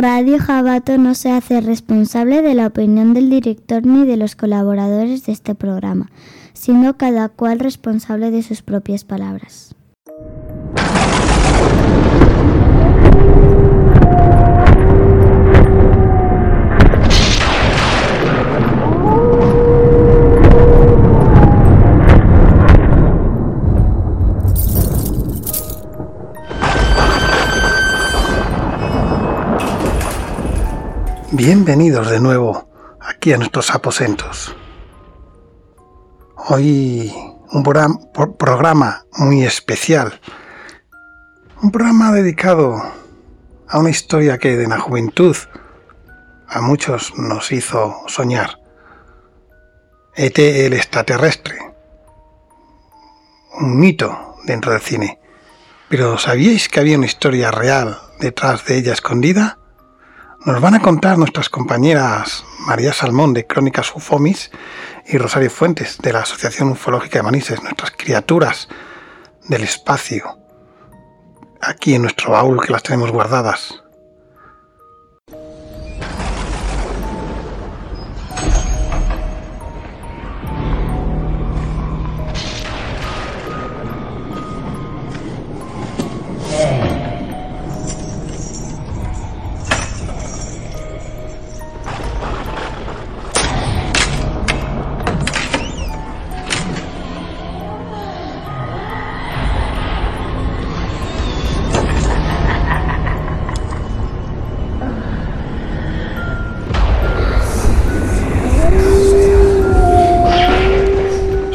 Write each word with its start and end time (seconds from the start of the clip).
Radio 0.00 0.38
Jabato 0.38 0.96
no 0.96 1.16
se 1.16 1.32
hace 1.32 1.60
responsable 1.60 2.40
de 2.40 2.54
la 2.54 2.68
opinión 2.68 3.14
del 3.14 3.30
director 3.30 3.84
ni 3.84 4.06
de 4.06 4.16
los 4.16 4.36
colaboradores 4.36 5.26
de 5.26 5.32
este 5.32 5.56
programa, 5.56 6.08
siendo 6.52 6.96
cada 6.96 7.28
cual 7.28 7.58
responsable 7.58 8.30
de 8.30 8.44
sus 8.44 8.62
propias 8.62 9.02
palabras. 9.02 9.74
Bienvenidos 31.32 32.10
de 32.10 32.20
nuevo 32.20 32.70
aquí 33.02 33.34
a 33.34 33.36
nuestros 33.36 33.74
aposentos. 33.74 34.56
Hoy 36.48 37.12
un 37.52 37.62
programa 37.62 39.04
muy 39.12 39.44
especial. 39.44 40.22
Un 41.60 41.70
programa 41.70 42.12
dedicado 42.12 42.82
a 43.68 43.78
una 43.78 43.90
historia 43.90 44.38
que 44.38 44.56
de 44.56 44.68
la 44.68 44.80
juventud 44.80 45.36
a 46.48 46.62
muchos 46.62 47.12
nos 47.18 47.52
hizo 47.52 47.94
soñar. 48.06 48.58
ET 50.14 50.38
el 50.38 50.72
extraterrestre. 50.72 51.58
Un 53.60 53.78
mito 53.78 54.36
dentro 54.46 54.72
del 54.72 54.80
cine. 54.80 55.20
Pero 55.90 56.16
¿sabíais 56.16 56.70
que 56.70 56.80
había 56.80 56.96
una 56.96 57.04
historia 57.06 57.50
real 57.50 57.98
detrás 58.18 58.64
de 58.64 58.78
ella 58.78 58.94
escondida? 58.94 59.58
Nos 60.46 60.60
van 60.60 60.76
a 60.76 60.80
contar 60.80 61.18
nuestras 61.18 61.48
compañeras 61.48 62.44
María 62.60 62.92
Salmón 62.92 63.34
de 63.34 63.44
Crónicas 63.44 63.92
Ufomis 63.94 64.52
y 65.04 65.18
Rosario 65.18 65.50
Fuentes 65.50 65.98
de 65.98 66.12
la 66.12 66.20
Asociación 66.20 66.70
Ufológica 66.70 67.18
de 67.18 67.24
Manises, 67.24 67.60
nuestras 67.62 67.90
criaturas 67.90 68.68
del 69.48 69.64
espacio, 69.64 70.38
aquí 71.60 71.94
en 71.94 72.02
nuestro 72.02 72.30
baúl 72.32 72.64
que 72.64 72.72
las 72.72 72.84
tenemos 72.84 73.10
guardadas. 73.10 73.82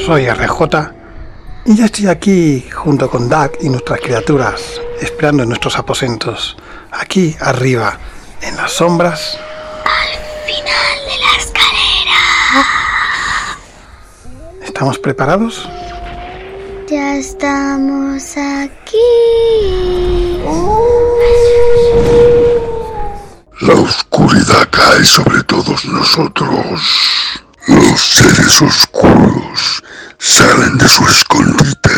Soy 0.06 0.30
RJ 0.30 0.60
y 1.64 1.78
ya 1.78 1.86
estoy 1.86 2.08
aquí 2.08 2.70
junto 2.74 3.10
con 3.10 3.30
Doug 3.30 3.52
y 3.62 3.70
nuestras 3.70 4.02
criaturas, 4.02 4.82
esperando 5.00 5.44
en 5.44 5.50
nuestros 5.50 5.78
aposentos, 5.78 6.58
aquí 6.92 7.38
arriba, 7.40 7.98
en 8.42 8.58
las 8.58 8.74
sombras. 8.74 9.40
Al 9.86 10.20
final 10.46 10.98
de 11.06 11.20
la 11.22 11.38
escalera. 11.40 12.22
¿Estamos 14.62 15.00
preparados? 15.00 15.70
Ya 16.90 17.16
estamos 17.16 18.24
aquí. 18.36 18.98
La 23.62 23.74
oscuridad 23.76 24.68
cae 24.70 25.06
sobre 25.06 25.42
todos 25.44 25.86
nosotros. 25.86 26.82
Los 27.68 28.02
seres 28.02 28.62
oscuros 28.62 29.82
salen 30.24 30.78
de 30.78 30.88
su 30.88 31.06
escondite. 31.06 31.92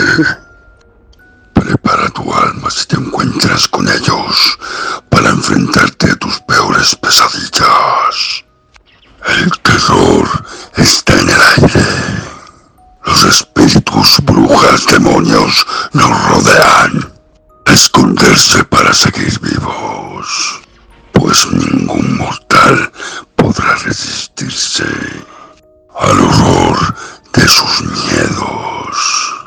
Prepara 1.53 2.09
tu 2.09 2.33
alma 2.33 2.71
si 2.71 2.87
te 2.87 2.95
encuentras 2.95 3.67
con 3.67 3.87
ellos 3.87 4.57
para 5.09 5.29
enfrentarte 5.29 6.11
a 6.11 6.15
tus 6.15 6.39
peores 6.41 6.95
pesadillas. 6.95 8.43
El 9.27 9.51
terror 9.59 10.45
está 10.75 11.13
en 11.13 11.29
el 11.29 11.41
aire. 11.57 11.85
Los 13.05 13.23
espíritus, 13.25 14.19
brujas, 14.23 14.85
demonios 14.87 15.65
nos 15.93 16.29
rodean. 16.29 17.13
Esconderse 17.67 18.63
para 18.63 18.91
seguir 18.93 19.39
vivos. 19.39 20.61
Pues 21.13 21.45
ningún 21.51 22.17
mortal 22.17 22.91
podrá 23.35 23.75
resistirse 23.75 24.85
al 25.97 26.19
horror 26.19 26.95
de 27.35 27.47
sus 27.47 27.84
miedos. 27.84 29.46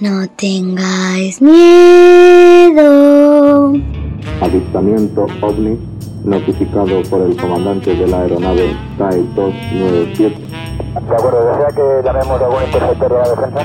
No 0.00 0.26
tengáis 0.36 1.40
miedo. 1.42 2.82
Avistamiento 4.40 5.26
ovni 5.40 5.78
notificado 6.24 7.02
por 7.10 7.20
el 7.22 7.36
comandante 7.36 7.94
de 7.94 8.06
la 8.06 8.20
aeronave 8.22 8.74
TAE 8.98 9.22
297. 9.34 10.36
De 10.36 11.14
acuerdo, 11.14 11.44
¿desea 11.46 11.68
que 11.74 12.02
llamemos 12.04 12.40
a 12.40 12.44
algún 12.44 12.62
interceptor 12.64 13.12
de 13.12 13.18
la 13.18 13.28
defensa? 13.28 13.64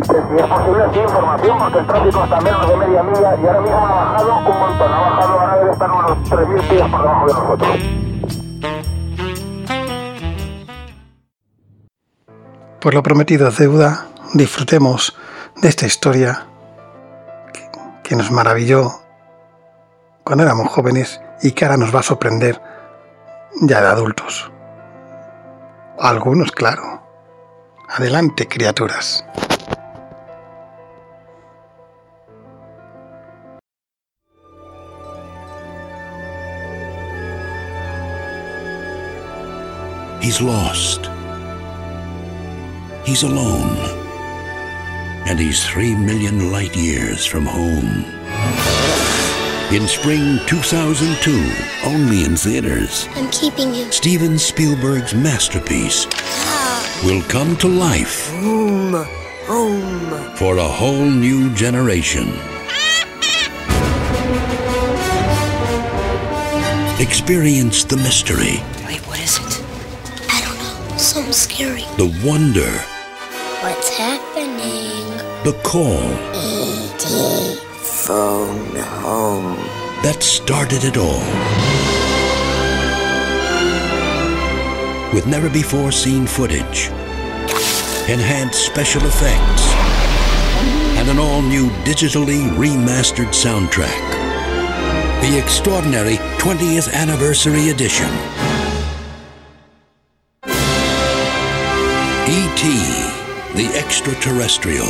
si 0.00 0.36
es 0.36 0.46
posible, 0.46 0.84
sí, 0.92 1.00
información, 1.00 1.58
porque 1.58 1.78
el 1.78 1.86
tráfico 1.86 2.24
está 2.24 2.40
menos 2.40 2.68
de 2.68 2.76
media 2.76 3.02
milla 3.02 3.36
y 3.42 3.46
ahora 3.46 3.60
mismo 3.60 3.76
ha 3.76 3.94
bajado 3.94 4.36
un 4.38 4.44
montón. 4.44 4.92
Ha 4.92 5.00
bajado, 5.00 5.40
ahora 5.40 5.56
debe 5.58 5.70
estar 5.72 5.90
unos 5.90 6.18
3.000 6.30 6.68
pies 6.68 6.82
por 6.90 7.02
debajo 7.02 7.26
de 7.26 7.32
nosotros. 7.32 7.99
Por 12.80 12.94
lo 12.94 13.02
prometido 13.02 13.48
es 13.48 13.58
deuda, 13.58 14.06
disfrutemos 14.32 15.14
de 15.56 15.68
esta 15.68 15.84
historia 15.84 16.46
que 18.02 18.16
nos 18.16 18.30
maravilló 18.30 19.02
cuando 20.24 20.44
éramos 20.44 20.68
jóvenes 20.68 21.20
y 21.42 21.52
que 21.52 21.66
ahora 21.66 21.76
nos 21.76 21.94
va 21.94 22.00
a 22.00 22.04
sorprender 22.04 22.58
ya 23.60 23.82
de 23.82 23.86
adultos. 23.86 24.50
Algunos, 25.98 26.52
claro. 26.52 27.02
Adelante, 27.90 28.48
criaturas. 28.48 29.26
He's 40.22 40.40
lost. 40.40 41.09
He's 43.10 43.24
alone. 43.24 43.76
And 45.26 45.36
he's 45.36 45.66
three 45.66 45.96
million 45.96 46.52
light 46.52 46.76
years 46.76 47.26
from 47.26 47.44
home. 47.44 48.04
In 49.74 49.88
spring 49.88 50.38
2002, 50.46 51.90
only 51.90 52.22
in 52.22 52.36
theaters, 52.36 53.08
I'm 53.16 53.28
keeping 53.32 53.74
him. 53.74 53.90
Steven 53.90 54.38
Spielberg's 54.38 55.12
masterpiece 55.12 56.06
ah. 56.12 57.02
will 57.04 57.20
come 57.22 57.56
to 57.56 57.66
life 57.66 58.30
Home. 58.36 59.04
Home. 59.48 60.36
for 60.36 60.58
a 60.58 60.68
whole 60.78 61.10
new 61.10 61.52
generation. 61.56 62.28
Experience 67.00 67.82
the 67.82 67.96
mystery, 67.96 68.62
Wait, 68.86 69.00
what 69.08 69.18
is 69.18 69.36
it? 69.38 69.64
I 70.28 70.40
don't 70.46 70.56
know. 70.62 70.96
Something 70.96 71.32
scary. 71.32 71.82
the 71.96 72.06
wonder, 72.24 72.70
What's 73.62 73.90
happening? 73.90 74.90
the 75.44 75.52
call 75.62 76.00
E.T. 76.34 77.56
Phone 78.06 78.74
home. 79.04 79.56
that 80.02 80.22
started 80.22 80.82
it 80.82 80.96
all. 80.96 81.20
With 85.12 85.26
never 85.26 85.50
before 85.50 85.92
seen 85.92 86.26
footage, 86.26 86.88
enhanced 88.08 88.64
special 88.64 89.02
effects, 89.04 89.64
and 90.98 91.10
an 91.10 91.18
all 91.18 91.42
new 91.42 91.68
digitally 91.84 92.48
remastered 92.56 93.34
soundtrack. 93.34 94.00
The 95.20 95.38
extraordinary 95.38 96.16
20th 96.38 96.94
Anniversary 96.94 97.68
Edition. 97.68 98.08
E.T. 102.26 103.09
the 103.54 103.66
Extraterrestrial. 103.74 104.86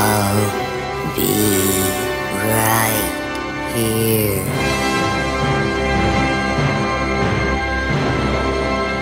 I'll 0.00 0.48
be 1.14 1.28
right 2.48 3.08
here. 3.76 4.44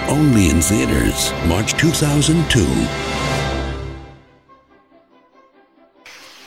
Only 0.08 0.50
in 0.50 0.61
theaters, 0.61 1.32
March 1.46 1.75
2002. 1.75 2.67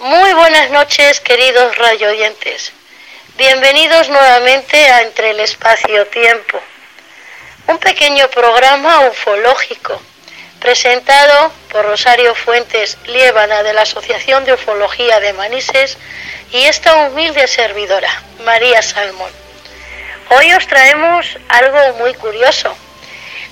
Muy 0.02 0.34
buenas 0.34 0.72
noches, 0.72 1.22
queridos 1.22 1.78
radioyentes. 1.78 2.74
Bienvenidos 3.38 4.10
nuevamente 4.10 4.78
a 4.90 5.04
Entre 5.04 5.32
el 5.32 5.40
Espacio-Tiempo, 5.40 6.60
un 7.70 7.78
pequeño 7.78 8.28
programa 8.32 9.02
ufológico 9.02 10.02
presentado 10.60 11.52
por 11.72 11.86
Rosario 11.86 12.34
Fuentes 12.34 12.98
Liébana 13.06 13.62
de 13.62 13.74
la 13.74 13.84
Asociación 13.84 14.44
de 14.44 14.54
Ufología 14.54 15.20
de 15.20 15.34
Manises 15.34 16.00
y 16.52 16.64
esta 16.64 16.96
humilde 16.96 17.48
servidora, 17.48 18.10
María 18.44 18.82
Salmón. 18.82 19.32
Hoy 20.30 20.52
os 20.54 20.66
traemos 20.66 21.38
algo 21.48 21.94
muy 22.00 22.16
curioso. 22.16 22.76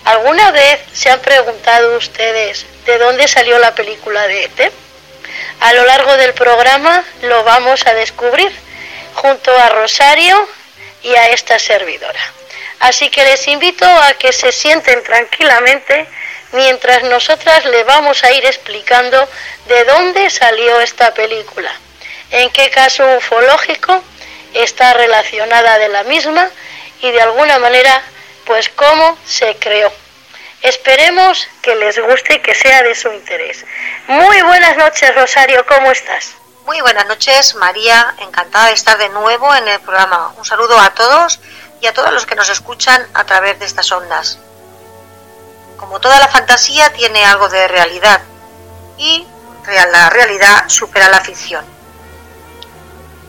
¿Alguna 0.05 0.49
vez 0.49 0.79
se 0.93 1.11
han 1.11 1.19
preguntado 1.19 1.95
ustedes 1.95 2.65
de 2.87 2.97
dónde 2.97 3.27
salió 3.27 3.59
la 3.59 3.75
película 3.75 4.27
de 4.27 4.45
ET? 4.45 4.71
A 5.59 5.73
lo 5.73 5.85
largo 5.85 6.17
del 6.17 6.33
programa 6.33 7.03
lo 7.21 7.43
vamos 7.43 7.85
a 7.85 7.93
descubrir 7.93 8.51
junto 9.13 9.55
a 9.55 9.69
Rosario 9.69 10.49
y 11.03 11.13
a 11.13 11.29
esta 11.29 11.59
servidora. 11.59 12.33
Así 12.79 13.09
que 13.09 13.23
les 13.23 13.47
invito 13.47 13.85
a 13.85 14.13
que 14.13 14.31
se 14.31 14.51
sienten 14.51 15.03
tranquilamente 15.03 16.07
mientras 16.51 17.03
nosotras 17.03 17.65
le 17.65 17.83
vamos 17.83 18.23
a 18.23 18.31
ir 18.31 18.45
explicando 18.45 19.27
de 19.67 19.83
dónde 19.85 20.29
salió 20.29 20.79
esta 20.79 21.13
película, 21.13 21.71
en 22.31 22.49
qué 22.51 22.69
caso 22.69 23.03
ufológico 23.17 24.01
está 24.53 24.93
relacionada 24.93 25.77
de 25.79 25.89
la 25.89 26.03
misma 26.03 26.49
y 27.01 27.11
de 27.11 27.21
alguna 27.21 27.59
manera 27.59 28.01
pues 28.45 28.69
cómo 28.69 29.17
se 29.25 29.55
creó. 29.57 29.91
Esperemos 30.61 31.47
que 31.61 31.75
les 31.75 31.99
guste 31.99 32.35
y 32.35 32.39
que 32.39 32.55
sea 32.55 32.81
de 32.81 32.95
su 32.95 33.11
interés. 33.11 33.65
Muy 34.07 34.41
buenas 34.41 34.77
noches, 34.77 35.13
Rosario, 35.13 35.65
¿cómo 35.67 35.91
estás? 35.91 36.35
Muy 36.65 36.81
buenas 36.81 37.05
noches, 37.05 37.55
María. 37.55 38.15
Encantada 38.19 38.67
de 38.67 38.73
estar 38.73 38.97
de 38.97 39.09
nuevo 39.09 39.53
en 39.55 39.67
el 39.67 39.79
programa. 39.81 40.33
Un 40.37 40.45
saludo 40.45 40.79
a 40.79 40.93
todos 40.93 41.39
y 41.81 41.87
a 41.87 41.93
todos 41.93 42.11
los 42.11 42.25
que 42.25 42.35
nos 42.35 42.49
escuchan 42.49 43.07
a 43.13 43.23
través 43.25 43.59
de 43.59 43.65
estas 43.65 43.91
ondas. 43.91 44.39
Como 45.77 45.99
toda 45.99 46.19
la 46.19 46.27
fantasía 46.27 46.91
tiene 46.93 47.23
algo 47.23 47.49
de 47.49 47.67
realidad 47.67 48.21
y 48.97 49.27
la 49.91 50.09
realidad 50.09 50.69
supera 50.69 51.09
la 51.09 51.21
ficción. 51.21 51.65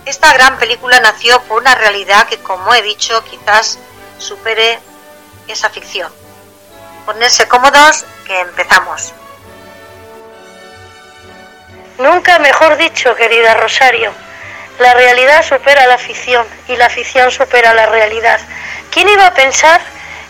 Esta 0.06 0.32
gran 0.32 0.58
película 0.58 1.00
nació 1.00 1.42
por 1.42 1.60
una 1.60 1.74
realidad 1.74 2.26
que, 2.28 2.38
como 2.38 2.72
he 2.74 2.82
dicho, 2.82 3.22
quizás 3.24 3.78
supere 4.18 4.78
esa 5.48 5.68
ficción. 5.68 6.10
Ponerse 7.04 7.46
cómodos, 7.48 8.04
que 8.24 8.40
empezamos. 8.40 9.12
Nunca 11.98 12.38
mejor 12.38 12.76
dicho, 12.76 13.14
querida 13.16 13.54
Rosario. 13.54 14.12
La 14.78 14.94
realidad 14.94 15.44
supera 15.44 15.86
la 15.86 15.98
ficción 15.98 16.46
y 16.68 16.76
la 16.76 16.88
ficción 16.88 17.32
supera 17.32 17.74
la 17.74 17.86
realidad. 17.86 18.40
¿Quién 18.92 19.08
iba 19.08 19.26
a 19.26 19.34
pensar 19.34 19.80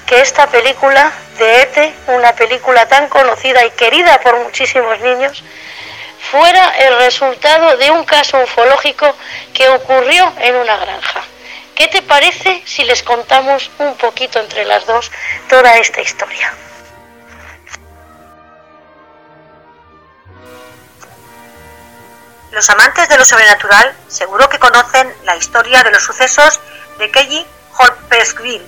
que 0.06 0.22
esta 0.22 0.46
película 0.46 1.12
de 1.36 1.62
Ete, 1.62 1.92
una 2.06 2.32
película 2.32 2.88
tan 2.88 3.08
conocida 3.08 3.64
y 3.66 3.70
querida 3.72 4.18
por 4.20 4.38
muchísimos 4.38 4.98
niños, 5.00 5.44
fuera 6.30 6.78
el 6.78 6.98
resultado 6.98 7.76
de 7.76 7.90
un 7.90 8.04
caso 8.04 8.40
ufológico 8.42 9.14
que 9.52 9.68
ocurrió 9.68 10.32
en 10.40 10.56
una 10.56 10.78
granja? 10.78 11.22
¿Qué 11.74 11.88
te 11.88 12.00
parece 12.00 12.62
si 12.64 12.84
les 12.84 13.02
contamos 13.02 13.70
un 13.78 13.96
poquito 13.96 14.40
entre 14.40 14.64
las 14.64 14.86
dos 14.86 15.10
toda 15.48 15.76
esta 15.76 16.00
historia? 16.00 16.52
Los 22.50 22.70
amantes 22.70 23.08
de 23.08 23.18
lo 23.18 23.24
sobrenatural 23.24 23.94
seguro 24.08 24.48
que 24.48 24.58
conocen 24.58 25.12
la 25.24 25.36
historia 25.36 25.82
de 25.82 25.90
los 25.90 26.02
sucesos 26.02 26.60
de 26.98 27.10
Kelly 27.10 27.46
Holpesville, 27.76 28.66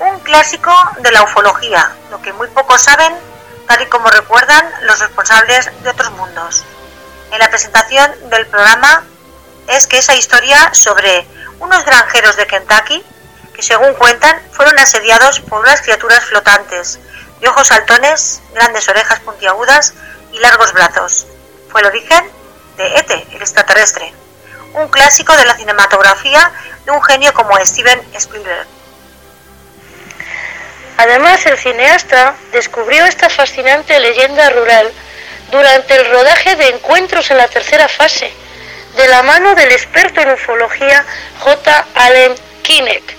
un 0.00 0.18
clásico 0.20 0.72
de 1.00 1.12
la 1.12 1.22
ufología, 1.22 1.94
lo 2.10 2.20
que 2.22 2.32
muy 2.32 2.48
pocos 2.48 2.80
saben, 2.82 3.14
tal 3.66 3.82
y 3.82 3.86
como 3.86 4.08
recuerdan 4.08 4.66
los 4.82 4.98
responsables 4.98 5.70
de 5.82 5.90
otros 5.90 6.10
mundos. 6.12 6.64
En 7.32 7.38
la 7.38 7.50
presentación 7.50 8.30
del 8.30 8.46
programa 8.46 9.04
es 9.68 9.86
que 9.86 9.98
esa 9.98 10.14
historia 10.14 10.72
sobre 10.72 11.26
unos 11.58 11.84
granjeros 11.84 12.36
de 12.36 12.46
Kentucky 12.46 13.04
que 13.54 13.62
según 13.62 13.94
cuentan 13.94 14.40
fueron 14.52 14.78
asediados 14.78 15.40
por 15.40 15.60
unas 15.60 15.80
criaturas 15.80 16.24
flotantes, 16.24 16.98
de 17.40 17.48
ojos 17.48 17.68
saltones, 17.68 18.42
grandes 18.54 18.88
orejas 18.88 19.20
puntiagudas 19.20 19.94
y 20.32 20.38
largos 20.38 20.72
brazos. 20.72 21.26
Fue 21.70 21.80
el 21.80 21.86
origen 21.88 22.35
de 22.76 22.86
Ete, 22.98 23.26
el 23.32 23.40
extraterrestre, 23.40 24.12
un 24.74 24.88
clásico 24.88 25.36
de 25.36 25.44
la 25.44 25.56
cinematografía 25.56 26.52
de 26.84 26.90
un 26.90 27.02
genio 27.02 27.32
como 27.32 27.56
Steven 27.64 28.00
Spielberg. 28.14 28.66
Además, 30.98 31.44
el 31.46 31.58
cineasta 31.58 32.34
descubrió 32.52 33.04
esta 33.04 33.28
fascinante 33.28 33.98
leyenda 34.00 34.48
rural 34.50 34.92
durante 35.50 35.94
el 35.94 36.10
rodaje 36.10 36.56
de 36.56 36.68
Encuentros 36.68 37.30
en 37.30 37.38
la 37.38 37.48
tercera 37.48 37.88
fase, 37.88 38.32
de 38.96 39.08
la 39.08 39.22
mano 39.22 39.54
del 39.54 39.72
experto 39.72 40.20
en 40.20 40.32
ufología 40.32 41.04
J. 41.40 41.86
Allen 41.94 42.34
Kinect, 42.62 43.15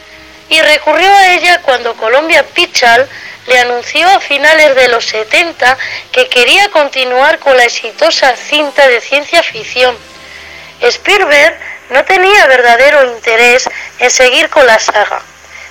y 0.50 0.62
recurrió 0.62 1.14
a 1.14 1.34
ella 1.34 1.62
cuando 1.62 1.96
Columbia 1.96 2.44
Pictures 2.44 3.08
le 3.48 3.60
anunció 3.60 4.08
a 4.10 4.20
finales 4.20 4.76
de 4.76 4.88
los 4.90 5.06
70 5.06 5.78
que 6.12 6.28
quería 6.30 6.70
continuar 6.70 7.40
con 7.40 7.56
la 7.56 7.64
exitosa 7.64 8.36
cinta 8.36 8.88
de 8.88 9.02
ciencia 9.02 9.42
ficción. 9.42 9.98
Spielberg 10.82 11.58
no 11.90 12.04
tenía 12.04 12.46
verdadero 12.48 13.14
interés 13.14 13.70
en 14.00 14.10
seguir 14.10 14.50
con 14.50 14.66
la 14.66 14.78
saga, 14.80 15.22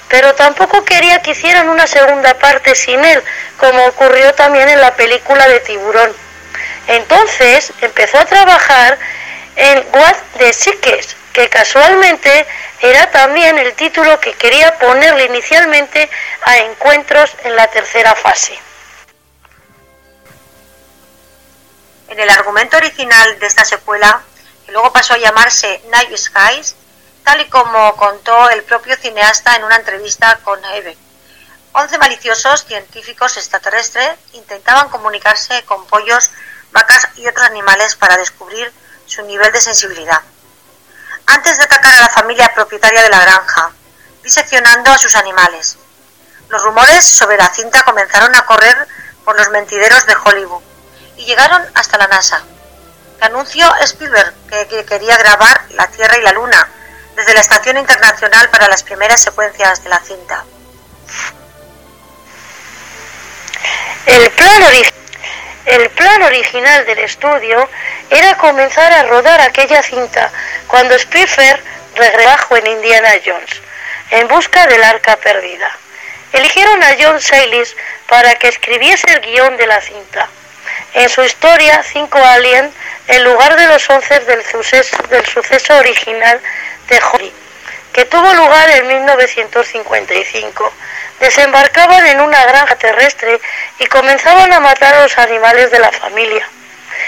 pero 0.09 0.35
tampoco 0.35 0.85
quería 0.85 1.21
que 1.23 1.33
hicieran 1.33 1.69
una 1.69 1.87
segunda 1.87 2.35
parte 2.39 2.75
sin 2.75 3.05
él, 3.05 3.23
como 3.59 3.85
ocurrió 3.87 4.33
también 4.35 4.69
en 4.69 4.81
la 4.81 4.95
película 4.95 5.47
de 5.49 5.61
Tiburón. 5.61 6.13
Entonces 6.89 7.73
empezó 7.83 8.19
a 8.19 8.25
trabajar 8.25 8.99
en 9.57 9.85
What 9.93 10.17
the 10.39 10.53
Sickest, 10.53 11.17
que 11.37 11.51
casualmente 11.51 12.47
era 12.81 13.11
también 13.11 13.59
el 13.59 13.75
título 13.75 14.19
que 14.21 14.33
quería 14.33 14.79
ponerle 14.79 15.27
inicialmente 15.27 16.09
a 16.43 16.57
encuentros 16.57 17.31
en 17.45 17.55
la 17.55 17.67
tercera 17.67 18.15
fase. 18.15 18.59
En 22.09 22.19
el 22.19 22.31
argumento 22.31 22.79
original 22.79 23.39
de 23.39 23.47
esta 23.47 23.67
secuela, 23.67 24.23
que 24.65 24.73
luego 24.73 24.95
pasó 24.95 25.13
a 25.13 25.19
llamarse 25.19 25.83
Night 25.91 26.17
Skies, 26.17 26.75
tal 27.23 27.43
y 27.43 27.51
como 27.51 27.95
contó 27.97 28.49
el 28.49 28.63
propio 28.63 28.97
cineasta 28.97 29.57
en 29.57 29.65
una 29.65 29.77
entrevista 29.77 30.39
con 30.43 30.65
Eve, 30.65 30.97
once 31.73 31.99
maliciosos 31.99 32.65
científicos 32.65 33.37
extraterrestres 33.37 34.17
intentaban 34.33 34.89
comunicarse 34.89 35.63
con 35.65 35.87
pollos, 35.87 36.31
vacas 36.73 37.09
y 37.17 37.27
otros 37.27 37.45
animales 37.45 37.95
para 37.95 38.17
descubrir 38.17 38.73
su 39.05 39.21
nivel 39.25 39.53
de 39.53 39.61
sensibilidad 39.61 40.23
antes 41.27 41.57
de 41.57 41.65
atacar 41.65 41.95
a 41.95 42.01
la 42.01 42.09
familia 42.09 42.53
propietaria 42.55 43.03
de 43.03 43.11
la 43.11 43.21
granja, 43.21 43.73
diseccionando 44.23 44.91
a 44.91 44.99
sus 44.99 45.17
animales. 45.17 45.79
Los 46.49 46.63
rumores 46.63 47.05
sobre 47.05 47.37
la 47.37 47.49
cinta 47.49 47.83
comenzaron 47.85 48.35
a 48.37 48.47
correr 48.47 48.89
por 49.25 49.37
los 49.37 49.51
mentideros 49.51 50.07
de 50.07 50.15
Hollywood 50.15 50.63
y 51.17 51.25
llegaron 51.25 51.63
hasta 51.75 51.99
la 51.99 52.07
NASA, 52.07 52.43
que 53.19 53.25
anunció 53.25 53.75
Spielberg 53.81 54.35
que, 54.49 54.85
quería 54.85 55.17
grabar 55.17 55.65
la 55.71 55.89
Tierra 55.89 56.17
y 56.19 56.23
la 56.23 56.33
Luna 56.33 56.69
desde 57.17 57.35
la 57.35 57.41
Estación 57.41 57.79
Internacional 57.79 58.49
para 58.51 58.69
las 58.69 58.83
primeras 58.83 59.21
secuencias 59.21 59.83
de 59.83 59.89
la 59.89 60.01
cinta. 60.01 60.45
El 64.07 64.23
original 64.63 64.93
el 65.67 65.91
plan 65.91 66.23
original 66.23 66.87
del 66.87 67.01
estudio 67.01 67.69
era 68.09 68.37
comenzar 68.39 68.93
a 68.93 69.03
rodar 69.03 69.41
aquella 69.41 69.83
cinta 69.83 70.31
cuando 70.69 70.95
Spielberg 70.95 71.61
regresó 71.97 72.57
en 72.57 72.67
Indiana 72.69 73.11
Jones 73.25 73.63
en 74.11 74.29
busca 74.29 74.67
del 74.67 74.83
arca 74.85 75.17
perdida. 75.17 75.71
Eligieron 76.33 76.83
a 76.83 76.97
John 77.01 77.21
Sayles 77.21 77.77
para 78.09 78.35
que 78.37 78.49
escribiese 78.49 79.13
el 79.13 79.21
guion 79.21 79.57
de 79.57 79.67
la 79.67 79.81
cinta. 79.81 80.29
En 80.95 81.09
su 81.09 81.23
historia, 81.23 81.83
Cinco 81.83 82.19
Alien, 82.19 82.73
en 83.09 83.25
lugar 83.25 83.57
de 83.57 83.67
los 83.67 83.89
once 83.91 84.21
del 84.21 84.45
suceso, 84.45 84.97
del 85.09 85.27
suceso 85.27 85.77
original 85.79 86.41
de 86.89 87.01
Holly, 87.03 87.33
que 87.93 88.05
tuvo 88.05 88.33
lugar 88.35 88.71
en 88.71 88.87
1955 88.87 90.73
desembarcaban 91.21 92.07
en 92.07 92.21
una 92.21 92.45
granja 92.45 92.77
terrestre 92.77 93.41
y 93.79 93.87
comenzaban 93.87 94.53
a 94.53 94.61
matar 94.61 94.95
a 94.95 95.03
los 95.03 95.17
animales 95.19 95.71
de 95.71 95.79
la 95.79 95.93
familia. 95.93 96.49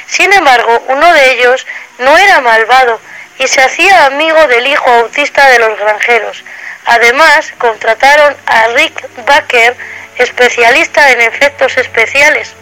Sin 0.07 0.33
embargo, 0.33 0.83
uno 0.89 1.13
de 1.13 1.33
ellos 1.33 1.67
no 1.99 2.17
era 2.17 2.41
malvado 2.41 3.01
y 3.39 3.47
se 3.47 3.61
hacía 3.61 4.07
amigo 4.07 4.47
del 4.47 4.67
hijo 4.67 4.89
autista 4.91 5.49
de 5.49 5.59
los 5.59 5.79
granjeros. 5.79 6.45
Además, 6.87 7.53
contrataron 7.59 8.37
a 8.47 8.69
Rick 8.69 9.09
Baker, 9.27 9.77
especialista 10.17 11.11
en 11.11 11.21
efectos 11.21 11.77
especiales, 11.77 12.53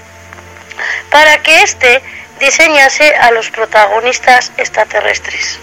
para 1.11 1.39
que 1.43 1.63
éste 1.63 2.03
diseñase 2.41 3.15
a 3.17 3.31
los 3.31 3.51
protagonistas 3.51 4.53
extraterrestres. 4.57 5.59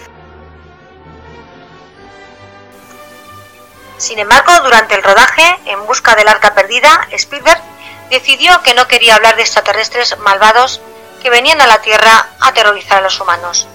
Sin 4.04 4.18
embargo, 4.18 4.52
durante 4.62 4.96
el 4.96 5.02
rodaje, 5.02 5.58
en 5.64 5.86
busca 5.86 6.14
del 6.14 6.28
arca 6.28 6.52
perdida, 6.52 7.08
Spielberg 7.12 7.62
decidió 8.10 8.60
que 8.60 8.74
no 8.74 8.86
quería 8.86 9.14
hablar 9.14 9.34
de 9.36 9.40
extraterrestres 9.40 10.18
malvados 10.18 10.82
que 11.22 11.30
venían 11.30 11.58
a 11.62 11.66
la 11.66 11.80
Tierra 11.80 12.28
a 12.38 12.48
aterrorizar 12.48 12.98
a 12.98 13.00
los 13.00 13.18
humanos. 13.18 13.66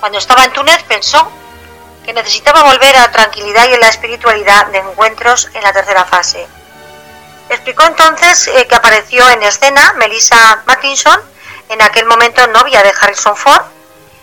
Cuando 0.00 0.16
estaba 0.16 0.44
en 0.44 0.54
Túnez 0.54 0.82
pensó 0.84 1.30
que 2.02 2.14
necesitaba 2.14 2.62
volver 2.62 2.96
a 2.96 3.00
la 3.00 3.10
tranquilidad 3.12 3.68
y 3.68 3.74
a 3.74 3.78
la 3.78 3.90
espiritualidad 3.90 4.68
de 4.68 4.78
encuentros 4.78 5.50
en 5.52 5.62
la 5.62 5.74
tercera 5.74 6.06
fase. 6.06 6.46
Explicó 7.50 7.82
entonces 7.84 8.48
eh, 8.48 8.66
que 8.66 8.74
apareció 8.74 9.28
en 9.28 9.42
escena 9.42 9.92
Melissa 9.98 10.62
Martinson, 10.64 11.20
en 11.68 11.82
aquel 11.82 12.06
momento 12.06 12.46
novia 12.46 12.82
de 12.82 12.94
Harrison 12.98 13.36
Ford, 13.36 13.64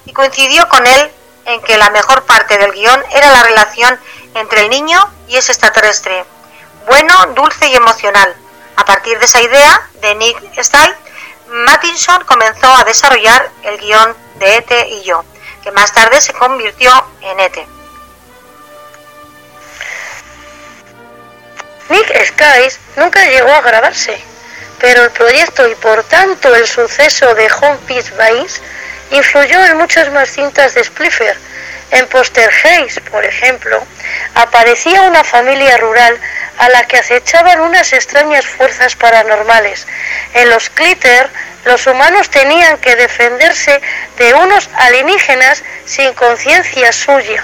y 0.08 0.12
coincidió 0.12 0.68
con 0.68 0.88
él 0.88 1.12
en 1.46 1.62
que 1.62 1.78
la 1.78 1.92
mejor 1.92 2.24
parte 2.24 2.58
del 2.58 2.72
guion 2.72 3.04
era 3.12 3.30
la 3.30 3.44
relación 3.44 4.00
entre 4.36 4.62
el 4.62 4.70
niño 4.70 5.00
y 5.28 5.38
ese 5.38 5.52
extraterrestre, 5.52 6.26
bueno, 6.88 7.14
dulce 7.36 7.68
y 7.68 7.76
emocional. 7.76 8.36
A 8.76 8.86
partir 8.86 9.20
de 9.20 9.26
esa 9.26 9.42
idea 9.42 9.90
de 10.02 10.16
Nick 10.16 10.64
Style, 10.64 10.96
Mattinson 11.48 12.24
comenzó 12.26 12.68
a 12.74 12.84
desarrollar 12.84 13.50
el 13.64 13.78
guion 13.80 14.16
de 14.36 14.58
Ete 14.58 14.88
y 14.90 15.04
yo, 15.04 15.24
que 15.64 15.72
más 15.72 15.92
tarde 15.94 16.22
se 16.22 16.34
convirtió 16.34 16.92
en 17.22 17.40
Ete. 17.40 17.68
Nick 21.90 22.26
Skies 22.26 22.80
nunca 22.98 23.26
llegó 23.26 23.52
a 23.52 23.62
grabarse, 23.62 24.22
pero 24.80 25.04
el 25.04 25.12
proyecto 25.12 25.68
y 25.68 25.76
por 25.76 26.04
tanto 26.04 26.54
el 26.54 26.68
suceso 26.68 27.34
de 27.34 27.52
Home 27.52 27.80
Peace 27.88 28.12
Vice 28.12 28.62
influyó 29.12 29.66
en 29.66 29.78
muchas 29.78 30.12
más 30.12 30.30
cintas 30.30 30.76
de 30.76 30.84
Spliffer. 30.84 31.38
En 31.92 32.08
Poster 32.08 32.50
Hayes, 32.64 33.00
por 33.12 33.26
ejemplo, 33.26 33.84
aparecía 34.36 35.02
una 35.04 35.24
familia 35.24 35.78
rural 35.78 36.18
a 36.60 36.70
la 36.70 36.84
que 36.86 36.98
acechaban 36.98 37.62
unas 37.62 37.94
extrañas 37.94 38.46
fuerzas 38.46 38.96
paranormales. 38.96 39.88
En 40.34 40.50
los 40.50 40.70
Clitter, 40.70 41.30
los 41.66 41.88
humanos 41.88 42.30
tenían 42.30 42.78
que 42.78 42.96
defenderse 42.96 43.82
de 44.18 44.34
unos 44.34 44.70
alienígenas 44.76 45.64
sin 45.86 46.14
conciencia 46.14 46.92
suya. 46.92 47.44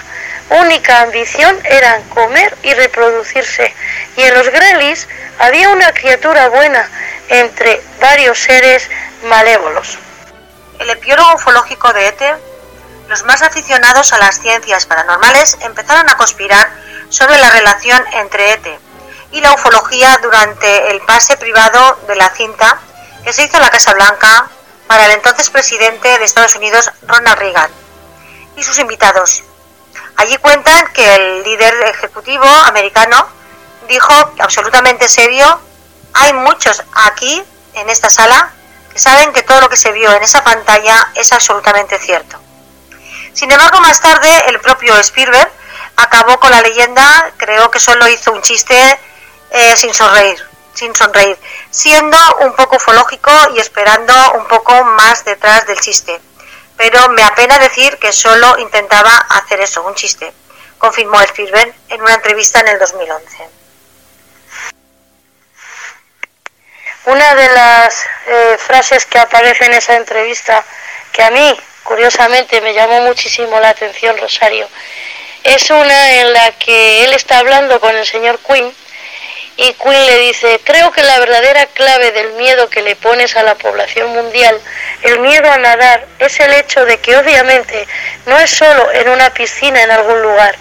Única 0.49 1.01
ambición 1.01 1.59
era 1.65 2.01
comer 2.09 2.55
y 2.61 2.73
reproducirse. 2.73 3.73
Y 4.15 4.21
en 4.21 4.33
los 4.35 4.47
Grelis 4.49 5.07
había 5.39 5.69
una 5.69 5.91
criatura 5.91 6.49
buena 6.49 6.87
entre 7.29 7.81
varios 7.99 8.39
seres 8.39 8.87
malévolos. 9.23 9.97
El 10.79 10.89
epiólogo 10.89 11.35
ufológico 11.35 11.91
de 11.93 12.07
Ete, 12.07 12.35
los 13.07 13.23
más 13.23 13.41
aficionados 13.41 14.13
a 14.13 14.17
las 14.17 14.39
ciencias 14.39 14.85
paranormales 14.85 15.57
empezaron 15.61 16.09
a 16.09 16.17
conspirar 16.17 16.69
sobre 17.09 17.37
la 17.37 17.49
relación 17.49 18.03
entre 18.13 18.53
Ete 18.53 18.79
y 19.31 19.41
la 19.41 19.53
ufología 19.53 20.19
durante 20.21 20.91
el 20.91 21.01
pase 21.01 21.37
privado 21.37 21.99
de 22.07 22.15
la 22.15 22.29
cinta 22.29 22.79
que 23.23 23.33
se 23.33 23.43
hizo 23.43 23.57
en 23.57 23.63
la 23.63 23.69
Casa 23.69 23.93
Blanca 23.93 24.49
para 24.87 25.05
el 25.05 25.11
entonces 25.11 25.49
presidente 25.49 26.17
de 26.19 26.25
Estados 26.25 26.55
Unidos, 26.55 26.91
Ronald 27.07 27.39
Reagan, 27.39 27.69
y 28.55 28.63
sus 28.63 28.77
invitados. 28.79 29.43
Allí 30.17 30.37
cuentan 30.37 30.87
que 30.93 31.15
el 31.15 31.43
líder 31.43 31.73
ejecutivo 31.87 32.45
americano 32.45 33.27
dijo 33.87 34.13
absolutamente 34.39 35.09
serio, 35.09 35.59
hay 36.13 36.33
muchos 36.33 36.83
aquí 36.93 37.43
en 37.73 37.89
esta 37.89 38.09
sala 38.09 38.51
que 38.91 38.99
saben 38.99 39.33
que 39.33 39.43
todo 39.43 39.61
lo 39.61 39.69
que 39.69 39.77
se 39.77 39.91
vio 39.91 40.11
en 40.13 40.23
esa 40.23 40.43
pantalla 40.43 41.11
es 41.15 41.31
absolutamente 41.33 41.99
cierto. 41.99 42.44
Sin 43.35 43.51
embargo, 43.51 43.81
más 43.81 43.99
tarde 43.99 44.29
el 44.47 44.61
propio 44.61 44.97
Spielberg 44.99 45.51
acabó 45.97 46.39
con 46.39 46.51
la 46.51 46.61
leyenda, 46.61 47.33
creo 47.35 47.69
que 47.69 47.81
solo 47.81 48.07
hizo 48.07 48.31
un 48.31 48.41
chiste 48.41 48.77
eh, 49.51 49.75
sin 49.75 49.93
sonreír, 49.93 50.41
sin 50.73 50.95
sonreír, 50.95 51.37
siendo 51.69 52.17
un 52.37 52.53
poco 52.53 52.77
ufológico 52.77 53.31
y 53.53 53.59
esperando 53.59 54.13
un 54.35 54.47
poco 54.47 54.81
más 54.85 55.25
detrás 55.25 55.67
del 55.67 55.77
chiste. 55.81 56.17
Pero 56.77 57.09
me 57.09 57.23
apena 57.23 57.59
decir 57.59 57.97
que 57.97 58.13
solo 58.13 58.57
intentaba 58.57 59.11
hacer 59.11 59.59
eso, 59.59 59.83
un 59.83 59.95
chiste, 59.95 60.31
confirmó 60.77 61.19
Spielberg 61.21 61.73
en 61.89 62.01
una 62.01 62.13
entrevista 62.13 62.61
en 62.61 62.69
el 62.69 62.79
2011. 62.79 63.49
Una 67.07 67.35
de 67.35 67.49
las 67.49 68.05
eh, 68.27 68.57
frases 68.65 69.05
que 69.05 69.19
aparece 69.19 69.65
en 69.65 69.73
esa 69.73 69.95
entrevista, 69.95 70.63
que 71.11 71.21
a 71.21 71.31
mí, 71.31 71.59
curiosamente, 71.85 72.59
me 72.59 72.73
llamó 72.73 72.99
muchísimo 73.01 73.59
la 73.61 73.69
atención, 73.69 74.17
Rosario, 74.17 74.67
es 75.43 75.69
una 75.69 76.13
en 76.15 76.33
la 76.33 76.51
que 76.53 77.05
él 77.05 77.13
está 77.13 77.39
hablando 77.39 77.79
con 77.79 77.95
el 77.95 78.05
señor 78.05 78.39
Quinn 78.39 78.73
y 79.57 79.71
Quinn 79.73 80.05
le 80.05 80.17
dice, 80.19 80.59
creo 80.65 80.91
que 80.91 81.01
la 81.03 81.19
verdadera 81.19 81.65
clave 81.67 82.11
del 82.11 82.33
miedo 82.33 82.69
que 82.69 82.81
le 82.81 82.95
pones 82.97 83.37
a 83.37 83.43
la 83.43 83.55
población 83.55 84.09
mundial, 84.09 84.59
el 85.03 85.19
miedo 85.19 85.49
a 85.49 85.57
nadar, 85.57 86.05
es 86.19 86.37
el 86.41 86.53
hecho 86.55 86.83
de 86.85 86.97
que 86.97 87.15
obviamente 87.15 87.87
no 88.25 88.37
es 88.37 88.49
solo 88.49 88.91
en 88.91 89.07
una 89.07 89.33
piscina 89.33 89.81
en 89.81 89.91
algún 89.91 90.21
lugar. 90.21 90.55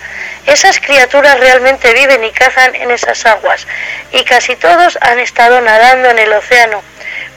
Esas 0.47 0.79
criaturas 0.79 1.41
realmente 1.41 1.93
viven 1.93 2.23
y 2.23 2.31
cazan 2.31 2.75
en 2.75 2.91
esas 2.91 3.25
aguas 3.27 3.67
y 4.13 4.23
casi 4.25 4.55
todos 4.57 4.97
han 5.01 5.19
estado 5.19 5.61
nadando 5.61 6.11
en 6.11 6.19
el 6.19 6.33
océano, 6.33 6.83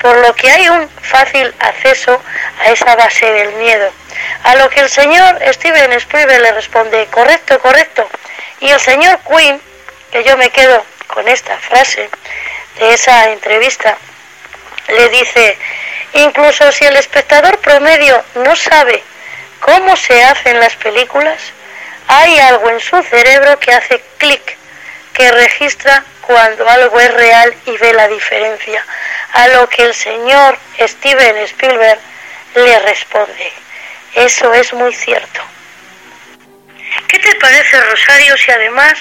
por 0.01 0.17
lo 0.17 0.35
que 0.35 0.51
hay 0.51 0.69
un 0.69 0.87
fácil 1.01 1.55
acceso 1.59 2.21
a 2.59 2.71
esa 2.71 2.95
base 2.95 3.25
del 3.25 3.53
miedo. 3.53 3.91
A 4.43 4.55
lo 4.55 4.69
que 4.69 4.81
el 4.81 4.89
señor 4.89 5.39
Steven 5.53 5.93
Spielberg 5.93 6.41
le 6.41 6.51
responde, 6.53 7.07
correcto, 7.07 7.59
correcto. 7.59 8.07
Y 8.59 8.69
el 8.69 8.79
señor 8.79 9.19
Quinn, 9.27 9.61
que 10.11 10.23
yo 10.23 10.37
me 10.37 10.49
quedo 10.49 10.83
con 11.07 11.27
esta 11.27 11.57
frase 11.57 12.09
de 12.79 12.93
esa 12.93 13.29
entrevista, 13.31 13.97
le 14.89 15.09
dice, 15.09 15.57
incluso 16.13 16.71
si 16.71 16.85
el 16.85 16.95
espectador 16.95 17.57
promedio 17.59 18.23
no 18.35 18.55
sabe 18.55 19.03
cómo 19.59 19.95
se 19.95 20.23
hacen 20.23 20.59
las 20.59 20.75
películas, 20.75 21.39
hay 22.07 22.39
algo 22.39 22.69
en 22.69 22.79
su 22.79 23.01
cerebro 23.03 23.59
que 23.59 23.73
hace 23.73 24.01
clic, 24.17 24.57
que 25.13 25.31
registra 25.31 26.03
cuando 26.21 26.67
algo 26.69 26.99
es 26.99 27.13
real 27.13 27.53
y 27.65 27.77
ve 27.77 27.93
la 27.93 28.07
diferencia. 28.07 28.85
A 29.33 29.47
lo 29.49 29.67
que 29.67 29.83
el 29.83 29.93
señor 29.93 30.57
Steven 30.79 31.37
Spielberg 31.37 31.99
le 32.55 32.79
responde, 32.79 33.51
eso 34.15 34.53
es 34.53 34.73
muy 34.73 34.93
cierto. 34.93 35.41
¿Qué 37.07 37.19
te 37.19 37.35
parece, 37.35 37.79
Rosario, 37.81 38.37
si 38.37 38.51
además 38.51 38.97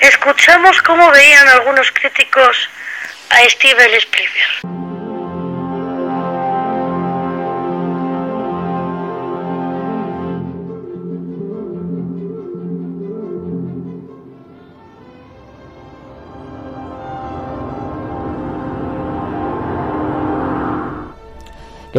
escuchamos 0.00 0.80
cómo 0.82 1.10
veían 1.10 1.48
algunos 1.48 1.90
críticos 1.92 2.68
a 3.30 3.48
Steven 3.48 3.94
Spielberg? 3.94 4.97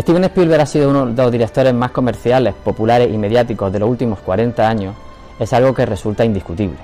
Steven 0.02 0.24
Spielberg 0.26 0.62
ha 0.62 0.66
sido 0.66 0.90
uno 0.90 1.08
de 1.08 1.24
los 1.24 1.32
directores 1.32 1.74
más 1.74 1.92
comerciales, 1.92 2.54
populares 2.54 3.14
y 3.14 3.18
mediáticos 3.18 3.72
de 3.72 3.80
los 3.80 3.90
últimos 3.90 4.20
40 4.20 4.68
años 4.68 4.96
es 5.40 5.52
algo 5.54 5.74
que 5.74 5.86
resulta 5.86 6.24
indiscutible. 6.24 6.78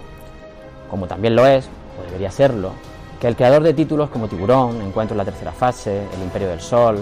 Como 0.90 1.08
también 1.08 1.36
lo 1.36 1.46
es, 1.46 1.68
o 2.00 2.06
debería 2.06 2.32
serlo, 2.32 2.72
que 3.20 3.28
el 3.28 3.36
creador 3.36 3.64
de 3.64 3.74
títulos 3.74 4.10
como 4.10 4.28
Tiburón, 4.28 4.82
Encuentro 4.82 5.14
en 5.14 5.20
la 5.20 5.26
tercera 5.26 5.52
fase, 5.52 6.04
El 6.14 6.24
Imperio 6.24 6.50
del 6.50 6.62
Sol, 6.62 6.98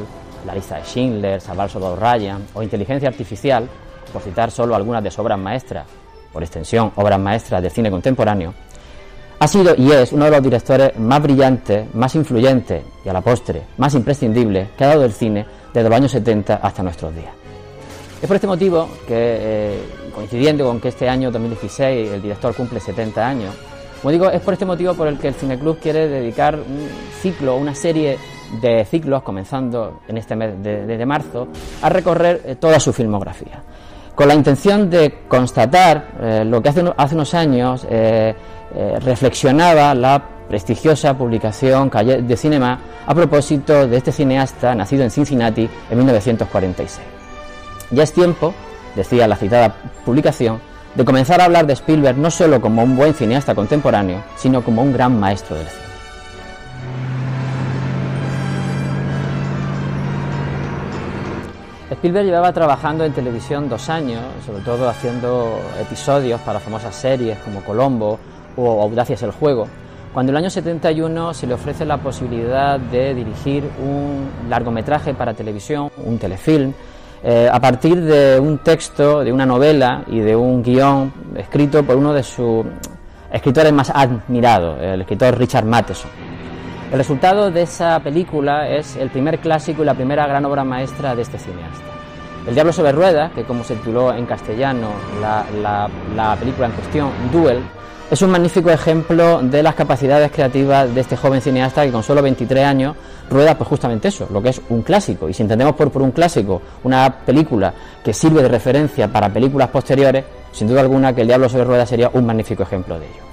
La 0.45 0.53
lista 0.53 0.75
de 0.75 0.83
Schindler, 0.83 1.41
Salvar 1.41 1.69
Soldado 1.69 1.95
Ryan 1.95 2.43
o 2.53 2.63
Inteligencia 2.63 3.09
Artificial, 3.09 3.67
por 4.11 4.21
citar 4.21 4.51
solo 4.51 4.75
algunas 4.75 5.03
de 5.03 5.09
sus 5.09 5.19
obras 5.19 5.39
maestras, 5.39 5.85
por 6.31 6.43
extensión 6.43 6.91
obras 6.95 7.19
maestras 7.19 7.61
de 7.61 7.69
cine 7.69 7.89
contemporáneo, 7.89 8.53
ha 9.39 9.47
sido 9.47 9.75
y 9.75 9.91
es 9.91 10.11
uno 10.11 10.25
de 10.25 10.31
los 10.31 10.43
directores 10.43 10.97
más 10.97 11.21
brillantes, 11.21 11.93
más 11.95 12.15
influyentes 12.15 12.83
y 13.03 13.09
a 13.09 13.13
la 13.13 13.21
postre 13.21 13.63
más 13.77 13.93
imprescindibles 13.93 14.69
que 14.77 14.83
ha 14.83 14.87
dado 14.87 15.05
el 15.05 15.11
cine 15.11 15.45
desde 15.73 15.89
los 15.89 15.97
años 15.97 16.11
70 16.11 16.55
hasta 16.55 16.83
nuestros 16.83 17.15
días. 17.15 17.33
Es 18.21 18.27
por 18.27 18.35
este 18.35 18.47
motivo 18.47 18.87
que, 19.07 19.15
eh, 19.17 19.79
coincidiendo 20.15 20.65
con 20.65 20.79
que 20.79 20.89
este 20.89 21.09
año 21.09 21.29
2016 21.31 22.11
el 22.11 22.21
director 22.21 22.55
cumple 22.55 22.79
70 22.79 23.27
años, 23.27 23.53
como 24.01 24.11
digo, 24.11 24.29
es 24.29 24.41
por 24.41 24.53
este 24.53 24.65
motivo 24.65 24.93
por 24.93 25.07
el 25.07 25.17
que 25.17 25.29
el 25.29 25.33
Cineclub 25.33 25.79
quiere 25.79 26.07
dedicar 26.07 26.55
un 26.55 26.89
ciclo, 27.21 27.55
una 27.55 27.73
serie 27.73 28.17
de 28.61 28.85
ciclos, 28.85 29.23
comenzando 29.23 30.01
en 30.07 30.17
este 30.17 30.35
mes 30.35 30.61
de, 30.61 31.05
marzo, 31.05 31.47
a 31.81 31.89
recorrer 31.89 32.41
eh, 32.45 32.55
toda 32.55 32.79
su 32.79 32.93
filmografía. 32.93 33.61
con 34.13 34.27
la 34.27 34.35
intención 34.35 34.89
de 34.89 35.23
constatar 35.27 36.11
eh, 36.21 36.43
lo 36.45 36.61
que 36.61 36.69
hace, 36.69 36.83
hace 36.95 37.15
unos 37.15 37.33
años 37.33 37.87
reflexionaba 39.01 39.93
la 39.93 40.32
prestigiosa 40.47 41.17
publicación 41.17 41.89
Calle 41.89 42.21
de 42.21 42.37
Cinema 42.37 42.79
a 43.05 43.13
propósito 43.13 43.87
de 43.87 43.97
este 43.97 44.11
cineasta 44.11 44.75
nacido 44.75 45.03
en 45.03 45.11
Cincinnati 45.11 45.69
en 45.89 45.97
1946. 45.97 47.07
Ya 47.91 48.03
es 48.03 48.13
tiempo, 48.13 48.53
decía 48.95 49.27
la 49.27 49.35
citada 49.35 49.75
publicación, 50.05 50.59
de 50.95 51.05
comenzar 51.05 51.41
a 51.41 51.45
hablar 51.45 51.65
de 51.65 51.73
Spielberg 51.73 52.17
no 52.17 52.29
solo 52.29 52.61
como 52.61 52.83
un 52.83 52.95
buen 52.95 53.13
cineasta 53.13 53.55
contemporáneo, 53.55 54.23
sino 54.35 54.63
como 54.63 54.81
un 54.81 54.93
gran 54.93 55.19
maestro 55.19 55.55
del 55.55 55.67
cine. 55.67 55.83
Spielberg 61.91 62.25
llevaba 62.25 62.51
trabajando 62.51 63.05
en 63.05 63.13
televisión 63.13 63.69
dos 63.69 63.89
años, 63.89 64.23
sobre 64.45 64.63
todo 64.63 64.89
haciendo 64.89 65.59
episodios 65.79 66.41
para 66.41 66.59
famosas 66.59 66.95
series 66.95 67.37
como 67.39 67.61
Colombo 67.61 68.19
o 68.57 68.81
Audacia 68.81 69.15
el 69.21 69.31
juego, 69.31 69.67
cuando 70.13 70.31
en 70.31 70.37
el 70.37 70.43
año 70.43 70.49
71 70.49 71.33
se 71.33 71.47
le 71.47 71.55
ofrece 71.55 71.85
la 71.85 71.97
posibilidad 71.97 72.79
de 72.79 73.15
dirigir 73.15 73.63
un 73.83 74.29
largometraje 74.49 75.13
para 75.13 75.33
televisión, 75.33 75.89
un 76.05 76.19
telefilm, 76.19 76.73
eh, 77.23 77.49
a 77.51 77.59
partir 77.59 78.01
de 78.01 78.39
un 78.39 78.59
texto, 78.59 79.23
de 79.23 79.31
una 79.31 79.45
novela 79.45 80.03
y 80.07 80.19
de 80.19 80.35
un 80.35 80.61
guion 80.61 81.11
escrito 81.35 81.83
por 81.83 81.95
uno 81.95 82.13
de 82.13 82.21
sus 82.21 82.65
escritores 83.31 83.73
más 83.73 83.89
admirados, 83.89 84.79
el 84.81 85.01
escritor 85.01 85.37
Richard 85.37 85.65
Matheson. 85.65 86.11
El 86.91 86.99
resultado 86.99 87.49
de 87.49 87.63
esa 87.63 87.99
película 88.01 88.69
es 88.69 88.95
el 88.97 89.09
primer 89.09 89.39
clásico 89.39 89.81
y 89.81 89.85
la 89.85 89.95
primera 89.95 90.27
gran 90.27 90.45
obra 90.45 90.63
maestra 90.63 91.15
de 91.15 91.23
este 91.23 91.39
cineasta. 91.39 91.81
El 92.45 92.53
Diablo 92.53 92.71
sobre 92.71 92.91
Ruedas, 92.91 93.31
que 93.31 93.45
como 93.45 93.63
se 93.63 93.75
tituló 93.75 94.13
en 94.13 94.27
castellano 94.27 94.89
la, 95.19 96.37
película 96.39 96.67
en 96.67 96.73
cuestión, 96.73 97.09
Duel, 97.31 97.63
es 98.13 98.21
un 98.21 98.29
magnífico 98.29 98.69
ejemplo 98.69 99.41
de 99.41 99.63
las 99.63 99.73
capacidades 99.73 100.31
creativas 100.31 100.93
de 100.93 101.01
este 101.01 101.17
joven 101.17 101.41
cineasta 101.41 101.83
que 101.83 101.91
con 101.91 102.03
solo 102.03 102.21
23 102.21 102.63
años 102.63 102.95
rueda 103.27 103.57
pues 103.57 103.67
justamente 103.67 104.09
eso, 104.09 104.27
lo 104.31 104.39
que 104.39 104.49
es 104.49 104.61
un 104.69 104.83
clásico. 104.83 105.27
Y 105.27 105.33
si 105.33 105.41
entendemos 105.41 105.73
por, 105.75 105.99
un 105.99 106.11
clásico 106.11 106.61
una 106.83 107.11
película 107.25 107.73
que 108.03 108.13
sirve 108.13 108.43
de 108.43 108.49
referencia 108.49 109.11
para 109.11 109.33
películas 109.33 109.69
posteriores, 109.69 110.25
sin 110.51 110.67
duda 110.67 110.81
alguna 110.81 111.15
que 111.15 111.21
El 111.21 111.27
Diablo 111.27 111.49
sobre 111.49 111.63
Ruedas 111.63 111.89
sería 111.89 112.11
un 112.13 112.23
magnífico 112.23 112.61
ejemplo 112.61 112.99
de 112.99 113.07
ello. 113.07 113.23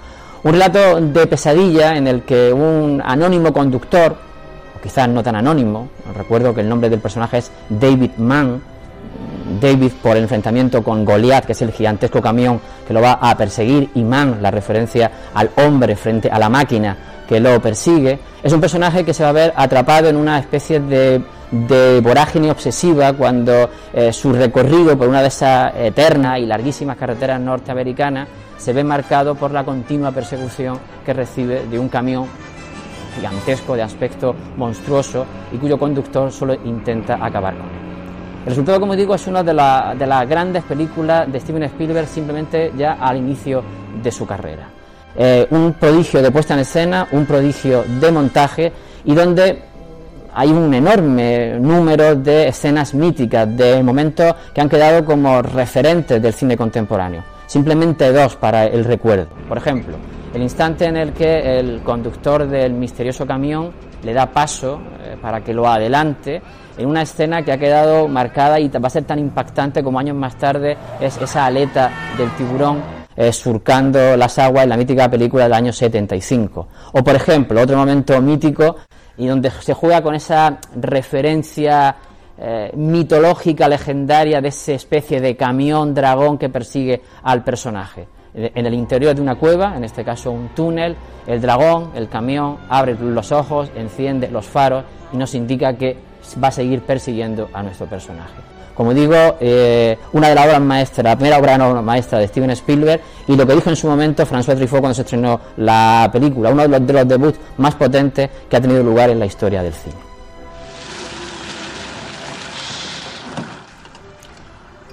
Un 0.45 0.53
relato 0.53 0.99
de 0.99 1.27
pesadilla 1.27 1.95
en 1.99 2.07
el 2.07 2.23
que 2.23 2.51
un 2.51 3.03
anónimo 3.05 3.53
conductor, 3.53 4.17
o 4.79 4.81
quizás 4.83 5.11
no 5.11 5.23
tan 5.23 5.37
anónimo, 5.37 5.91
recuerdo 6.17 6.55
que 6.55 6.63
el 6.63 6.69
nombre 6.71 6.89
del 6.89 7.01
personaje 7.01 7.37
es 7.37 7.51
David 7.69 8.13
Mann, 8.17 8.63
David 9.61 9.93
por 10.03 10.17
el 10.17 10.25
enfrentamiento 10.25 10.83
con 10.83 11.05
Goliath, 11.05 11.47
que 11.47 11.53
es 11.53 11.63
el 11.63 11.73
gigantesco 11.73 12.21
camión 12.21 12.61
que 12.87 12.95
lo 12.95 13.01
va 13.01 13.15
a 13.15 13.37
perseguir, 13.37 13.91
y 13.95 14.03
Man, 14.03 14.39
la 14.41 14.51
referencia 14.51 15.11
al 15.35 15.51
hombre 15.57 15.97
frente 15.97 16.29
a 16.31 16.39
la 16.39 16.49
máquina 16.49 16.97
que 17.29 17.39
lo 17.39 17.61
persigue, 17.63 18.19
es 18.43 18.53
un 18.53 18.61
personaje 18.61 19.05
que 19.05 19.15
se 19.15 19.23
va 19.23 19.29
a 19.29 19.33
ver 19.33 19.53
atrapado 19.55 20.09
en 20.09 20.17
una 20.17 20.39
especie 20.41 20.81
de, 20.81 21.23
vorágine 22.03 22.51
obsesiva 22.51 23.13
cuando 23.13 23.71
eh, 23.93 24.13
su 24.13 24.33
recorrido 24.33 24.99
por 24.99 25.09
una 25.09 25.23
de 25.23 25.29
esas 25.29 25.73
eternas 25.77 26.41
y 26.41 26.47
larguísimas 26.47 26.97
carreteras 26.97 27.41
norteamericanas 27.41 28.29
se 28.57 28.73
ve 28.73 28.85
marcado 28.85 29.35
por 29.37 29.53
la 29.53 29.65
continua 29.65 30.11
persecución 30.11 30.79
que 31.07 31.13
recibe 31.13 31.67
de 31.67 31.79
un 31.79 31.89
camión 31.89 32.27
gigantesco 33.17 33.77
de 33.77 33.83
aspecto 33.83 34.35
monstruoso 34.57 35.25
y 35.53 35.57
cuyo 35.57 35.79
conductor 35.79 36.31
solo 36.31 36.55
intenta 36.65 37.25
acabar 37.25 37.57
con 37.57 37.67
él. 37.67 37.80
El 38.41 38.47
resultado, 38.47 38.81
como 38.81 38.97
digo, 38.97 39.15
es 39.15 39.27
una 39.27 39.43
de, 39.43 39.53
las 39.53 40.29
grandes 40.29 40.65
películas 40.65 41.31
de 41.31 41.41
Steven 41.41 41.65
Spielberg 41.65 42.07
simplemente 42.07 42.73
ya 42.77 42.95
al 42.95 43.19
inicio 43.19 43.63
de 44.03 44.11
su 44.11 44.27
carrera. 44.27 44.67
Eh, 45.15 45.47
un 45.51 45.75
prodigio 45.75 46.23
de 46.23 46.31
puesta 46.31 46.55
en 46.55 46.61
escena, 46.61 47.07
un 47.13 47.27
prodigio 47.27 47.85
de 48.01 48.11
montaje 48.11 48.73
y 49.05 49.15
donde 49.15 49.63
hay 50.33 50.49
un 50.49 50.73
enorme 50.73 51.59
número 51.61 52.15
de 52.15 52.49
escenas 52.49 52.95
míticas, 52.95 53.55
de 53.57 53.83
momentos 53.83 54.35
que 54.55 54.61
han 54.61 54.69
quedado 54.69 55.05
como 55.05 55.43
referentes 55.43 56.23
del 56.23 56.33
cine 56.33 56.57
contemporáneo. 56.57 57.23
Simplemente 57.47 58.11
dos 58.11 58.37
para 58.37 58.65
el 58.65 58.85
recuerdo. 58.85 59.27
Por 59.49 59.59
ejemplo, 59.59 59.97
el 60.33 60.43
instante 60.43 60.87
en 60.87 60.97
el 60.97 61.13
que 61.13 61.59
el 61.59 61.83
conductor 61.83 62.47
del 62.47 62.73
misterioso 62.73 63.27
camión 63.27 63.73
le 64.03 64.15
da 64.15 64.27
paso 64.27 64.81
eh, 65.03 65.17
para 65.21 65.43
que 65.43 65.53
lo 65.53 65.69
adelante 65.69 66.41
en 66.79 66.87
una 66.87 67.03
escena 67.03 67.43
que 67.43 67.53
ha 67.53 67.59
quedado 67.59 68.09
marcada 68.09 68.59
y 68.59 68.69
va 68.69 68.87
a 68.87 68.91
ser 68.91 69.05
tan 69.05 69.19
impactante 69.19 69.83
como 69.83 69.99
años 69.99 70.17
más 70.17 70.37
tarde 70.37 70.77
es 71.01 71.21
esa 71.21 71.47
aleta 71.47 71.91
del 72.17 72.31
tiburón 72.37 73.01
eh, 73.17 73.33
surcando 73.33 74.17
las 74.17 74.39
aguas 74.39 74.65
en 74.65 74.71
la 74.71 74.77
mítica 74.77 75.11
película 75.11 75.45
del 75.45 75.53
año 75.53 75.73
75. 75.73 76.69
O 76.93 77.05
por 77.05 77.15
ejemplo, 77.15 77.61
otro 77.61 77.77
momento 77.77 78.21
mítico 78.23 78.77
y 79.19 79.27
donde 79.27 79.51
se 79.51 79.75
juega 79.75 80.01
con 80.01 80.15
esa 80.15 80.59
referencia 80.77 81.97
eh, 82.39 82.71
mitológica, 82.75 83.69
legendaria 83.69 84.41
de 84.41 84.49
esa 84.49 84.73
especie 84.73 85.21
de 85.21 85.37
camión 85.37 85.93
dragón 85.93 86.39
que 86.39 86.49
persigue 86.49 87.03
al 87.23 87.45
personaje. 87.45 88.09
En 88.33 88.65
el 88.65 88.73
interior 88.73 89.15
de 89.15 89.21
una 89.21 89.35
cueva, 89.35 89.77
en 89.77 89.83
este 89.83 90.05
caso 90.05 90.31
un 90.31 90.51
túnel, 90.55 90.97
el 91.27 91.41
dragón, 91.41 91.91
el 91.97 92.09
camión, 92.09 92.59
abre 92.69 92.95
los 92.95 93.33
ojos, 93.33 93.71
enciende 93.75 94.31
los 94.31 94.47
faros 94.47 94.85
y 95.13 95.17
nos 95.17 95.35
indica 95.35 95.75
que 95.75 95.99
va 96.43 96.49
a 96.49 96.53
seguir 96.53 96.83
persiguiendo 96.83 97.49
a 97.53 97.63
nuestro 97.63 97.87
personaje. 97.87 98.35
Como 98.75 98.95
digo, 98.95 99.15
eh, 99.41 99.99
una 100.13 100.29
de 100.29 100.35
las 100.35 100.47
obras 100.47 100.61
maestras, 100.63 101.05
la 101.05 101.17
primera 101.17 101.39
obra 101.39 101.83
maestra 101.83 102.19
de 102.19 102.29
Steven 102.29 102.51
Spielberg 102.51 103.01
y 103.27 103.37
lo 103.37 103.47
que 103.47 103.55
dijo 103.55 103.69
en 103.69 103.77
su 103.77 103.87
momento 103.87 104.25
François 104.25 104.57
Truffaut 104.57 104.81
cuando 104.81 104.95
se 104.95 105.03
estrenó 105.03 105.39
la 105.59 106.09
película, 106.11 106.51
uno 106.51 106.63
de 106.63 106.69
los, 106.69 106.87
de 106.87 106.93
los 106.93 107.07
debuts 107.07 107.39
más 107.59 107.75
potentes 107.75 108.31
que 108.49 108.57
ha 108.57 108.61
tenido 108.61 108.83
lugar 108.83 109.11
en 109.11 109.19
la 109.19 109.27
historia 109.27 109.63
del 109.63 109.75
cine. 109.75 109.97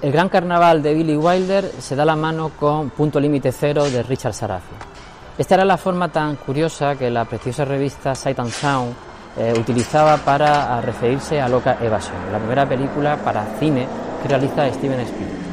El 0.02 0.12
gran 0.12 0.28
carnaval 0.28 0.82
de 0.82 0.94
Billy 0.94 1.16
Wilder 1.16 1.72
se 1.80 1.96
da 1.96 2.04
la 2.04 2.14
mano 2.14 2.50
con 2.60 2.90
Punto 2.90 3.18
Límite 3.18 3.52
Cero 3.52 3.88
de 3.88 4.02
Richard 4.02 4.34
Sarafi. 4.34 4.74
Esta 5.38 5.54
era 5.54 5.64
la 5.64 5.76
forma 5.76 6.08
tan 6.08 6.36
curiosa 6.36 6.94
que 6.96 7.10
la 7.10 7.24
prestigiosa 7.24 7.64
revista 7.64 8.14
Sight 8.14 8.38
and 8.38 8.50
Sound 8.50 9.07
eh, 9.38 9.54
utilizaba 9.58 10.16
para 10.18 10.80
referirse 10.80 11.40
a 11.40 11.48
Loca 11.48 11.78
Evasion, 11.80 12.16
la 12.32 12.38
primera 12.38 12.68
película 12.68 13.16
para 13.16 13.44
cine 13.58 13.86
que 14.22 14.28
realiza 14.28 14.68
Steven 14.72 15.00
Spielberg. 15.00 15.48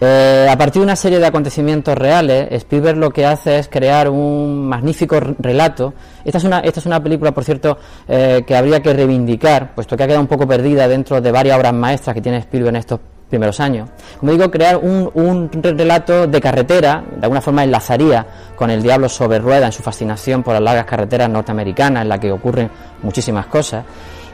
Eh, 0.00 0.46
a 0.48 0.56
partir 0.56 0.80
de 0.80 0.84
una 0.84 0.94
serie 0.94 1.18
de 1.18 1.26
acontecimientos 1.26 1.96
reales, 1.98 2.48
Spielberg 2.52 2.98
lo 2.98 3.10
que 3.10 3.26
hace 3.26 3.58
es 3.58 3.68
crear 3.68 4.08
un 4.08 4.68
magnífico 4.68 5.18
relato. 5.18 5.92
Esta 6.24 6.38
es 6.38 6.44
una, 6.44 6.60
esta 6.60 6.78
es 6.78 6.86
una 6.86 7.02
película, 7.02 7.32
por 7.32 7.42
cierto, 7.42 7.78
eh, 8.06 8.44
que 8.46 8.56
habría 8.56 8.80
que 8.80 8.92
reivindicar, 8.92 9.74
puesto 9.74 9.96
que 9.96 10.04
ha 10.04 10.06
quedado 10.06 10.22
un 10.22 10.28
poco 10.28 10.46
perdida 10.46 10.86
dentro 10.86 11.20
de 11.20 11.32
varias 11.32 11.58
obras 11.58 11.74
maestras 11.74 12.14
que 12.14 12.20
tiene 12.20 12.38
Spielberg 12.38 12.70
en 12.70 12.76
estos 12.76 13.00
primeros 13.28 13.60
años. 13.60 13.88
Como 14.18 14.32
digo, 14.32 14.50
crear 14.50 14.76
un, 14.76 15.10
un, 15.14 15.50
relato 15.52 16.26
de 16.26 16.40
carretera, 16.40 17.02
de 17.16 17.22
alguna 17.22 17.40
forma 17.40 17.64
enlazaría 17.64 18.26
con 18.56 18.70
el 18.70 18.82
diablo 18.82 19.08
sobre 19.08 19.38
rueda 19.38 19.66
en 19.66 19.72
su 19.72 19.82
fascinación 19.82 20.42
por 20.42 20.54
las 20.54 20.62
largas 20.62 20.86
carreteras 20.86 21.28
norteamericanas 21.28 22.02
en 22.02 22.08
las 22.08 22.18
que 22.18 22.32
ocurren 22.32 22.70
muchísimas 23.02 23.46
cosas. 23.46 23.84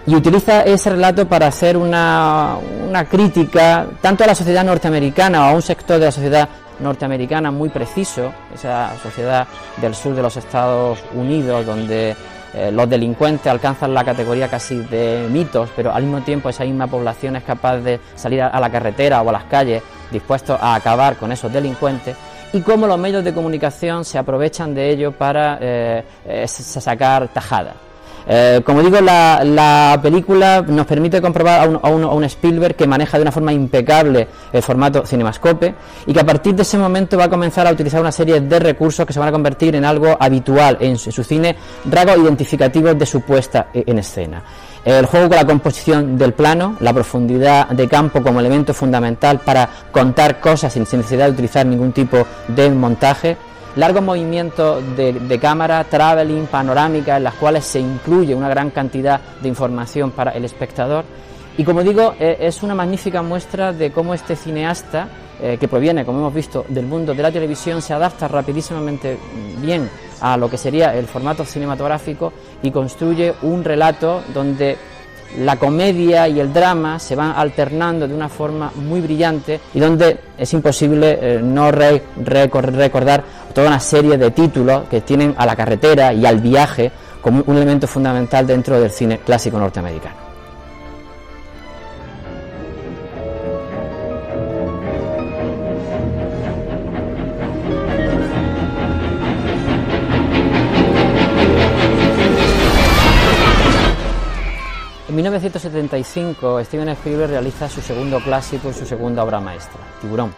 Y 0.07 0.15
utiliza 0.15 0.63
ese 0.63 0.91
relato 0.91 1.27
para 1.27 1.47
hacer 1.47 1.77
una, 1.77 2.57
una 2.89 3.05
crítica 3.07 3.87
tanto 4.03 4.23
a 4.25 4.27
la 4.27 4.35
sociedad 4.35 4.63
norteamericana 4.63 5.47
o 5.47 5.51
a 5.51 5.53
un 5.53 5.63
sector 5.63 5.99
de 5.99 6.07
la 6.07 6.13
sociedad 6.13 6.49
norteamericana 6.81 7.51
muy 7.51 7.69
preciso, 7.69 8.33
esa 8.55 8.97
sociedad 9.03 9.47
del 9.81 9.95
sur 9.95 10.15
de 10.15 10.23
los 10.23 10.37
Estados 10.37 10.99
Unidos 11.15 11.65
donde 11.65 12.15
eh, 12.55 12.71
los 12.71 12.89
delincuentes 12.89 13.47
alcanzan 13.49 13.93
la 13.93 14.05
categoría 14.05 14.49
casi 14.49 14.77
de 14.77 15.27
mitos, 15.31 15.71
pero 15.75 15.93
al 15.93 16.05
mismo 16.05 16.21
tiempo 16.21 16.49
esa 16.49 16.65
misma 16.65 16.87
población 16.87 17.37
es 17.37 17.43
capaz 17.43 17.79
de 17.79 17.99
salir 18.15 18.43
a, 18.43 18.61
la 18.61 18.71
carretera 18.71 19.23
o 19.23 19.29
a 19.29 19.33
las 19.33 19.45
calles 19.45 19.83
dispuestos 20.13 20.59
a 20.61 20.77
acabar 20.77 21.17
con 21.17 21.33
esos 21.33 21.53
delincuentes 21.53 22.17
y 22.53 22.61
cómo 22.61 22.87
los 22.87 22.99
medios 22.99 23.25
de 23.25 23.35
comunicación 23.35 24.05
se 24.05 24.19
aprovechan 24.19 24.73
de 24.73 24.91
ello 24.91 25.11
para 25.11 25.59
eh, 25.61 26.05
eh, 26.25 26.47
sacar 26.47 27.27
tajadas. 27.29 27.75
Eh, 28.27 28.63
como 28.65 28.83
digo, 28.83 29.01
la, 29.01 29.99
película 30.03 30.63
nos 30.67 30.87
permite 30.87 31.21
comprobar 31.21 31.61
a 31.61 31.89
un, 31.89 32.05
a, 32.05 32.09
un, 32.09 32.25
Spielberg 32.25 32.75
que 32.75 32.87
maneja 32.87 33.19
de 33.19 33.23
una 33.23 33.33
forma 33.33 33.53
impecable 33.53 34.29
el 34.53 34.63
formato 34.63 35.05
cinemascope 35.05 35.75
y 36.07 36.13
que 36.13 36.21
a 36.21 36.25
partir 36.25 36.55
de 36.55 36.63
ese 36.63 36.79
momento 36.79 37.19
va 37.19 37.25
a 37.25 37.31
comenzar 37.31 37.67
a 37.67 37.73
utilizar 37.73 38.01
una 38.01 38.13
serie 38.13 38.41
de 38.41 38.59
recursos 38.59 39.05
que 39.07 39.13
se 39.13 39.19
van 39.19 39.29
a 39.29 39.33
convertir 39.33 39.77
en 39.77 39.85
algo 39.85 40.17
habitual 40.19 40.79
en 40.81 40.97
su, 40.97 41.23
cine, 41.23 41.57
rasgos 41.85 42.19
identificativos 42.19 42.99
de 42.99 43.07
su 43.07 43.21
puesta 43.21 43.69
e, 43.75 43.85
en 43.87 43.99
escena. 43.99 44.43
El 44.85 45.07
juego 45.07 45.29
con 45.29 45.37
la 45.37 45.47
composición 45.47 46.19
del 46.19 46.35
plano, 46.35 46.77
la 46.81 46.93
profundidad 46.93 47.69
de 47.69 47.89
campo 47.89 48.23
como 48.23 48.41
elemento 48.41 48.75
fundamental 48.75 49.41
para 49.41 49.69
contar 49.91 50.41
cosas 50.41 50.73
sin 50.75 50.83
necesidad 50.83 51.27
de 51.27 51.33
utilizar 51.33 51.65
ningún 51.65 51.93
tipo 51.93 52.27
de 52.49 52.69
montaje, 52.71 53.39
largos 53.77 54.03
movimientos 54.03 54.83
de, 54.97 55.39
cámara, 55.41 55.85
traveling, 55.85 56.47
panorámica, 56.47 57.17
en 57.17 57.25
las 57.25 57.35
cuales 57.35 57.65
se 57.65 57.81
incluye 57.81 58.35
una 58.35 58.49
gran 58.49 58.71
cantidad 58.71 59.21
de 59.41 59.49
información 59.49 60.11
para 60.11 60.33
el 60.33 60.45
espectador. 60.45 61.05
Y 61.57 61.65
como 61.65 61.83
digo, 61.83 62.15
eh, 62.19 62.37
es 62.41 62.63
una 62.63 62.75
magnífica 62.75 63.23
muestra 63.23 63.73
de 63.73 63.93
cómo 63.93 64.15
este 64.15 64.37
cineasta, 64.37 65.09
eh, 65.41 65.57
que 65.59 65.69
proviene, 65.69 66.05
como 66.05 66.19
hemos 66.19 66.35
visto, 66.35 66.65
del 66.69 66.87
mundo 66.87 67.15
de 67.15 67.23
la 67.23 67.31
televisión, 67.31 67.83
se 67.83 67.93
adapta 67.93 68.29
rapidísimamente 68.29 69.19
bien 69.61 69.89
a 70.21 70.37
lo 70.37 70.49
que 70.49 70.57
sería 70.57 70.95
el 70.95 71.07
formato 71.07 71.45
cinematográfico 71.45 72.33
y 72.63 72.71
construye 72.71 73.35
un 73.43 73.63
relato 73.63 74.23
donde 74.33 74.79
la 75.39 75.57
comedia 75.57 76.29
y 76.29 76.41
el 76.41 76.53
drama 76.53 76.99
se 76.99 77.17
van 77.17 77.33
alternando 77.37 78.07
de 78.07 78.15
una 78.15 78.29
forma 78.29 78.71
muy 78.75 79.01
brillante 79.01 79.61
y 79.73 79.81
donde 79.81 80.19
es 80.39 80.53
imposible 80.53 81.19
eh, 81.21 81.41
no 81.43 81.71
recordar 81.71 83.25
toda 83.53 83.69
una 83.69 83.81
serie 83.81 84.17
de 84.17 84.31
títulos 84.31 84.89
que 84.89 85.01
tienen 85.01 85.35
a 85.37 85.47
la 85.47 85.57
carretera 85.57 86.13
y 86.13 86.27
al 86.27 86.41
viaje 86.41 86.91
como 87.21 87.43
un 87.47 87.57
elemento 87.57 87.87
fundamental 87.87 88.47
dentro 88.47 88.81
del 88.81 88.91
cine 88.91 89.19
clásico 89.19 89.59
norteamericano. 89.59 90.24
1975 105.45 106.65
Steven 106.65 106.89
Spielberg 106.91 107.31
realiza 107.31 107.69
su 107.69 107.83
segundo 107.83 108.19
clásico 108.21 108.71
y 108.71 108.73
su 108.73 108.87
segunda 108.87 109.23
obra 109.23 109.41
maestra, 109.41 109.81
Tiburón. 110.01 110.33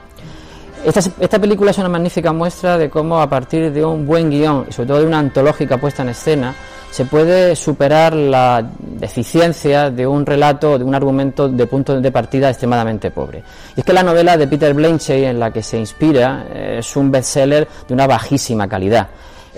Esta, 0.84 1.38
película 1.38 1.70
es 1.70 1.78
una 1.78 1.88
magnífica 1.88 2.32
muestra 2.32 2.76
de 2.76 2.90
cómo 2.90 3.20
a 3.20 3.28
partir 3.28 3.72
de 3.72 3.84
un 3.84 4.06
buen 4.06 4.30
guion 4.30 4.66
y 4.68 4.72
sobre 4.72 4.88
todo 4.88 5.00
de 5.00 5.06
una 5.06 5.18
antológica 5.18 5.78
puesta 5.78 6.02
en 6.02 6.10
escena 6.10 6.54
se 6.90 7.04
puede 7.04 7.56
superar 7.56 8.14
la 8.14 8.64
deficiencia 8.78 9.90
de 9.90 10.06
un 10.06 10.24
relato, 10.24 10.78
de 10.78 10.84
un 10.84 10.94
argumento 10.94 11.48
de 11.48 11.66
punto 11.66 12.00
de 12.00 12.12
partida 12.12 12.48
extremadamente 12.48 13.10
pobre. 13.10 13.42
Y 13.76 13.80
es 13.80 13.86
que 13.86 13.92
la 13.92 14.02
novela 14.02 14.36
de 14.36 14.46
Peter 14.46 14.74
Blanchett 14.74 15.24
en 15.24 15.38
la 15.40 15.50
que 15.52 15.62
se 15.62 15.78
inspira 15.78 16.46
eh, 16.52 16.76
es 16.78 16.96
un 16.96 17.10
bestseller 17.10 17.66
de 17.86 17.94
una 17.94 18.06
bajísima 18.06 18.68
calidad. 18.68 19.08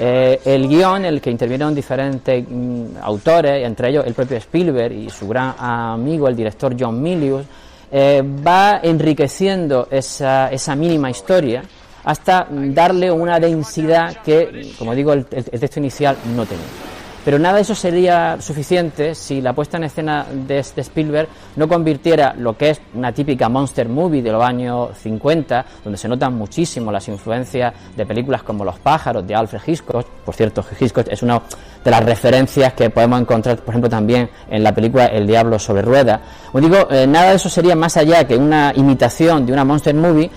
Eh, 0.00 0.40
el 0.44 0.68
guion, 0.68 1.04
en 1.04 1.14
el 1.14 1.20
que 1.20 1.28
intervinieron 1.28 1.74
diferentes 1.74 2.44
mm, 2.48 2.98
autores, 3.02 3.66
entre 3.66 3.90
ellos 3.90 4.06
el 4.06 4.14
propio 4.14 4.36
Spielberg 4.36 4.92
y 4.92 5.10
su 5.10 5.26
gran 5.26 5.54
amigo, 5.58 6.28
el 6.28 6.36
director 6.36 6.76
John 6.78 7.02
Milius, 7.02 7.44
eh, 7.90 8.22
va 8.46 8.78
enriqueciendo 8.82 9.88
esa, 9.90 10.52
esa, 10.52 10.76
mínima 10.76 11.10
historia 11.10 11.62
hasta 12.04 12.46
darle 12.48 13.10
una 13.10 13.40
densidad 13.40 14.18
que, 14.22 14.72
como 14.78 14.94
digo, 14.94 15.12
el 15.12 15.24
texto 15.24 15.80
inicial 15.80 16.16
no 16.36 16.46
tenía. 16.46 16.97
Pero 17.24 17.38
nada 17.38 17.56
de 17.56 17.62
eso 17.62 17.74
sería 17.74 18.40
suficiente 18.40 19.14
si 19.14 19.40
la 19.40 19.52
puesta 19.52 19.76
en 19.76 19.84
escena 19.84 20.26
de, 20.32 20.58
Spielberg 20.58 21.28
no 21.56 21.68
convirtiera 21.68 22.34
lo 22.36 22.56
que 22.56 22.70
es 22.70 22.80
una 22.94 23.12
típica 23.12 23.48
monster 23.48 23.88
movie 23.88 24.22
de 24.22 24.32
los 24.32 24.42
años 24.42 24.90
50, 25.02 25.66
donde 25.84 25.98
se 25.98 26.08
notan 26.08 26.34
muchísimo 26.34 26.90
las 26.90 27.06
influencias 27.08 27.74
de 27.96 28.06
películas 28.06 28.42
como 28.42 28.64
Los 28.64 28.78
pájaros 28.78 29.26
de 29.26 29.34
Alfred 29.34 29.60
Hitchcock. 29.66 30.06
Por 30.24 30.34
cierto, 30.34 30.64
Hitchcock 30.78 31.08
es 31.08 31.22
una 31.22 31.42
de 31.84 31.90
las 31.90 32.04
referencias 32.04 32.72
que 32.72 32.90
podemos 32.90 33.20
encontrar, 33.20 33.58
por 33.58 33.70
ejemplo, 33.70 33.90
también 33.90 34.30
en 34.48 34.62
la 34.62 34.74
película 34.74 35.06
El 35.06 35.26
diablo 35.26 35.58
sobre 35.58 35.82
rueda. 35.82 36.20
Como 36.52 36.66
digo, 36.66 36.88
eh, 36.90 37.06
nada 37.06 37.30
de 37.30 37.36
eso 37.36 37.48
sería 37.48 37.74
más 37.74 37.96
allá 37.96 38.26
que 38.26 38.36
una 38.36 38.72
imitación 38.74 39.44
de 39.44 39.52
una 39.52 39.64
monster 39.64 39.94
movie 39.94 40.30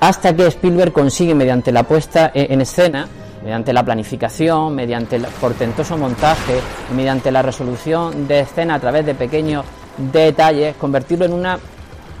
hasta 0.00 0.34
que 0.34 0.46
Spielberg 0.46 0.92
consigue 0.92 1.34
mediante 1.34 1.70
la 1.70 1.82
puesta 1.84 2.30
en 2.34 2.60
escena 2.60 3.06
mediante 3.42 3.72
la 3.72 3.84
planificación, 3.84 4.74
mediante 4.74 5.16
el 5.16 5.26
portentoso 5.40 5.96
montaje, 5.96 6.60
mediante 6.94 7.30
la 7.30 7.42
resolución 7.42 8.26
de 8.28 8.40
escena 8.40 8.76
a 8.76 8.80
través 8.80 9.04
de 9.04 9.14
pequeños 9.14 9.64
detalles, 9.96 10.76
convertirlo 10.76 11.24
en 11.24 11.32
una 11.32 11.58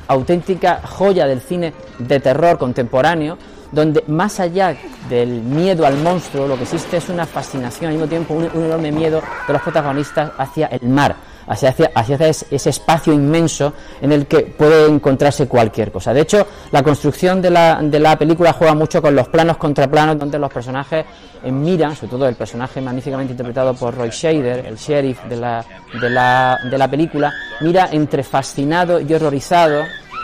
auténtica 0.08 0.80
joya 0.84 1.26
del 1.26 1.40
cine 1.40 1.72
de 1.98 2.20
terror 2.20 2.58
contemporáneo, 2.58 3.38
donde 3.70 4.04
más 4.06 4.38
allá 4.38 4.76
del 5.08 5.40
miedo 5.40 5.86
al 5.86 5.96
monstruo, 5.96 6.46
lo 6.46 6.56
que 6.56 6.64
existe 6.64 6.98
es 6.98 7.08
una 7.08 7.26
fascinación, 7.26 7.86
al 7.86 7.94
mismo 7.94 8.08
tiempo 8.08 8.34
un, 8.34 8.44
enorme 8.44 8.92
miedo 8.92 9.22
de 9.46 9.52
los 9.52 9.62
protagonistas 9.62 10.32
hacia 10.36 10.66
el 10.66 10.88
mar, 10.88 11.16
hacia, 11.46 11.74
hacia, 11.94 12.16
ese 12.28 12.70
espacio 12.70 13.12
inmenso 13.12 13.72
en 14.00 14.12
el 14.12 14.26
que 14.26 14.40
puede 14.40 14.86
encontrarse 14.86 15.46
cualquier 15.46 15.92
cosa. 15.92 16.12
De 16.12 16.22
hecho, 16.22 16.46
la 16.70 16.82
construcción 16.82 17.40
de 17.42 17.50
la, 17.50 17.80
de 17.82 17.98
la 17.98 18.16
película 18.16 18.52
juega 18.52 18.74
mucho 18.74 19.00
con 19.02 19.14
los 19.14 19.28
planos 19.28 19.56
contraplanos, 19.56 20.18
donde 20.18 20.38
los 20.38 20.52
personajes 20.52 21.04
eh, 21.42 21.50
miran, 21.50 21.96
sobre 21.96 22.10
todo 22.10 22.28
el 22.28 22.34
personaje 22.34 22.80
magníficamente 22.80 23.32
interpretado 23.32 23.74
por 23.74 23.94
Roy 23.94 24.10
Shader, 24.10 24.66
el 24.66 24.76
sheriff 24.76 25.24
de 25.24 25.36
la, 25.36 25.64
de 26.00 26.10
la, 26.10 26.58
de 26.70 26.78
la 26.78 26.88
película, 26.88 27.32
mira 27.60 27.88
entre 27.92 28.22
fascinado 28.22 29.00
y 29.00 29.12
horrorizado 29.12 29.82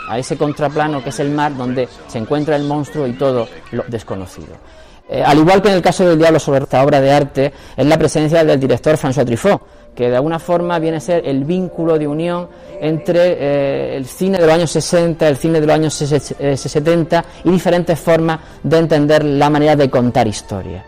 a 0.09 0.17
ese 0.17 0.37
contraplano 0.37 1.03
que 1.03 1.09
es 1.09 1.19
el 1.19 1.29
mar 1.29 1.55
donde 1.55 1.87
se 2.07 2.17
encuentra 2.17 2.55
el 2.55 2.63
monstruo 2.63 3.05
y 3.05 3.13
todo 3.13 3.47
lo 3.71 3.83
desconocido. 3.87 4.55
Eh, 5.07 5.23
al 5.23 5.39
igual 5.39 5.61
que 5.61 5.69
en 5.69 5.75
el 5.75 5.81
caso 5.81 6.07
del 6.07 6.19
Diablo 6.19 6.39
sobre 6.39 6.63
esta 6.63 6.83
obra 6.83 7.01
de 7.01 7.11
arte, 7.11 7.53
es 7.75 7.85
la 7.85 7.97
presencia 7.97 8.43
del 8.43 8.59
director 8.59 8.95
François 8.95 9.25
Truffaut, 9.25 9.61
que 9.95 10.09
de 10.09 10.15
alguna 10.15 10.39
forma 10.39 10.79
viene 10.79 10.97
a 10.97 11.01
ser 11.01 11.23
el 11.25 11.43
vínculo 11.43 11.99
de 11.99 12.07
unión 12.07 12.47
entre 12.79 13.33
eh, 13.33 13.97
el 13.97 14.05
cine 14.05 14.37
de 14.37 14.45
los 14.45 14.55
años 14.55 14.71
60, 14.71 15.27
el 15.27 15.37
cine 15.37 15.59
de 15.59 15.67
los 15.67 15.75
años 15.75 15.93
70 15.93 17.25
y 17.43 17.51
diferentes 17.51 17.99
formas 17.99 18.39
de 18.63 18.77
entender 18.77 19.23
la 19.25 19.49
manera 19.49 19.75
de 19.75 19.89
contar 19.89 20.27
historias. 20.27 20.85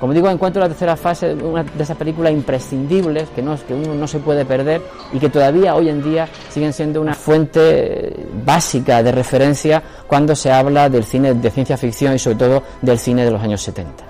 Como 0.00 0.14
digo, 0.14 0.30
encuentro 0.30 0.62
la 0.62 0.68
tercera 0.68 0.96
fase 0.96 1.34
una 1.34 1.62
de 1.62 1.82
esas 1.82 1.96
películas 1.96 2.32
imprescindibles 2.32 3.28
que, 3.36 3.42
no, 3.42 3.54
que 3.66 3.74
uno 3.74 3.94
no 3.94 4.08
se 4.08 4.18
puede 4.18 4.46
perder 4.46 4.80
y 5.12 5.18
que 5.18 5.28
todavía 5.28 5.74
hoy 5.74 5.90
en 5.90 6.02
día 6.02 6.26
siguen 6.48 6.72
siendo 6.72 7.02
una 7.02 7.12
fuente 7.12 8.16
básica 8.42 9.02
de 9.02 9.12
referencia 9.12 9.82
cuando 10.06 10.34
se 10.34 10.50
habla 10.50 10.88
del 10.88 11.04
cine 11.04 11.34
de 11.34 11.50
ciencia 11.50 11.76
ficción 11.76 12.14
y 12.14 12.18
sobre 12.18 12.36
todo 12.36 12.62
del 12.80 12.98
cine 12.98 13.26
de 13.26 13.30
los 13.30 13.42
años 13.42 13.60
70. 13.60 14.09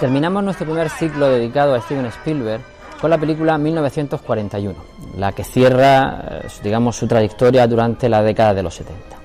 Terminamos 0.00 0.42
nuestro 0.42 0.64
primer 0.64 0.88
ciclo 0.88 1.28
dedicado 1.28 1.74
a 1.74 1.80
Steven 1.82 2.06
Spielberg 2.06 2.62
con 2.98 3.10
la 3.10 3.18
película 3.18 3.58
1941, 3.58 4.74
la 5.18 5.32
que 5.32 5.44
cierra, 5.44 6.24
eh, 6.42 6.48
digamos, 6.64 6.96
su 6.96 7.06
trayectoria 7.06 7.66
durante 7.66 8.08
la 8.08 8.22
década 8.22 8.54
de 8.54 8.62
los 8.62 8.74
70. 8.76 9.16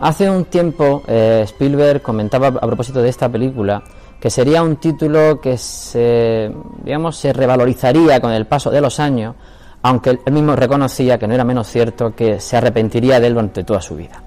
Hace 0.00 0.30
un 0.30 0.46
tiempo 0.46 1.02
eh, 1.06 1.42
Spielberg 1.44 2.00
comentaba 2.00 2.48
a 2.48 2.66
propósito 2.66 3.02
de 3.02 3.10
esta 3.10 3.28
película 3.28 3.82
que 4.18 4.30
sería 4.30 4.62
un 4.62 4.76
título 4.76 5.38
que 5.38 5.58
se, 5.58 6.50
digamos, 6.82 7.18
se 7.18 7.34
revalorizaría 7.34 8.20
con 8.20 8.32
el 8.32 8.46
paso 8.46 8.70
de 8.70 8.80
los 8.80 8.98
años, 9.00 9.34
aunque 9.82 10.18
él 10.24 10.32
mismo 10.32 10.56
reconocía 10.56 11.18
que 11.18 11.28
no 11.28 11.34
era 11.34 11.44
menos 11.44 11.68
cierto 11.68 12.14
que 12.14 12.40
se 12.40 12.56
arrepentiría 12.56 13.20
de 13.20 13.26
él 13.26 13.34
durante 13.34 13.64
toda 13.64 13.82
su 13.82 13.96
vida. 13.96 14.22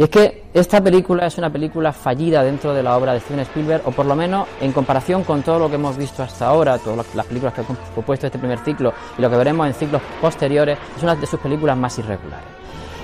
Y 0.00 0.04
es 0.04 0.08
que 0.08 0.44
esta 0.54 0.82
película 0.82 1.26
es 1.26 1.36
una 1.36 1.52
película 1.52 1.92
fallida 1.92 2.42
dentro 2.42 2.72
de 2.72 2.82
la 2.82 2.96
obra 2.96 3.12
de 3.12 3.20
Steven 3.20 3.40
Spielberg, 3.40 3.82
o 3.84 3.90
por 3.90 4.06
lo 4.06 4.16
menos 4.16 4.48
en 4.62 4.72
comparación 4.72 5.24
con 5.24 5.42
todo 5.42 5.58
lo 5.58 5.68
que 5.68 5.74
hemos 5.74 5.98
visto 5.98 6.22
hasta 6.22 6.46
ahora, 6.46 6.78
todas 6.78 7.14
las 7.14 7.26
películas 7.26 7.52
que 7.52 7.60
ha 7.60 7.64
compuesto 7.94 8.24
este 8.24 8.38
primer 8.38 8.60
ciclo 8.60 8.94
y 9.18 9.20
lo 9.20 9.28
que 9.28 9.36
veremos 9.36 9.66
en 9.66 9.74
ciclos 9.74 10.00
posteriores, 10.18 10.78
es 10.96 11.02
una 11.02 11.16
de 11.16 11.26
sus 11.26 11.38
películas 11.38 11.76
más 11.76 11.98
irregulares. 11.98 12.59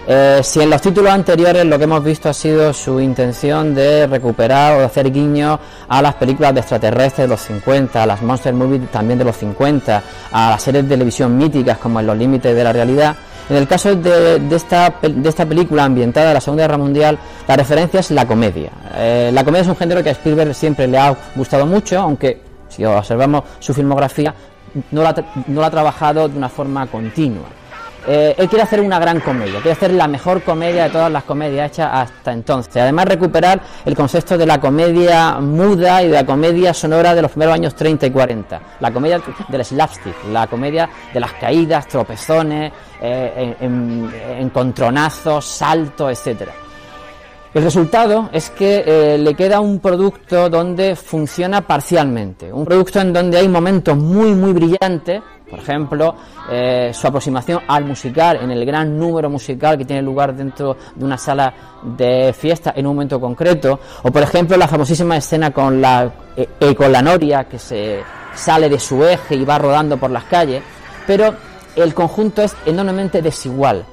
Eh, 0.08 0.40
si 0.44 0.60
en 0.60 0.70
los 0.70 0.80
títulos 0.80 1.10
anteriores 1.10 1.64
lo 1.64 1.78
que 1.78 1.84
hemos 1.84 2.04
visto 2.04 2.28
ha 2.28 2.32
sido 2.32 2.72
su 2.72 3.00
intención 3.00 3.74
de 3.74 4.06
recuperar 4.06 4.76
o 4.76 4.78
de 4.78 4.84
hacer 4.84 5.10
guiño 5.10 5.58
a 5.88 6.00
las 6.00 6.14
películas 6.14 6.54
de 6.54 6.60
extraterrestres 6.60 7.26
de 7.26 7.28
los 7.28 7.40
50, 7.40 8.04
a 8.04 8.06
las 8.06 8.22
monster 8.22 8.54
movies 8.54 8.88
también 8.92 9.18
de 9.18 9.24
los 9.24 9.36
50, 9.36 10.02
a 10.30 10.50
las 10.50 10.62
series 10.62 10.84
de 10.84 10.90
televisión 10.90 11.36
míticas 11.36 11.78
como 11.78 11.98
en 11.98 12.06
Los 12.06 12.16
Límites 12.16 12.54
de 12.54 12.62
la 12.62 12.72
Realidad, 12.72 13.16
en 13.48 13.56
el 13.56 13.66
caso 13.68 13.94
de, 13.94 14.42
esta, 14.50 15.00
película 15.48 15.84
ambientada 15.84 16.28
en 16.28 16.34
la 16.34 16.40
Segunda 16.40 16.64
Guerra 16.64 16.78
Mundial, 16.78 17.18
la 17.46 17.56
referencia 17.56 18.00
es 18.00 18.10
la 18.10 18.26
comedia. 18.26 18.70
Eh, 18.96 19.30
la 19.32 19.44
comedia 19.44 19.62
es 19.62 19.68
un 19.68 19.76
género 19.76 20.02
que 20.02 20.10
a 20.10 20.12
Spielberg 20.12 20.54
siempre 20.54 20.88
le 20.88 20.98
ha 20.98 21.16
gustado 21.34 21.64
mucho, 21.64 22.00
aunque 22.00 22.40
si 22.68 22.84
observamos 22.84 23.44
su 23.60 23.72
filmografía, 23.72 24.34
no 24.90 25.02
la 25.02 25.66
ha 25.66 25.70
trabajado 25.70 26.28
de 26.28 26.36
una 26.36 26.48
forma 26.48 26.86
continua. 26.88 27.46
Eh, 28.08 28.34
él 28.38 28.48
quiere 28.48 28.62
hacer 28.62 28.80
una 28.80 28.98
gran 29.00 29.20
comedia, 29.20 29.54
quiere 29.54 29.72
hacer 29.72 29.92
la 29.92 30.06
mejor 30.06 30.42
comedia 30.42 30.84
de 30.84 30.90
todas 30.90 31.10
las 31.10 31.24
comedias 31.24 31.72
hechas 31.72 31.90
hasta 31.92 32.32
entonces. 32.32 32.76
Además, 32.76 33.06
recuperar 33.06 33.60
el 33.84 33.96
concepto 33.96 34.38
de 34.38 34.46
la 34.46 34.60
comedia 34.60 35.40
muda 35.40 36.02
y 36.02 36.06
de 36.06 36.14
la 36.14 36.24
comedia 36.24 36.72
sonora 36.72 37.14
de 37.14 37.22
los 37.22 37.32
primeros 37.32 37.54
años 37.54 37.74
30 37.74 38.06
y 38.06 38.10
40. 38.10 38.60
La 38.80 38.92
comedia 38.92 39.20
del 39.48 39.64
slapstick, 39.64 40.14
la 40.30 40.46
comedia 40.46 40.88
de 41.12 41.18
las 41.18 41.32
caídas, 41.32 41.88
tropezones, 41.88 42.72
eh, 43.00 43.56
encontronazos, 44.38 45.44
saltos, 45.44 46.12
etcétera. 46.12 46.52
El 47.56 47.62
resultado 47.62 48.28
es 48.32 48.50
que 48.50 48.84
eh, 48.86 49.16
le 49.16 49.32
queda 49.34 49.60
un 49.60 49.80
producto 49.80 50.50
donde 50.50 50.94
funciona 50.94 51.62
parcialmente, 51.62 52.52
un 52.52 52.66
producto 52.66 53.00
en 53.00 53.14
donde 53.14 53.38
hay 53.38 53.48
momentos 53.48 53.96
muy 53.96 54.34
muy 54.34 54.52
brillantes 54.52 55.22
Por 55.48 55.60
ejemplo, 55.60 56.16
eh, 56.50 56.90
su 56.92 57.06
aproximación 57.06 57.60
al 57.68 57.84
musical, 57.84 58.38
en 58.42 58.50
el 58.50 58.66
gran 58.66 58.98
número 58.98 59.30
musical 59.30 59.78
que 59.78 59.84
tiene 59.84 60.02
lugar 60.02 60.34
dentro 60.34 60.76
de 60.94 61.04
una 61.04 61.16
sala 61.16 61.54
de 61.82 62.34
fiesta 62.36 62.72
en 62.74 62.86
un 62.86 62.96
momento 62.96 63.20
concreto, 63.20 63.78
o 64.02 64.10
por 64.10 64.22
ejemplo 64.22 64.56
la 64.56 64.66
famosísima 64.66 65.16
escena 65.16 65.52
con 65.52 65.80
la, 65.80 66.10
eh, 66.36 66.74
con 66.74 66.90
la 66.90 67.00
noria 67.00 67.44
que 67.44 67.58
se 67.58 68.00
sale 68.34 68.68
de 68.68 68.80
su 68.80 69.04
eje 69.04 69.36
y 69.36 69.44
va 69.44 69.58
rodando 69.58 69.96
por 69.96 70.10
las 70.10 70.24
calles, 70.24 70.62
pero 71.06 71.34
el 71.76 71.94
conjunto 71.94 72.42
es 72.42 72.56
enormemente 72.66 73.22
desigual 73.22 73.84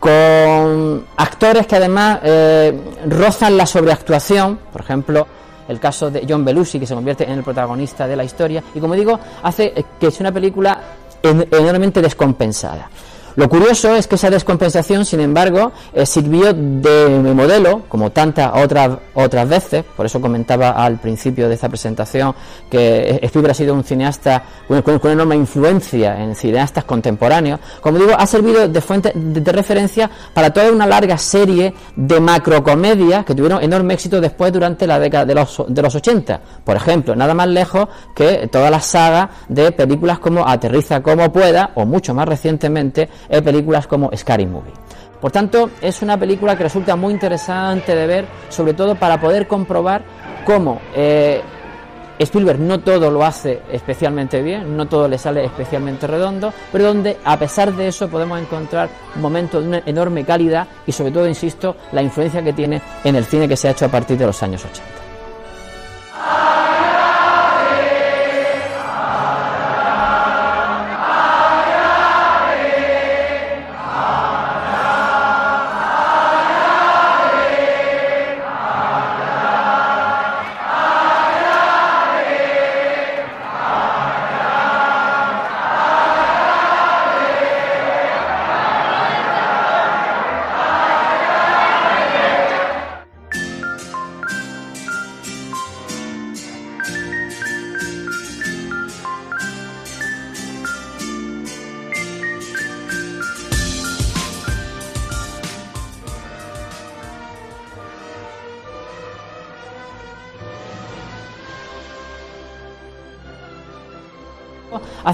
con 0.00 1.04
actores 1.18 1.66
que 1.66 1.76
además 1.76 2.20
eh, 2.22 2.72
rozan 3.06 3.56
la 3.58 3.66
sobreactuación, 3.66 4.58
por 4.72 4.80
ejemplo, 4.80 5.26
el 5.70 5.80
caso 5.80 6.10
de 6.10 6.26
John 6.28 6.44
Belushi, 6.44 6.80
que 6.80 6.86
se 6.86 6.94
convierte 6.94 7.24
en 7.24 7.38
el 7.38 7.44
protagonista 7.44 8.06
de 8.06 8.16
la 8.16 8.24
historia, 8.24 8.62
y 8.74 8.80
como 8.80 8.94
digo, 8.94 9.18
hace 9.42 9.72
que 9.98 10.10
sea 10.10 10.24
una 10.24 10.32
película 10.32 10.80
enormemente 11.22 12.02
descompensada. 12.02 12.88
Lo 13.40 13.48
curioso 13.48 13.96
es 13.96 14.06
que 14.06 14.16
esa 14.16 14.28
descompensación, 14.28 15.06
sin 15.06 15.20
embargo, 15.20 15.72
eh, 15.94 16.04
sirvió 16.04 16.52
de 16.52 17.08
modelo, 17.34 17.84
como 17.88 18.12
tantas 18.12 18.52
otras 18.54 18.98
otras 19.14 19.48
veces, 19.48 19.82
por 19.96 20.04
eso 20.04 20.20
comentaba 20.20 20.72
al 20.72 20.98
principio 20.98 21.48
de 21.48 21.54
esta 21.54 21.70
presentación 21.70 22.34
que 22.70 23.18
Spielberg 23.22 23.52
ha 23.52 23.54
sido 23.54 23.72
un 23.72 23.82
cineasta 23.82 24.42
con, 24.68 25.10
enorme 25.12 25.36
influencia 25.36 26.22
en 26.22 26.34
cineastas 26.34 26.84
contemporáneos, 26.84 27.60
como 27.80 27.98
digo, 27.98 28.12
ha 28.16 28.26
servido 28.26 28.68
de 28.68 28.80
fuente 28.82 29.12
de, 29.14 29.52
referencia 29.52 30.10
para 30.34 30.50
toda 30.50 30.70
una 30.70 30.86
larga 30.86 31.16
serie 31.16 31.72
de 31.96 32.20
macrocomedias 32.20 33.24
que 33.24 33.34
tuvieron 33.34 33.62
enorme 33.62 33.94
éxito 33.94 34.20
después 34.20 34.52
durante 34.52 34.86
la 34.86 34.98
década 34.98 35.24
de 35.24 35.34
los, 35.34 35.64
de 35.66 35.80
los 35.80 35.94
80. 35.94 36.40
Por 36.62 36.76
ejemplo, 36.76 37.16
nada 37.16 37.32
más 37.32 37.48
lejos 37.48 37.88
que 38.14 38.48
toda 38.52 38.70
la 38.70 38.80
saga 38.80 39.30
de 39.48 39.72
películas 39.72 40.18
como 40.18 40.46
Aterriza 40.46 41.02
como 41.02 41.32
pueda, 41.32 41.70
o 41.74 41.86
mucho 41.86 42.12
más 42.12 42.28
recientemente, 42.28 43.08
películas 43.42 43.86
como 43.86 44.10
Scary 44.16 44.46
Movie. 44.46 44.72
Por 45.20 45.30
tanto, 45.30 45.70
es 45.80 46.02
una 46.02 46.16
película 46.18 46.56
que 46.56 46.64
resulta 46.64 46.96
muy 46.96 47.12
interesante 47.12 47.94
de 47.94 48.06
ver, 48.06 48.24
sobre 48.48 48.74
todo 48.74 48.94
para 48.94 49.20
poder 49.20 49.46
comprobar 49.46 50.02
cómo 50.46 50.80
eh, 50.94 51.42
Spielberg 52.18 52.58
no 52.58 52.80
todo 52.80 53.10
lo 53.10 53.24
hace 53.24 53.62
especialmente 53.70 54.42
bien, 54.42 54.76
no 54.76 54.86
todo 54.86 55.08
le 55.08 55.18
sale 55.18 55.44
especialmente 55.44 56.06
redondo, 56.06 56.52
pero 56.70 56.84
donde 56.84 57.18
a 57.24 57.38
pesar 57.38 57.74
de 57.74 57.88
eso 57.88 58.08
podemos 58.08 58.40
encontrar 58.40 58.88
momentos 59.16 59.62
de 59.62 59.68
una 59.68 59.82
enorme 59.86 60.24
calidad 60.24 60.66
y 60.86 60.92
sobre 60.92 61.12
todo, 61.12 61.26
insisto, 61.26 61.76
la 61.92 62.02
influencia 62.02 62.42
que 62.42 62.52
tiene 62.52 62.80
en 63.04 63.16
el 63.16 63.24
cine 63.24 63.48
que 63.48 63.56
se 63.56 63.68
ha 63.68 63.70
hecho 63.72 63.86
a 63.86 63.88
partir 63.88 64.18
de 64.18 64.26
los 64.26 64.42
años 64.42 64.64
80. 64.64 64.82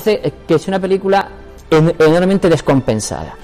Hace 0.06 0.32
que 0.46 0.58
sea 0.58 0.72
una 0.72 0.80
película 0.80 1.28
enormemente 1.70 2.48
descompensada. 2.48 3.34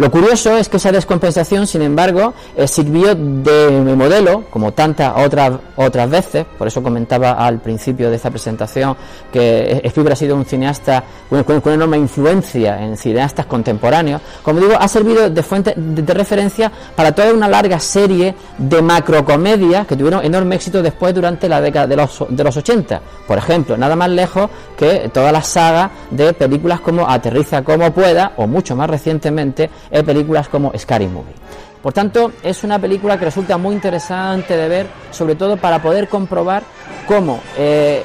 Lo 0.00 0.10
curioso 0.10 0.56
es 0.56 0.70
que 0.70 0.78
esa 0.78 0.92
descompensación, 0.92 1.66
sin 1.66 1.82
embargo, 1.82 2.32
eh, 2.56 2.66
sirvió 2.66 3.14
de 3.14 3.94
modelo, 3.94 4.44
como 4.48 4.72
tantas 4.72 5.12
otras 5.14 5.52
otras 5.76 6.08
veces, 6.08 6.46
por 6.56 6.66
eso 6.66 6.82
comentaba 6.82 7.32
al 7.32 7.60
principio 7.60 8.08
de 8.08 8.16
esta 8.16 8.30
presentación 8.30 8.96
que 9.30 9.82
Spielberg 9.84 10.14
ha 10.14 10.16
sido 10.16 10.36
un 10.36 10.46
cineasta 10.46 11.04
con, 11.28 11.74
enorme 11.74 11.98
influencia 11.98 12.82
en 12.82 12.96
cineastas 12.96 13.44
contemporáneos, 13.44 14.22
como 14.42 14.60
digo, 14.60 14.72
ha 14.78 14.88
servido 14.88 15.28
de 15.28 15.42
fuente 15.42 15.74
de, 15.76 16.14
referencia 16.14 16.72
para 16.96 17.14
toda 17.14 17.34
una 17.34 17.46
larga 17.46 17.78
serie 17.78 18.34
de 18.56 18.80
macrocomedias 18.80 19.86
que 19.86 19.96
tuvieron 19.96 20.24
enorme 20.24 20.56
éxito 20.56 20.82
después 20.82 21.14
durante 21.14 21.46
la 21.46 21.60
década 21.60 21.86
de 21.86 21.96
los, 21.96 22.24
de 22.26 22.42
los 22.42 22.56
80. 22.56 23.02
Por 23.26 23.36
ejemplo, 23.36 23.76
nada 23.76 23.96
más 23.96 24.08
lejos 24.08 24.48
que 24.80 25.10
toda 25.10 25.30
la 25.30 25.42
saga 25.42 25.90
de 26.10 26.32
películas 26.32 26.80
como 26.80 27.06
Aterriza 27.06 27.62
como 27.62 27.92
pueda, 27.92 28.32
o 28.38 28.46
mucho 28.46 28.74
más 28.74 28.88
recientemente, 28.88 29.68
en 29.90 30.06
películas 30.06 30.48
como 30.48 30.72
Scary 30.76 31.06
Movie. 31.06 31.34
Por 31.82 31.92
tanto, 31.92 32.32
es 32.42 32.64
una 32.64 32.78
película 32.78 33.18
que 33.18 33.26
resulta 33.26 33.58
muy 33.58 33.74
interesante 33.74 34.56
de 34.56 34.68
ver, 34.68 34.86
sobre 35.10 35.34
todo 35.34 35.58
para 35.58 35.82
poder 35.82 36.08
comprobar 36.08 36.62
cómo 37.06 37.40
eh, 37.58 38.02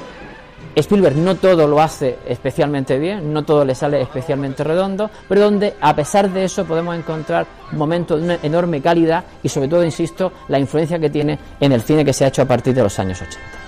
Spielberg 0.75 1.15
no 1.15 1.35
todo 1.35 1.65
lo 1.65 1.81
hace 1.81 2.19
especialmente 2.27 2.99
bien, 2.99 3.31
no 3.31 3.43
todo 3.43 3.63
le 3.63 3.73
sale 3.73 4.01
especialmente 4.01 4.61
redondo, 4.65 5.09
pero 5.29 5.41
donde 5.41 5.75
a 5.79 5.95
pesar 5.95 6.29
de 6.29 6.43
eso 6.43 6.65
podemos 6.65 6.93
encontrar 6.97 7.47
momentos 7.71 8.19
de 8.19 8.25
una 8.25 8.39
enorme 8.43 8.81
calidad 8.81 9.23
y 9.41 9.47
sobre 9.47 9.69
todo, 9.69 9.85
insisto, 9.85 10.33
la 10.49 10.59
influencia 10.59 10.99
que 10.99 11.09
tiene 11.09 11.39
en 11.61 11.71
el 11.71 11.81
cine 11.81 12.03
que 12.03 12.11
se 12.11 12.25
ha 12.25 12.27
hecho 12.27 12.41
a 12.41 12.45
partir 12.45 12.73
de 12.73 12.83
los 12.83 12.99
años 12.99 13.21
80. 13.21 13.64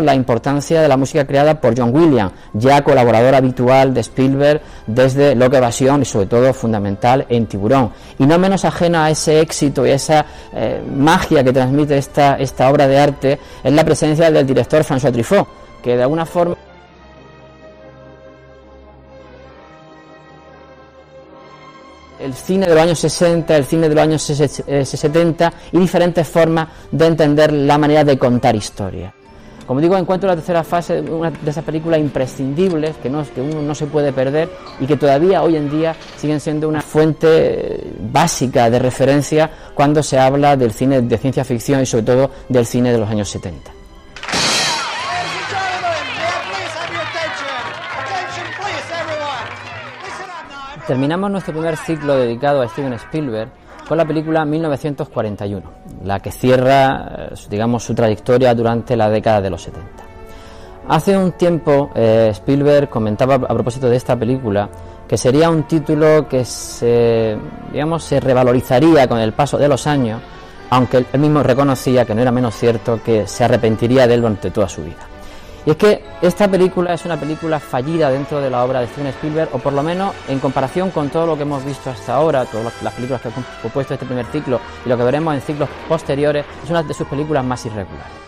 La 0.00 0.14
importancia 0.14 0.80
de 0.80 0.88
la 0.88 0.96
música 0.96 1.26
creada 1.26 1.60
por 1.60 1.76
John 1.76 1.94
Williams, 1.94 2.32
ya 2.52 2.82
colaborador 2.82 3.34
habitual 3.34 3.94
de 3.94 4.00
Spielberg 4.00 4.60
desde 4.86 5.34
Loca 5.34 5.58
Evasión 5.58 6.02
y 6.02 6.04
sobre 6.04 6.26
todo 6.26 6.52
fundamental 6.52 7.26
en 7.28 7.46
Tiburón. 7.46 7.90
Y 8.18 8.26
no 8.26 8.38
menos 8.38 8.64
ajena 8.64 9.06
a 9.06 9.10
ese 9.10 9.40
éxito 9.40 9.86
y 9.86 9.90
esa 9.90 10.24
eh, 10.52 10.82
magia 10.94 11.42
que 11.42 11.52
transmite 11.52 11.98
esta, 11.98 12.36
esta 12.36 12.70
obra 12.70 12.86
de 12.86 12.98
arte 12.98 13.38
es 13.62 13.72
la 13.72 13.84
presencia 13.84 14.30
del 14.30 14.46
director 14.46 14.82
François 14.82 15.12
Truffaut, 15.12 15.46
que 15.82 15.96
de 15.96 16.02
alguna 16.02 16.26
forma 16.26 16.56
el 22.20 22.34
cine 22.34 22.66
de 22.66 22.74
los 22.74 22.82
años 22.82 22.98
60, 22.98 23.56
el 23.56 23.64
cine 23.64 23.88
de 23.88 23.94
los 23.94 24.02
años 24.04 24.22
70 24.22 25.52
y 25.72 25.78
diferentes 25.78 26.26
formas 26.26 26.68
de 26.90 27.06
entender 27.06 27.52
la 27.52 27.78
manera 27.78 28.04
de 28.04 28.18
contar 28.18 28.56
historia. 28.56 29.14
Como 29.66 29.80
digo, 29.80 29.96
encuentro 29.96 30.28
la 30.28 30.36
tercera 30.36 30.62
fase 30.62 31.00
una 31.00 31.30
de 31.30 31.50
esas 31.50 31.64
películas 31.64 31.98
imprescindibles 31.98 32.96
que, 32.98 33.10
no, 33.10 33.24
que 33.34 33.40
uno 33.40 33.62
no 33.62 33.74
se 33.74 33.86
puede 33.86 34.12
perder 34.12 34.48
y 34.78 34.86
que 34.86 34.96
todavía 34.96 35.42
hoy 35.42 35.56
en 35.56 35.68
día 35.68 35.96
siguen 36.16 36.38
siendo 36.38 36.68
una 36.68 36.82
fuente 36.82 37.82
básica 38.12 38.70
de 38.70 38.78
referencia 38.78 39.50
cuando 39.74 40.04
se 40.04 40.20
habla 40.20 40.56
del 40.56 40.72
cine 40.72 41.02
de 41.02 41.18
ciencia 41.18 41.44
ficción 41.44 41.82
y 41.82 41.86
sobre 41.86 42.04
todo 42.04 42.30
del 42.48 42.64
cine 42.64 42.92
de 42.92 42.98
los 42.98 43.10
años 43.10 43.28
70. 43.28 43.72
Terminamos 50.86 51.28
nuestro 51.32 51.52
primer 51.52 51.76
ciclo 51.76 52.14
dedicado 52.14 52.62
a 52.62 52.68
Steven 52.68 52.92
Spielberg 52.92 53.50
con 53.86 53.98
la 53.98 54.04
película 54.04 54.44
1941, 54.44 55.62
la 56.04 56.20
que 56.20 56.32
cierra, 56.32 57.28
eh, 57.30 57.34
digamos, 57.48 57.84
su 57.84 57.94
trayectoria 57.94 58.54
durante 58.54 58.96
la 58.96 59.08
década 59.08 59.40
de 59.40 59.50
los 59.50 59.62
70. 59.62 59.88
Hace 60.88 61.16
un 61.16 61.32
tiempo 61.32 61.90
eh, 61.94 62.28
Spielberg 62.32 62.88
comentaba 62.88 63.34
a 63.34 63.54
propósito 63.54 63.88
de 63.88 63.96
esta 63.96 64.16
película 64.16 64.68
que 65.08 65.16
sería 65.16 65.50
un 65.50 65.64
título 65.64 66.28
que 66.28 66.44
se, 66.44 67.36
digamos, 67.72 68.04
se 68.04 68.20
revalorizaría 68.20 69.08
con 69.08 69.18
el 69.18 69.32
paso 69.32 69.58
de 69.58 69.68
los 69.68 69.86
años 69.86 70.20
aunque 70.70 71.04
él 71.12 71.20
mismo 71.20 71.42
reconocía 71.42 72.04
que 72.04 72.14
no 72.14 72.22
era 72.22 72.32
menos 72.32 72.54
cierto 72.54 73.00
que 73.02 73.26
se 73.26 73.44
arrepentiría 73.44 74.06
de 74.06 74.14
él 74.14 74.20
durante 74.20 74.50
toda 74.50 74.68
su 74.68 74.82
vida. 74.82 75.15
Y 75.66 75.70
es 75.70 75.76
que 75.76 76.00
esta 76.22 76.46
película 76.46 76.94
es 76.94 77.04
una 77.04 77.18
película 77.18 77.58
fallida 77.58 78.08
dentro 78.08 78.40
de 78.40 78.48
la 78.48 78.64
obra 78.64 78.80
de 78.80 78.86
Steven 78.86 79.08
Spielberg, 79.08 79.48
o 79.52 79.58
por 79.58 79.72
lo 79.72 79.82
menos 79.82 80.14
en 80.28 80.38
comparación 80.38 80.92
con 80.92 81.10
todo 81.10 81.26
lo 81.26 81.36
que 81.36 81.42
hemos 81.42 81.64
visto 81.64 81.90
hasta 81.90 82.14
ahora, 82.14 82.44
todas 82.44 82.72
las 82.84 82.94
películas 82.94 83.20
que 83.20 83.28
ha 83.28 83.32
compuesto 83.60 83.94
este 83.94 84.06
primer 84.06 84.26
ciclo 84.26 84.60
y 84.84 84.88
lo 84.88 84.96
que 84.96 85.02
veremos 85.02 85.34
en 85.34 85.40
ciclos 85.40 85.68
posteriores, 85.88 86.46
es 86.62 86.70
una 86.70 86.84
de 86.84 86.94
sus 86.94 87.08
películas 87.08 87.44
más 87.44 87.66
irregulares. 87.66 88.25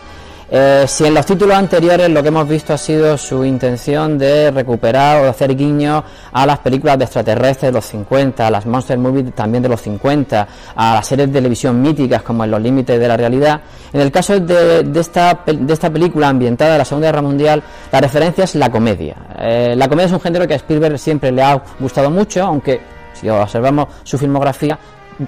Eh, 0.51 0.85
si 0.87 1.05
en 1.05 1.13
los 1.13 1.27
títulos 1.27 1.55
anteriores 1.55 2.09
lo 2.09 2.23
que 2.23 2.29
hemos 2.29 2.47
visto 2.47 2.73
ha 2.73 2.77
sido 2.77 3.15
su 3.19 3.45
intención 3.45 4.17
de 4.17 4.49
recuperar 4.49 5.23
o 5.23 5.29
hacer 5.29 5.55
guiño 5.55 6.03
a 6.31 6.45
las 6.47 6.57
películas 6.57 6.97
de 6.97 7.03
extraterrestres 7.03 7.71
de 7.71 7.71
los 7.71 7.85
50, 7.85 8.47
a 8.47 8.49
las 8.49 8.65
monster 8.65 8.97
movies 8.97 9.31
también 9.35 9.61
de 9.61 9.69
los 9.69 9.79
50, 9.81 10.47
a 10.75 10.93
las 10.95 11.05
series 11.05 11.27
de 11.27 11.33
televisión 11.33 11.79
míticas 11.79 12.23
como 12.23 12.43
en 12.43 12.51
Los 12.51 12.61
Límites 12.61 12.99
de 12.99 13.07
la 13.07 13.15
Realidad, 13.15 13.61
en 13.93 14.01
el 14.01 14.11
caso 14.11 14.39
de, 14.39 14.89
esta, 14.95 15.39
de 15.45 15.71
esta 15.73 15.91
película 15.91 16.29
ambientada 16.29 16.71
en 16.71 16.77
la 16.79 16.85
Segunda 16.85 17.09
Guerra 17.09 17.21
Mundial, 17.21 17.61
la 17.91 18.01
referencia 18.01 18.45
es 18.45 18.55
la 18.55 18.71
comedia. 18.71 19.17
Eh, 19.37 19.75
la 19.75 19.87
comedia 19.87 20.07
es 20.07 20.13
un 20.13 20.21
género 20.21 20.47
que 20.47 20.55
a 20.55 20.57
Spielberg 20.57 20.97
siempre 20.97 21.31
le 21.31 21.43
ha 21.43 21.61
gustado 21.79 22.09
mucho, 22.09 22.43
aunque 22.43 22.81
si 23.13 23.29
observamos 23.29 23.89
su 24.03 24.17
filmografía, 24.17 24.79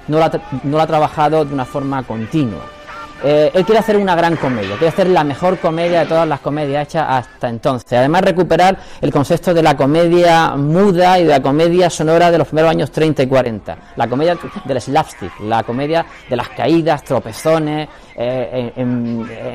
no 0.07 0.19
no 0.63 0.77
la 0.77 0.83
ha 0.83 0.87
trabajado 0.87 1.45
de 1.45 1.53
una 1.53 1.65
forma 1.65 2.01
continua. 2.01 2.80
Eh, 3.23 3.51
él 3.53 3.65
quiere 3.65 3.79
hacer 3.79 3.97
una 3.97 4.15
gran 4.15 4.35
comedia, 4.35 4.71
quiere 4.77 4.87
hacer 4.87 5.07
la 5.07 5.23
mejor 5.23 5.59
comedia 5.59 6.01
de 6.01 6.05
todas 6.07 6.27
las 6.27 6.39
comedias 6.39 6.87
hechas 6.87 7.05
hasta 7.07 7.49
entonces. 7.49 7.93
Además, 7.93 8.21
recuperar 8.21 8.77
el 8.99 9.11
concepto 9.11 9.53
de 9.53 9.61
la 9.61 9.77
comedia 9.77 10.55
muda 10.55 11.19
y 11.19 11.23
de 11.23 11.29
la 11.29 11.41
comedia 11.41 11.89
sonora 11.89 12.31
de 12.31 12.39
los 12.39 12.47
primeros 12.47 12.71
años 12.71 12.91
30 12.91 13.23
y 13.23 13.27
40. 13.27 13.77
La 13.95 14.07
comedia 14.07 14.37
del 14.65 14.81
slapstick, 14.81 15.39
la 15.41 15.63
comedia 15.63 16.05
de 16.29 16.35
las 16.35 16.49
caídas, 16.49 17.03
tropezones, 17.03 17.87
eh, 18.15 18.73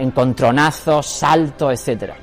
encontronazos, 0.01 1.07
saltos, 1.07 1.73
etcétera. 1.73 2.17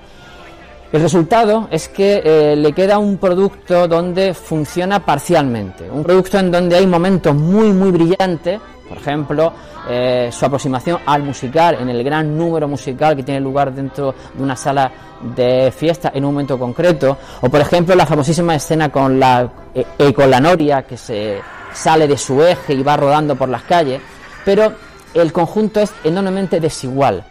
El 0.94 1.02
resultado 1.02 1.70
es 1.72 1.90
que 1.90 2.22
eh, 2.24 2.56
le 2.56 2.72
queda 2.72 3.00
un 3.00 3.18
producto 3.18 3.88
donde 3.88 4.36
funciona 4.36 5.04
parcialmente, 5.04 5.90
un 5.90 6.04
producto 6.04 6.38
en 6.38 6.52
donde 6.52 6.76
hay 6.76 6.86
momentos 6.86 7.34
muy 7.34 7.74
muy 7.74 7.90
brillantes, 7.90 8.62
por 8.88 8.98
ejemplo, 8.98 9.54
eh, 9.90 10.30
su 10.32 10.46
aproximación 10.46 11.00
al 11.06 11.24
musical, 11.24 11.78
en 11.80 11.90
el 11.90 12.04
gran 12.04 12.38
número 12.38 12.68
musical 12.68 13.16
que 13.16 13.24
tiene 13.24 13.40
lugar 13.40 13.72
dentro 13.72 14.14
de 14.34 14.44
una 14.44 14.56
sala 14.56 14.92
de 15.22 15.74
fiesta 15.76 16.12
en 16.14 16.26
un 16.26 16.34
momento 16.34 16.60
concreto, 16.60 17.18
o 17.42 17.50
por 17.50 17.62
ejemplo 17.62 17.96
la 17.96 18.06
famosísima 18.06 18.56
escena 18.56 18.90
con 18.90 19.20
la, 19.20 19.50
eh, 19.74 20.14
con 20.14 20.30
la 20.30 20.40
noria 20.40 20.84
que 20.84 20.98
se 20.98 21.42
sale 21.74 22.08
de 22.08 22.18
su 22.18 22.44
eje 22.44 22.74
y 22.74 22.84
va 22.84 22.98
rodando 22.98 23.36
por 23.36 23.50
las 23.50 23.64
calles, 23.64 24.02
pero 24.46 24.74
el 25.14 25.32
conjunto 25.32 25.80
es 25.80 25.92
enormemente 26.04 26.60
desigual, 26.60 27.24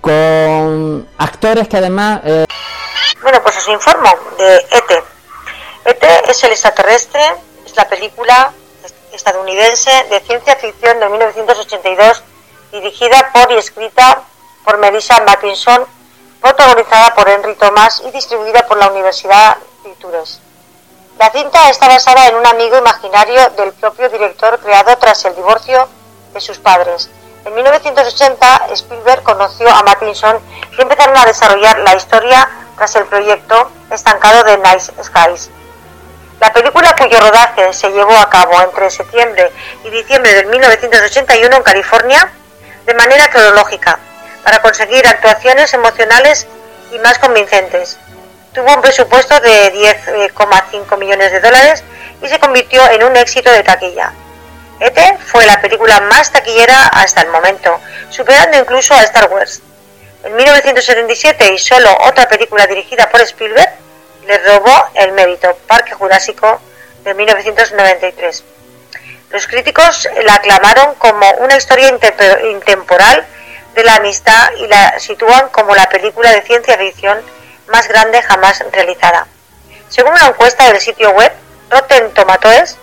con 0.00 1.06
actores 1.18 1.68
que 1.68 1.76
además... 1.76 2.20
Eh, 2.24 2.46
bueno, 3.22 3.38
pues 3.42 3.56
os 3.58 3.68
informo 3.68 4.10
de 4.38 4.56
ET. 4.56 5.04
ET 5.84 6.04
es 6.28 6.44
el 6.44 6.52
extraterrestre, 6.52 7.20
es 7.66 7.76
la 7.76 7.88
película 7.88 8.52
estadounidense 9.20 9.90
de 10.08 10.20
ciencia 10.20 10.56
ficción 10.56 10.98
de 10.98 11.08
1982, 11.10 12.22
dirigida 12.72 13.30
por 13.34 13.52
y 13.52 13.58
escrita 13.58 14.22
por 14.64 14.78
Melissa 14.78 15.20
Mattinson, 15.26 15.84
protagonizada 16.40 17.14
por 17.14 17.28
Henry 17.28 17.54
Thomas 17.56 18.02
y 18.06 18.10
distribuida 18.12 18.66
por 18.66 18.78
la 18.78 18.88
Universidad 18.88 19.58
Pictures. 19.84 20.40
La 21.18 21.30
cinta 21.30 21.68
está 21.68 21.86
basada 21.88 22.28
en 22.28 22.36
un 22.36 22.46
amigo 22.46 22.78
imaginario 22.78 23.50
del 23.50 23.72
propio 23.74 24.08
director 24.08 24.58
creado 24.58 24.96
tras 24.96 25.22
el 25.26 25.36
divorcio 25.36 25.86
de 26.32 26.40
sus 26.40 26.58
padres. 26.58 27.10
En 27.44 27.54
1980, 27.54 28.68
Spielberg 28.72 29.22
conoció 29.22 29.68
a 29.68 29.82
Mattinson 29.82 30.38
y 30.78 30.80
empezaron 30.80 31.16
a 31.18 31.26
desarrollar 31.26 31.78
la 31.80 31.94
historia 31.94 32.48
tras 32.74 32.96
el 32.96 33.04
proyecto 33.04 33.70
estancado 33.90 34.44
de 34.44 34.56
Nice 34.58 34.92
Skies. 35.02 35.50
La 36.40 36.50
película 36.54 36.96
cuyo 36.96 37.20
rodaje 37.20 37.70
se 37.74 37.90
llevó 37.90 38.16
a 38.16 38.30
cabo 38.30 38.58
entre 38.62 38.88
septiembre 38.90 39.52
y 39.84 39.90
diciembre 39.90 40.32
de 40.32 40.44
1981 40.44 41.54
en 41.54 41.62
California, 41.62 42.32
de 42.86 42.94
manera 42.94 43.28
cronológica, 43.28 43.98
para 44.42 44.62
conseguir 44.62 45.06
actuaciones 45.06 45.74
emocionales 45.74 46.46
y 46.92 46.98
más 47.00 47.18
convincentes. 47.18 47.98
Tuvo 48.54 48.74
un 48.74 48.80
presupuesto 48.80 49.38
de 49.38 49.70
10,5 49.74 50.98
millones 50.98 51.30
de 51.30 51.40
dólares 51.40 51.84
y 52.22 52.28
se 52.28 52.38
convirtió 52.38 52.88
en 52.88 53.04
un 53.04 53.16
éxito 53.16 53.52
de 53.52 53.62
taquilla. 53.62 54.14
ET 54.80 54.98
fue 55.20 55.44
la 55.44 55.60
película 55.60 56.00
más 56.00 56.32
taquillera 56.32 56.86
hasta 56.86 57.20
el 57.20 57.28
momento, 57.28 57.78
superando 58.08 58.58
incluso 58.58 58.94
a 58.94 59.02
Star 59.02 59.30
Wars. 59.30 59.60
En 60.24 60.34
1977 60.36 61.52
y 61.52 61.58
solo 61.58 61.94
otra 62.00 62.26
película 62.28 62.66
dirigida 62.66 63.10
por 63.10 63.20
Spielberg, 63.20 63.70
le 64.30 64.38
robó 64.38 64.72
el 64.94 65.10
mérito, 65.10 65.56
Parque 65.66 65.92
Jurásico 65.92 66.60
de 67.02 67.14
1993. 67.14 68.44
Los 69.30 69.46
críticos 69.48 70.08
la 70.22 70.34
aclamaron 70.34 70.94
como 70.94 71.28
una 71.38 71.56
historia 71.56 71.88
intemporal 71.88 73.26
de 73.74 73.84
la 73.84 73.96
amistad 73.96 74.52
y 74.56 74.68
la 74.68 75.00
sitúan 75.00 75.48
como 75.48 75.74
la 75.74 75.88
película 75.88 76.30
de 76.30 76.42
ciencia 76.42 76.78
ficción 76.78 77.20
más 77.66 77.88
grande 77.88 78.22
jamás 78.22 78.62
realizada. 78.70 79.26
Según 79.88 80.12
una 80.12 80.28
encuesta 80.28 80.68
del 80.68 80.80
sitio 80.80 81.10
web 81.10 81.32
Rotten 81.68 82.12
Tomatoes, 82.12 82.76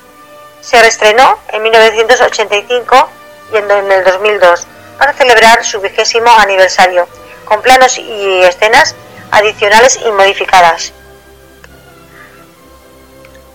se 0.59 0.81
reestrenó 0.81 1.39
en 1.47 1.63
1985 1.63 3.09
y 3.53 3.57
en 3.57 3.71
el 3.91 4.03
2002 4.03 4.67
para 4.97 5.13
celebrar 5.13 5.63
su 5.63 5.79
vigésimo 5.79 6.29
aniversario, 6.29 7.07
con 7.45 7.61
planos 7.61 7.97
y 7.97 8.41
escenas 8.43 8.95
adicionales 9.31 9.97
y 10.05 10.11
modificadas. 10.11 10.91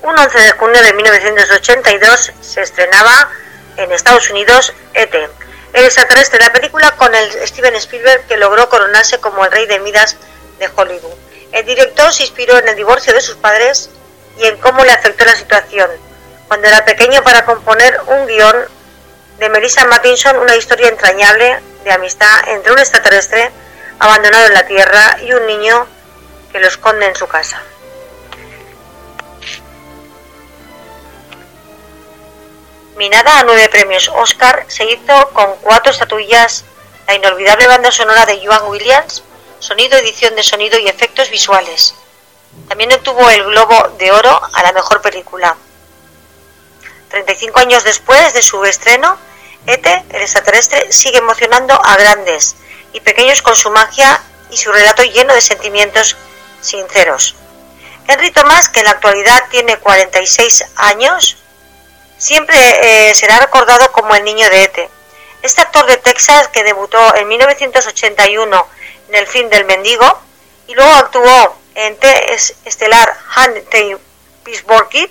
Un 0.02 0.18
11 0.18 0.36
de 0.36 0.50
junio 0.52 0.82
de 0.82 0.92
1982 0.94 2.32
se 2.40 2.60
estrenaba 2.60 3.30
en 3.76 3.92
Estados 3.92 4.28
Unidos 4.30 4.72
ET, 4.94 5.14
el 5.14 5.84
extraterrestre 5.84 6.38
de 6.40 6.44
la 6.44 6.52
película 6.52 6.90
con 6.96 7.14
el 7.14 7.30
Steven 7.46 7.76
Spielberg 7.76 8.26
que 8.26 8.36
logró 8.36 8.68
coronarse 8.68 9.20
como 9.20 9.44
el 9.44 9.52
rey 9.52 9.66
de 9.66 9.78
Midas 9.78 10.16
de 10.58 10.68
Hollywood. 10.74 11.14
El 11.52 11.64
director 11.66 12.12
se 12.12 12.24
inspiró 12.24 12.58
en 12.58 12.68
el 12.68 12.74
divorcio 12.74 13.14
de 13.14 13.20
sus 13.20 13.36
padres 13.36 13.90
y 14.38 14.46
en 14.46 14.56
cómo 14.56 14.84
le 14.84 14.90
afectó 14.90 15.24
la 15.24 15.36
situación 15.36 15.88
cuando 16.48 16.66
era 16.66 16.84
pequeño 16.84 17.22
para 17.22 17.44
componer 17.44 18.00
un 18.08 18.26
guion 18.26 18.56
de 19.38 19.48
Melissa 19.50 19.86
Mattinson, 19.86 20.36
una 20.36 20.56
historia 20.56 20.88
entrañable 20.88 21.60
de 21.84 21.92
amistad 21.92 22.48
entre 22.48 22.72
un 22.72 22.78
extraterrestre 22.80 23.52
abandonado 24.00 24.48
en 24.48 24.54
la 24.54 24.66
Tierra 24.66 25.16
y 25.22 25.32
un 25.32 25.46
niño 25.46 25.86
que 26.50 26.58
lo 26.58 26.66
esconde 26.66 27.06
en 27.06 27.14
su 27.14 27.28
casa. 27.28 27.62
Minada 33.02 33.40
a 33.40 33.42
nueve 33.42 33.68
premios 33.68 34.08
Oscar, 34.14 34.64
se 34.68 34.84
hizo 34.84 35.28
con 35.30 35.56
cuatro 35.56 35.90
estatuillas 35.90 36.64
la 37.08 37.16
inolvidable 37.16 37.66
banda 37.66 37.90
sonora 37.90 38.24
de 38.26 38.40
Joan 38.46 38.66
Williams, 38.66 39.24
sonido, 39.58 39.98
edición 39.98 40.36
de 40.36 40.44
sonido 40.44 40.78
y 40.78 40.86
efectos 40.86 41.28
visuales. 41.28 41.96
También 42.68 42.92
obtuvo 42.92 43.28
el 43.28 43.42
Globo 43.42 43.88
de 43.98 44.12
Oro 44.12 44.40
a 44.52 44.62
la 44.62 44.72
mejor 44.72 45.02
película. 45.02 45.56
35 47.08 47.58
años 47.58 47.82
después 47.82 48.34
de 48.34 48.42
su 48.42 48.64
estreno, 48.64 49.18
Ete, 49.66 50.04
el 50.10 50.22
extraterrestre, 50.22 50.92
sigue 50.92 51.18
emocionando 51.18 51.74
a 51.84 51.96
grandes 51.96 52.54
y 52.92 53.00
pequeños 53.00 53.42
con 53.42 53.56
su 53.56 53.72
magia 53.72 54.22
y 54.48 54.56
su 54.58 54.70
relato 54.70 55.02
lleno 55.02 55.34
de 55.34 55.40
sentimientos 55.40 56.16
sinceros. 56.60 57.34
Henry 58.06 58.30
Thomas, 58.30 58.68
que 58.68 58.78
en 58.78 58.84
la 58.84 58.92
actualidad 58.92 59.42
tiene 59.50 59.76
46 59.78 60.66
años, 60.76 61.41
siempre 62.22 62.56
eh, 63.10 63.14
será 63.16 63.40
recordado 63.40 63.90
como 63.90 64.14
el 64.14 64.22
niño 64.22 64.48
de 64.48 64.62
Ete. 64.62 64.88
Este 65.42 65.60
actor 65.60 65.84
de 65.86 65.96
Texas 65.96 66.46
que 66.48 66.62
debutó 66.62 67.16
en 67.16 67.26
1981 67.26 68.68
en 69.08 69.14
el 69.16 69.26
film 69.26 69.50
del 69.50 69.64
mendigo 69.64 70.20
y 70.68 70.74
luego 70.74 70.92
actuó 70.92 71.56
en 71.74 71.96
T 71.96 72.36
estelar 72.64 73.12
Hunting 73.36 73.98
Pittsburgh 74.44 74.88
Kid 74.88 75.08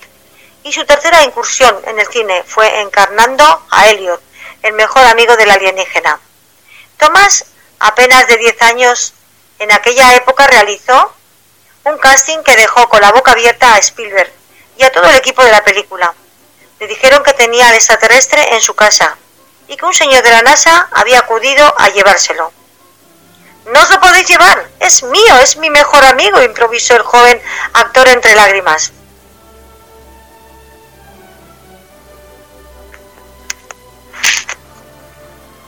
y 0.63 0.71
su 0.71 0.85
tercera 0.85 1.21
incursión 1.23 1.77
en 1.85 1.99
el 1.99 2.07
cine 2.07 2.43
fue 2.47 2.79
encarnando 2.79 3.65
a 3.69 3.89
Elliot, 3.89 4.21
el 4.61 4.71
mejor 4.73 5.03
amigo 5.03 5.35
del 5.35 5.51
alienígena. 5.51 6.17
Thomas, 6.95 7.43
apenas 7.79 8.25
de 8.27 8.37
10 8.37 8.61
años, 8.61 9.13
en 9.59 9.69
aquella 9.73 10.15
época 10.15 10.47
realizó 10.47 11.13
un 11.83 11.97
casting 11.97 12.41
que 12.43 12.55
dejó 12.55 12.87
con 12.87 13.01
la 13.01 13.11
boca 13.11 13.33
abierta 13.33 13.75
a 13.75 13.79
Spielberg 13.79 14.31
y 14.77 14.83
a 14.83 14.91
todo 14.93 15.09
el 15.09 15.17
equipo 15.17 15.43
de 15.43 15.51
la 15.51 15.63
película 15.63 16.15
le 16.81 16.87
dijeron 16.87 17.21
que 17.21 17.33
tenía 17.33 17.69
al 17.69 17.75
extraterrestre 17.75 18.55
en 18.55 18.61
su 18.61 18.73
casa 18.73 19.15
y 19.67 19.77
que 19.77 19.85
un 19.85 19.93
señor 19.93 20.23
de 20.23 20.31
la 20.31 20.41
NASA 20.41 20.89
había 20.91 21.19
acudido 21.19 21.63
a 21.77 21.89
llevárselo. 21.89 22.51
No 23.67 23.83
os 23.83 23.89
lo 23.91 23.99
podéis 23.99 24.27
llevar, 24.27 24.67
es 24.79 25.03
mío, 25.03 25.37
es 25.43 25.57
mi 25.57 25.69
mejor 25.69 26.03
amigo, 26.03 26.41
improvisó 26.41 26.95
el 26.95 27.03
joven 27.03 27.39
actor 27.73 28.07
entre 28.07 28.33
lágrimas. 28.33 28.93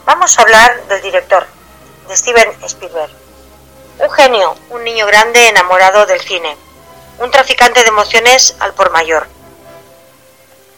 Vamos 0.06 0.40
a 0.40 0.42
hablar 0.42 0.84
del 0.88 1.02
director, 1.04 1.46
de 2.08 2.18
Steven 2.18 2.58
Spielberg. 2.64 3.12
Un 4.00 4.10
genio, 4.10 4.56
un 4.72 4.84
niño 4.84 5.06
grande 5.06 5.48
enamorado 5.48 6.08
del 6.08 6.22
cine, 6.22 6.58
un 7.20 7.30
traficante 7.30 7.84
de 7.84 7.90
emociones 7.90 8.56
al 8.60 8.74
por 8.74 8.90
mayor. 8.90 9.28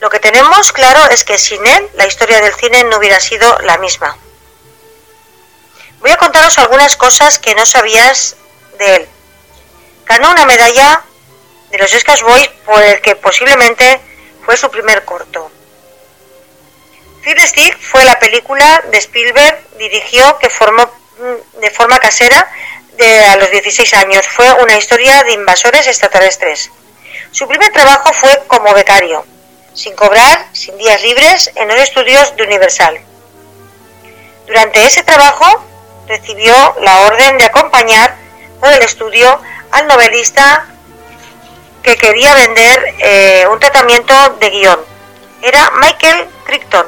Lo 0.06 0.12
que 0.12 0.20
tenemos 0.20 0.72
claro 0.72 1.10
es 1.10 1.24
que 1.24 1.40
sin 1.40 1.66
él 1.66 1.90
la 1.96 2.06
historia 2.06 2.40
del 2.40 2.54
cine 2.54 2.84
no 2.84 2.98
hubiera 2.98 3.20
sido 3.20 3.58
la 3.64 3.80
misma. 3.80 4.16
Voy 6.00 6.12
a 6.12 6.18
contaros 6.18 6.60
algunas 6.60 6.96
cosas 6.96 7.40
que 7.40 7.56
no 7.56 7.66
sabías 7.66 8.36
de 8.78 8.98
él. 8.98 9.10
Ganó 10.06 10.30
una 10.30 10.46
medalla 10.46 11.02
de 11.72 11.80
los 11.80 11.92
Oscars 11.92 12.22
Boys 12.22 12.50
por 12.68 12.84
el 12.84 13.02
que 13.02 13.16
posiblemente 13.16 14.00
fue 14.46 14.56
su 14.56 14.70
primer 14.70 15.04
corto. 15.06 15.52
Phil 17.24 17.40
Stick 17.40 17.76
fue 17.82 18.04
la 18.04 18.20
película 18.20 18.84
de 18.92 19.00
Spielberg, 19.00 19.60
dirigió 19.80 20.38
que 20.38 20.52
formó 20.52 20.86
mm, 21.18 21.62
de 21.62 21.72
forma 21.72 21.98
casera 21.98 22.48
de 22.92 23.26
a 23.26 23.38
los 23.38 23.50
16 23.50 23.92
años. 23.96 24.28
Fue 24.28 24.54
una 24.54 24.78
historia 24.78 25.24
de 25.24 25.32
invasores 25.32 25.88
extraterrestres. 25.88 26.70
Su 27.32 27.48
primer 27.48 27.72
trabajo 27.72 28.14
fue 28.14 28.44
como 28.46 28.72
becario, 28.76 29.26
sin 29.76 29.96
cobrar, 29.96 30.48
sin 30.54 30.78
días 30.78 31.02
libres, 31.04 31.52
en 31.56 31.68
los 31.68 31.78
estudios 31.78 32.36
de 32.36 32.44
Universal. 32.44 33.00
Durante 34.48 34.86
ese 34.86 35.04
trabajo 35.04 35.64
recibió 36.08 36.76
la 36.82 37.02
orden 37.02 37.38
de 37.38 37.46
acompañar 37.46 38.16
por 38.60 38.72
el 38.72 38.82
estudio 38.82 39.40
al 39.72 39.88
novelista 39.88 40.66
que 41.84 41.96
quería 41.98 42.34
vender 42.34 42.96
eh, 43.00 43.48
un 43.52 43.60
tratamiento 43.60 44.14
de 44.40 44.50
guion. 44.50 44.80
Era 45.42 45.72
Michael 45.82 46.28
Crichton, 46.46 46.86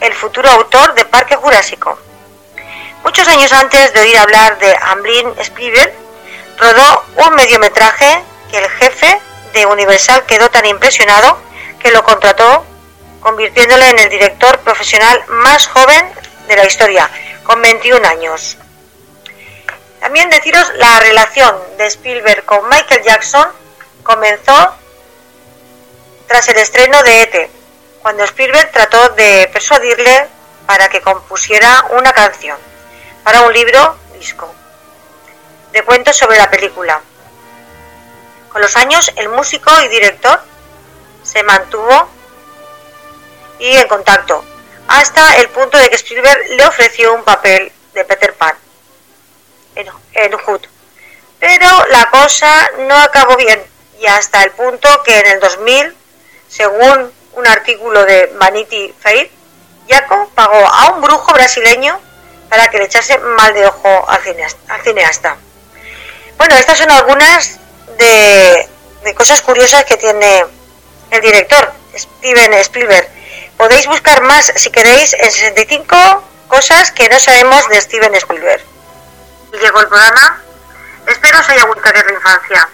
el 0.00 0.14
futuro 0.14 0.50
autor 0.50 0.94
de 0.94 1.04
Parque 1.04 1.36
Jurásico. 1.36 1.98
Muchos 3.04 3.28
años 3.28 3.52
antes 3.52 3.92
de 3.92 4.00
oír 4.00 4.16
hablar 4.16 4.58
de 4.58 4.76
Amblin 4.82 5.34
Spielberg, 5.38 5.92
rodó 6.58 7.04
un 7.16 7.34
mediometraje 7.34 8.22
que 8.50 8.58
el 8.58 8.68
jefe 8.70 9.20
de 9.52 9.66
Universal 9.66 10.24
quedó 10.26 10.50
tan 10.50 10.66
impresionado 10.66 11.38
que 11.80 11.90
lo 11.90 12.04
contrató, 12.04 12.64
convirtiéndole 13.20 13.88
en 13.88 13.98
el 13.98 14.08
director 14.08 14.58
profesional 14.60 15.24
más 15.28 15.66
joven 15.66 16.12
de 16.46 16.56
la 16.56 16.66
historia, 16.66 17.10
con 17.42 17.60
21 17.60 18.06
años. 18.06 18.56
También 20.00 20.30
deciros 20.30 20.72
la 20.76 21.00
relación 21.00 21.56
de 21.76 21.86
Spielberg 21.86 22.44
con 22.44 22.68
Michael 22.68 23.02
Jackson 23.02 23.48
comenzó 24.02 24.74
tras 26.26 26.48
el 26.48 26.56
estreno 26.56 27.02
de 27.02 27.22
ET, 27.22 27.50
cuando 28.00 28.24
Spielberg 28.24 28.70
trató 28.70 29.10
de 29.10 29.50
persuadirle 29.52 30.28
para 30.66 30.88
que 30.88 31.00
compusiera 31.00 31.84
una 31.90 32.12
canción 32.12 32.56
para 33.24 33.42
un 33.42 33.52
libro 33.52 33.98
disco 34.18 34.54
de 35.72 35.82
cuentos 35.82 36.16
sobre 36.16 36.38
la 36.38 36.50
película. 36.50 37.00
Con 38.50 38.62
los 38.62 38.76
años, 38.76 39.12
el 39.16 39.28
músico 39.28 39.70
y 39.82 39.88
director 39.88 40.40
mantuvo 41.42 42.08
y 43.58 43.76
en 43.76 43.88
contacto, 43.88 44.44
hasta 44.88 45.36
el 45.36 45.48
punto 45.50 45.78
de 45.78 45.88
que 45.88 45.96
Spielberg 45.96 46.50
le 46.50 46.66
ofreció 46.66 47.14
un 47.14 47.22
papel 47.24 47.70
de 47.92 48.04
Peter 48.04 48.34
Pan 48.34 48.54
en, 49.74 49.86
en 50.14 50.32
Hood. 50.32 50.62
Pero 51.38 51.86
la 51.90 52.10
cosa 52.10 52.70
no 52.88 52.96
acabó 52.96 53.36
bien 53.36 53.62
y 54.00 54.06
hasta 54.06 54.42
el 54.42 54.50
punto 54.52 55.02
que 55.02 55.18
en 55.18 55.26
el 55.26 55.40
2000, 55.40 55.94
según 56.48 57.12
un 57.34 57.46
artículo 57.46 58.04
de 58.04 58.32
Vanity 58.38 58.94
Fair, 58.98 59.30
Jaco 59.88 60.30
pagó 60.34 60.66
a 60.66 60.92
un 60.92 61.02
brujo 61.02 61.32
brasileño 61.32 62.00
para 62.48 62.68
que 62.68 62.78
le 62.78 62.84
echase 62.84 63.18
mal 63.18 63.54
de 63.54 63.66
ojo 63.66 64.06
al 64.08 64.20
cineasta. 64.82 65.36
Bueno, 66.36 66.56
estas 66.56 66.78
son 66.78 66.90
algunas 66.90 67.58
de, 67.98 68.68
de 69.04 69.14
cosas 69.14 69.42
curiosas 69.42 69.84
que 69.84 69.96
tiene 69.96 70.44
el 71.10 71.20
director, 71.20 71.72
Steven 71.96 72.54
Spielberg. 72.54 73.08
Podéis 73.56 73.86
buscar 73.86 74.22
más 74.22 74.52
si 74.56 74.70
queréis 74.70 75.12
en 75.14 75.30
65 75.30 76.24
cosas 76.48 76.90
que 76.92 77.08
no 77.08 77.18
sabemos 77.18 77.68
de 77.68 77.80
Steven 77.80 78.14
Spielberg. 78.14 78.62
Llegó 79.52 79.80
el 79.80 79.88
programa. 79.88 80.40
Espero 81.06 81.40
os 81.40 81.48
haya 81.48 81.64
gustado 81.64 82.02
la 82.02 82.12
infancia. 82.12 82.68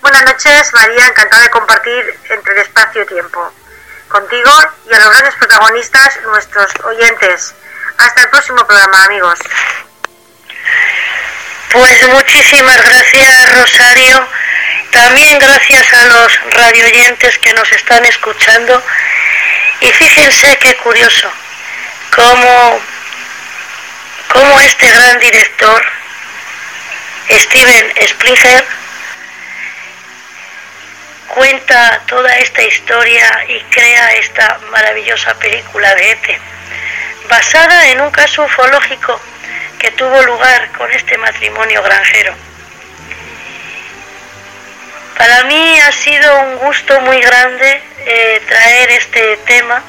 Buenas 0.00 0.24
noches, 0.24 0.72
María, 0.72 1.06
encantada 1.06 1.42
de 1.42 1.50
compartir 1.50 2.18
entre 2.28 2.52
el 2.52 2.58
espacio 2.60 3.02
y 3.02 3.06
tiempo. 3.06 3.52
Contigo 4.08 4.50
y 4.90 4.94
a 4.94 4.98
los 4.98 5.10
grandes 5.10 5.34
protagonistas, 5.34 6.20
nuestros 6.22 6.70
oyentes. 6.84 7.54
Hasta 7.98 8.22
el 8.22 8.28
próximo 8.30 8.66
programa, 8.66 9.04
amigos. 9.04 9.38
Pues 11.72 12.08
muchísimas 12.08 12.82
gracias, 12.82 13.58
Rosario. 13.58 14.26
También 14.92 15.38
gracias 15.38 15.92
a 15.92 16.04
los 16.06 16.40
radioyentes 16.52 17.38
que 17.38 17.52
nos 17.52 17.70
están 17.72 18.04
escuchando. 18.06 18.82
Y 19.80 19.92
fíjense 19.92 20.56
qué 20.58 20.76
curioso, 20.76 21.30
cómo, 22.14 22.80
cómo 24.32 24.60
este 24.60 24.90
gran 24.90 25.20
director, 25.20 25.84
Steven 27.30 27.92
Splinger, 28.08 28.64
cuenta 31.28 32.00
toda 32.06 32.36
esta 32.38 32.62
historia 32.62 33.44
y 33.48 33.60
crea 33.70 34.14
esta 34.14 34.58
maravillosa 34.70 35.34
película 35.34 35.94
de 35.94 36.10
Ete, 36.10 36.40
basada 37.28 37.88
en 37.90 38.00
un 38.00 38.10
caso 38.10 38.42
ufológico 38.42 39.20
que 39.78 39.92
tuvo 39.92 40.20
lugar 40.22 40.72
con 40.72 40.90
este 40.90 41.16
matrimonio 41.18 41.82
granjero. 41.84 42.47
Para 45.18 45.42
mí 45.44 45.80
ha 45.80 45.90
sido 45.90 46.40
un 46.42 46.58
gusto 46.58 47.00
muy 47.00 47.20
grande 47.20 47.82
eh, 48.06 48.40
traer 48.46 48.90
este 48.92 49.36
tema 49.38 49.82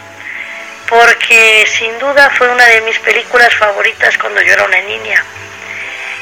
porque 0.88 1.68
sin 1.78 2.00
duda 2.00 2.32
fue 2.32 2.50
una 2.50 2.66
de 2.66 2.82
mis 2.82 2.98
películas 2.98 3.54
favoritas 3.54 4.18
cuando 4.18 4.42
yo 4.42 4.54
era 4.54 4.64
una 4.64 4.82
niña. 4.82 5.24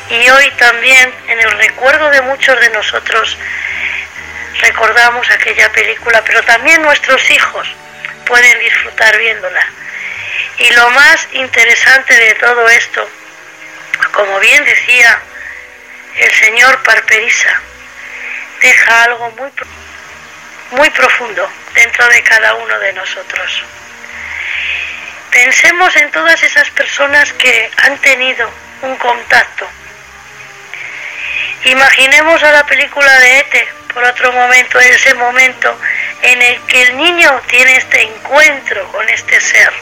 Y 0.10 0.30
hoy 0.30 0.52
también, 0.58 1.14
en 1.30 1.40
el 1.40 1.52
recuerdo 1.52 2.10
de 2.10 2.22
muchos 2.24 2.60
de 2.60 2.70
nosotros, 2.72 3.38
recordamos 4.60 5.30
aquella 5.30 5.72
película, 5.72 6.22
pero 6.26 6.44
también 6.44 6.82
nuestros 6.82 7.32
hijos 7.32 7.66
pueden 8.26 8.60
disfrutar 8.60 9.18
viéndola. 9.18 9.66
Y 10.58 10.70
lo 10.74 10.90
más 10.90 11.30
interesante 11.32 12.14
de 12.14 12.34
todo 12.36 12.68
esto, 12.68 13.10
como 14.12 14.38
bien 14.42 14.66
decía 14.66 15.18
el 16.18 16.34
señor 16.34 16.84
Parperisa, 16.84 17.62
deja 18.62 19.04
algo 19.04 19.32
muy, 19.32 19.52
muy 20.72 20.90
profundo 20.90 21.50
dentro 21.74 22.08
de 22.08 22.24
cada 22.24 22.56
uno 22.56 22.80
de 22.80 22.94
nosotros. 22.94 23.64
Pensemos 25.32 25.96
en 25.96 26.10
todas 26.12 26.42
esas 26.42 26.70
personas 26.72 27.32
que 27.34 27.70
han 27.84 27.98
tenido 28.00 28.50
un 28.82 28.96
contacto. 28.98 29.68
Imaginemos 31.66 32.42
a 32.44 32.52
la 32.52 32.66
película 32.66 33.20
de 33.20 33.40
Ete, 33.40 33.68
por 33.94 34.04
otro 34.04 34.32
momento, 34.32 34.80
en 34.80 34.94
ese 34.94 35.14
momento 35.16 35.78
en 36.22 36.42
el 36.42 36.62
que 36.62 36.82
el 36.84 36.98
niño 36.98 37.42
tiene 37.48 37.76
este 37.78 38.02
encuentro 38.04 38.88
con 38.92 39.08
este 39.10 39.40
ser. 39.40 39.74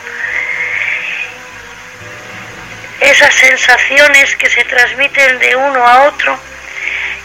Esas 2.99 3.33
sensaciones 3.33 4.35
que 4.37 4.49
se 4.49 4.63
transmiten 4.63 5.37
de 5.39 5.55
uno 5.55 5.85
a 5.85 6.03
otro, 6.05 6.39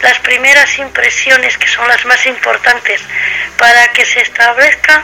las 0.01 0.19
primeras 0.19 0.77
impresiones 0.77 1.57
que 1.57 1.67
son 1.67 1.87
las 1.87 2.03
más 2.05 2.25
importantes 2.25 3.01
para 3.57 3.91
que 3.93 4.05
se 4.05 4.21
establezca 4.21 5.03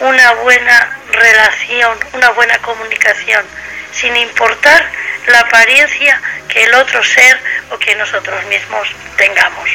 una 0.00 0.32
buena 0.32 0.98
relación, 1.12 1.98
una 2.12 2.30
buena 2.30 2.58
comunicación, 2.58 3.44
sin 3.92 4.16
importar 4.16 4.84
la 5.26 5.40
apariencia 5.40 6.20
que 6.48 6.64
el 6.64 6.74
otro 6.74 7.02
ser 7.02 7.38
o 7.70 7.78
que 7.78 7.94
nosotros 7.96 8.44
mismos 8.46 8.88
tengamos. 9.16 9.70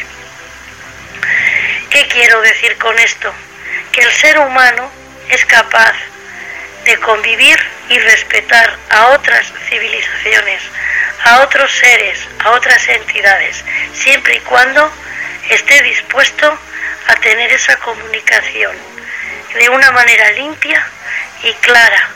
¿Qué 1.89 2.07
quiero 2.07 2.41
decir 2.41 2.77
con 2.77 2.97
esto? 2.99 3.33
Que 3.91 4.01
el 4.01 4.11
ser 4.11 4.39
humano 4.39 4.91
es 5.29 5.45
capaz 5.45 5.95
de 6.88 6.97
convivir 6.99 7.59
y 7.89 7.99
respetar 7.99 8.77
a 8.89 9.07
otras 9.07 9.45
civilizaciones, 9.69 10.61
a 11.25 11.41
otros 11.41 11.69
seres, 11.69 12.17
a 12.39 12.51
otras 12.51 12.88
entidades, 12.88 13.61
siempre 13.93 14.38
y 14.38 14.39
cuando 14.39 14.89
esté 15.49 15.81
dispuesto 15.83 16.57
a 17.07 17.15
tener 17.15 17.51
esa 17.51 17.75
comunicación 17.79 18.73
de 19.53 19.69
una 19.69 19.91
manera 19.91 20.31
limpia 20.31 20.88
y 21.43 21.53
clara, 21.55 22.07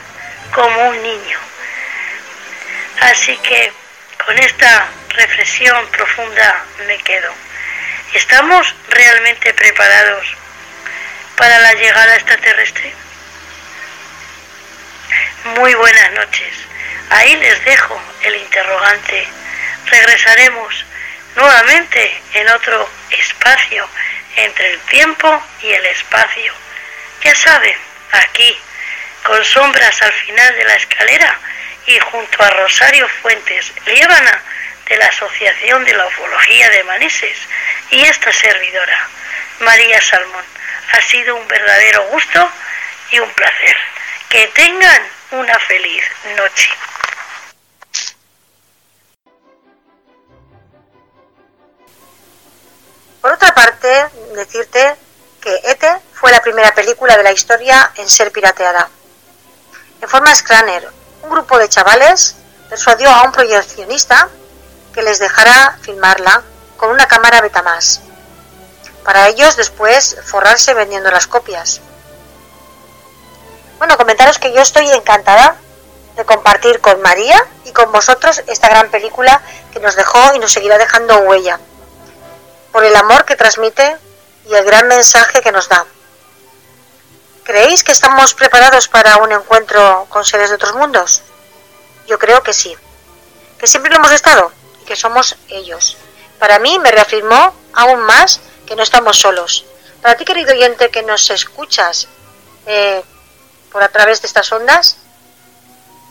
como 0.54 0.88
un 0.88 1.02
niño. 1.02 1.38
Así 3.02 3.36
que 3.38 3.72
con 4.24 4.38
esta 4.38 4.88
reflexión 5.10 5.86
profunda 5.88 6.64
me 6.86 6.96
quedo. 6.98 7.30
¿Estamos 8.14 8.74
realmente 8.88 9.52
preparados 9.52 10.26
para 11.36 11.58
la 11.58 11.74
llegada 11.74 12.14
extraterrestre? 12.14 12.94
Muy 15.44 15.74
buenas 15.74 16.12
noches. 16.12 16.54
Ahí 17.10 17.34
les 17.34 17.64
dejo 17.64 18.00
el 18.22 18.36
interrogante. 18.36 19.26
Regresaremos 19.86 20.86
nuevamente 21.34 22.22
en 22.34 22.48
otro 22.48 22.88
espacio 23.10 23.88
entre 24.36 24.72
el 24.72 24.78
tiempo 24.82 25.42
y 25.60 25.72
el 25.72 25.84
espacio. 25.86 26.54
Ya 27.24 27.34
saben, 27.34 27.76
aquí, 28.12 28.56
con 29.24 29.44
sombras 29.44 30.00
al 30.02 30.12
final 30.12 30.54
de 30.54 30.64
la 30.64 30.76
escalera 30.76 31.36
y 31.86 31.98
junto 31.98 32.40
a 32.40 32.50
Rosario 32.50 33.08
Fuentes 33.20 33.72
Líbana 33.86 34.40
de 34.88 34.96
la 34.96 35.06
Asociación 35.06 35.84
de 35.84 35.94
la 35.94 36.06
Ufología 36.06 36.70
de 36.70 36.84
Manises 36.84 37.36
y 37.90 38.04
esta 38.04 38.32
servidora, 38.32 39.08
María 39.58 40.00
Salmón. 40.00 40.44
Ha 40.92 41.02
sido 41.02 41.34
un 41.34 41.48
verdadero 41.48 42.04
gusto 42.10 42.48
y 43.10 43.18
un 43.18 43.30
placer. 43.30 43.76
Que 44.28 44.46
tengan 44.48 45.02
una 45.32 45.58
feliz 45.60 46.02
noche. 46.36 46.68
Por 53.20 53.32
otra 53.32 53.54
parte, 53.54 54.08
decirte 54.34 54.96
que 55.40 55.54
ETE 55.64 56.00
fue 56.12 56.30
la 56.32 56.42
primera 56.42 56.74
película 56.74 57.16
de 57.16 57.22
la 57.22 57.32
historia 57.32 57.92
en 57.96 58.08
ser 58.08 58.30
pirateada. 58.30 58.88
En 60.00 60.08
forma 60.08 60.34
Scraner, 60.34 60.88
un 61.22 61.30
grupo 61.30 61.58
de 61.58 61.68
chavales 61.68 62.36
persuadió 62.68 63.10
a 63.10 63.22
un 63.22 63.32
proyeccionista 63.32 64.28
que 64.92 65.02
les 65.02 65.18
dejara 65.18 65.78
filmarla 65.82 66.42
con 66.76 66.90
una 66.90 67.06
cámara 67.06 67.40
Betamax, 67.40 68.00
para 69.04 69.28
ellos 69.28 69.56
después 69.56 70.16
forrarse 70.24 70.74
vendiendo 70.74 71.10
las 71.10 71.26
copias. 71.26 71.80
Bueno, 73.82 73.98
comentaros 73.98 74.38
que 74.38 74.52
yo 74.52 74.60
estoy 74.60 74.88
encantada 74.92 75.56
de 76.14 76.24
compartir 76.24 76.80
con 76.80 77.02
María 77.02 77.44
y 77.64 77.72
con 77.72 77.90
vosotros 77.90 78.40
esta 78.46 78.68
gran 78.68 78.88
película 78.92 79.42
que 79.72 79.80
nos 79.80 79.96
dejó 79.96 80.36
y 80.36 80.38
nos 80.38 80.52
seguirá 80.52 80.78
dejando 80.78 81.18
huella, 81.18 81.58
por 82.70 82.84
el 82.84 82.94
amor 82.94 83.24
que 83.24 83.34
transmite 83.34 83.96
y 84.48 84.54
el 84.54 84.64
gran 84.64 84.86
mensaje 84.86 85.40
que 85.40 85.50
nos 85.50 85.68
da. 85.68 85.84
¿Creéis 87.42 87.82
que 87.82 87.90
estamos 87.90 88.34
preparados 88.34 88.86
para 88.86 89.16
un 89.16 89.32
encuentro 89.32 90.06
con 90.10 90.24
seres 90.24 90.50
de 90.50 90.54
otros 90.54 90.76
mundos? 90.76 91.22
Yo 92.06 92.20
creo 92.20 92.40
que 92.44 92.52
sí. 92.52 92.76
¿Que 93.58 93.66
siempre 93.66 93.90
lo 93.90 93.96
hemos 93.96 94.12
estado? 94.12 94.52
Y 94.80 94.84
que 94.84 94.94
somos 94.94 95.34
ellos. 95.48 95.96
Para 96.38 96.60
mí 96.60 96.78
me 96.78 96.92
reafirmó 96.92 97.52
aún 97.72 97.98
más 98.02 98.38
que 98.64 98.76
no 98.76 98.84
estamos 98.84 99.18
solos. 99.18 99.64
Para 100.00 100.16
ti, 100.16 100.24
querido 100.24 100.52
oyente, 100.52 100.88
que 100.88 101.02
nos 101.02 101.30
escuchas 101.30 102.06
eh, 102.66 103.02
por 103.72 103.82
a 103.82 103.88
través 103.88 104.20
de 104.20 104.28
estas 104.28 104.52
ondas, 104.52 104.96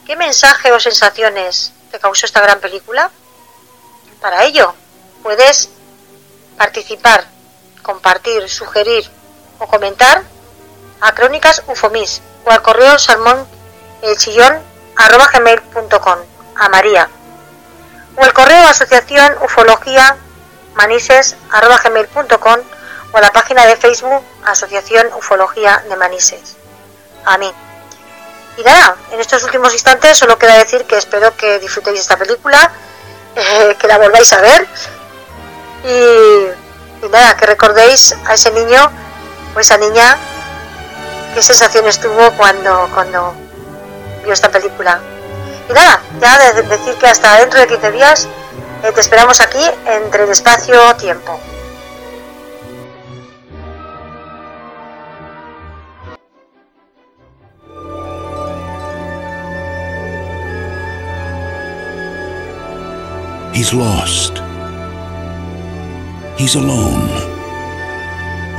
¿qué 0.05 0.15
mensaje 0.15 0.71
o 0.71 0.79
sensaciones 0.79 1.71
te 1.91 1.99
causó 1.99 2.25
esta 2.25 2.41
gran 2.41 2.59
película? 2.59 3.11
Para 4.19 4.43
ello, 4.43 4.73
puedes 5.23 5.69
participar, 6.57 7.25
compartir, 7.81 8.49
sugerir 8.49 9.09
o 9.59 9.67
comentar 9.67 10.23
a 10.99 11.13
Crónicas 11.13 11.63
Ufomis 11.67 12.21
o 12.45 12.51
al 12.51 12.61
correo 12.61 12.97
salmón 12.99 13.47
el 14.01 14.17
chillón 14.17 14.61
arroba 14.95 15.29
gmail.com 15.31 16.19
a 16.55 16.69
María 16.69 17.09
o 18.17 18.23
el 18.23 18.33
correo 18.33 18.67
asociación 18.67 19.35
ufología 19.43 20.17
manises 20.75 21.35
arroba 21.51 21.77
gmail.com 21.77 22.59
o 23.13 23.17
a 23.17 23.21
la 23.21 23.31
página 23.31 23.65
de 23.65 23.75
Facebook 23.75 24.23
Asociación 24.45 25.07
Ufología 25.17 25.83
de 25.89 25.95
Manises. 25.97 26.55
A 27.25 27.37
mí. 27.37 27.51
Y 28.57 28.63
nada, 28.63 28.95
en 29.11 29.19
estos 29.19 29.43
últimos 29.43 29.73
instantes 29.73 30.17
solo 30.17 30.37
queda 30.37 30.57
decir 30.57 30.85
que 30.85 30.97
espero 30.97 31.35
que 31.37 31.59
disfrutéis 31.59 32.01
esta 32.01 32.17
película, 32.17 32.71
eh, 33.35 33.75
que 33.79 33.87
la 33.87 33.97
volváis 33.97 34.31
a 34.33 34.41
ver 34.41 34.67
y, 35.85 37.05
y 37.05 37.09
nada, 37.09 37.35
que 37.37 37.45
recordéis 37.45 38.15
a 38.25 38.33
ese 38.33 38.51
niño 38.51 38.91
o 39.55 39.59
esa 39.59 39.77
niña 39.77 40.17
qué 41.33 41.41
sensaciones 41.41 41.99
tuvo 41.99 42.31
cuando, 42.31 42.89
cuando 42.93 43.33
vio 44.23 44.33
esta 44.33 44.49
película. 44.49 44.99
Y 45.69 45.73
nada, 45.73 46.01
ya 46.19 46.53
de 46.53 46.63
decir 46.63 46.95
que 46.95 47.07
hasta 47.07 47.37
dentro 47.37 47.59
de 47.59 47.67
15 47.67 47.91
días 47.91 48.27
eh, 48.83 48.91
te 48.91 48.99
esperamos 48.99 49.39
aquí 49.39 49.63
entre 49.85 50.23
el 50.23 50.29
espacio-tiempo. 50.29 51.39
He's 63.53 63.73
lost. 63.73 64.39
He's 66.39 66.55
alone. 66.55 67.09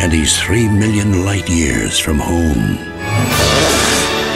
And 0.00 0.12
he's 0.12 0.38
three 0.40 0.68
million 0.68 1.24
light 1.24 1.48
years 1.48 1.98
from 1.98 2.18
home. 2.18 2.78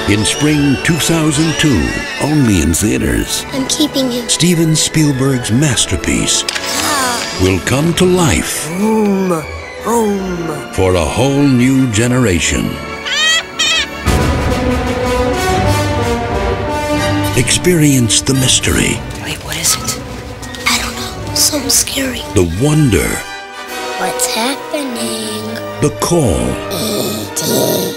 In 0.08 0.24
spring 0.24 0.76
2002, 0.84 1.68
only 2.24 2.62
in 2.62 2.72
theaters, 2.72 3.44
I'm 3.48 3.66
keeping 3.68 4.10
him. 4.10 4.28
Steven 4.28 4.76
Spielberg's 4.76 5.50
masterpiece 5.50 6.44
ah. 6.48 7.40
will 7.42 7.58
come 7.66 7.92
to 7.94 8.04
life 8.04 8.66
Home. 8.78 9.42
Home. 9.82 10.72
for 10.74 10.94
a 10.94 11.04
whole 11.04 11.42
new 11.42 11.90
generation. 11.90 12.66
Experience 17.36 18.22
the 18.22 18.34
mystery, 18.34 18.94
Scary. 21.68 22.20
the 22.34 22.44
wonder, 22.62 23.08
What's 23.98 24.26
happening? 24.34 25.42
the 25.80 25.90
call 26.00 26.38
E.T. 26.70 27.92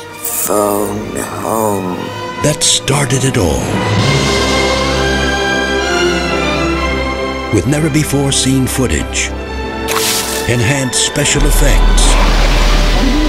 Phone 0.48 1.16
home. 1.44 1.96
that 2.44 2.58
started 2.64 3.24
it 3.26 3.38
all. 3.38 3.64
With 7.54 7.68
never 7.68 7.90
before 7.90 8.32
seen 8.32 8.66
footage, 8.66 9.28
enhanced 10.50 11.06
special 11.06 11.42
effects, 11.46 12.04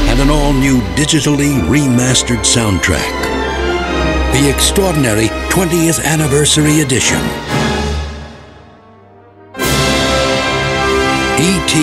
and 0.09 0.20
an 0.20 0.31
all 0.31 0.53
new 0.55 0.81
digitally 0.97 1.61
remastered 1.68 2.45
soundtrack. 2.47 3.12
The 4.33 4.49
extraordinary 4.49 5.26
20th 5.51 6.03
Anniversary 6.05 6.81
Edition. 6.81 7.20
E.T. 11.73 11.79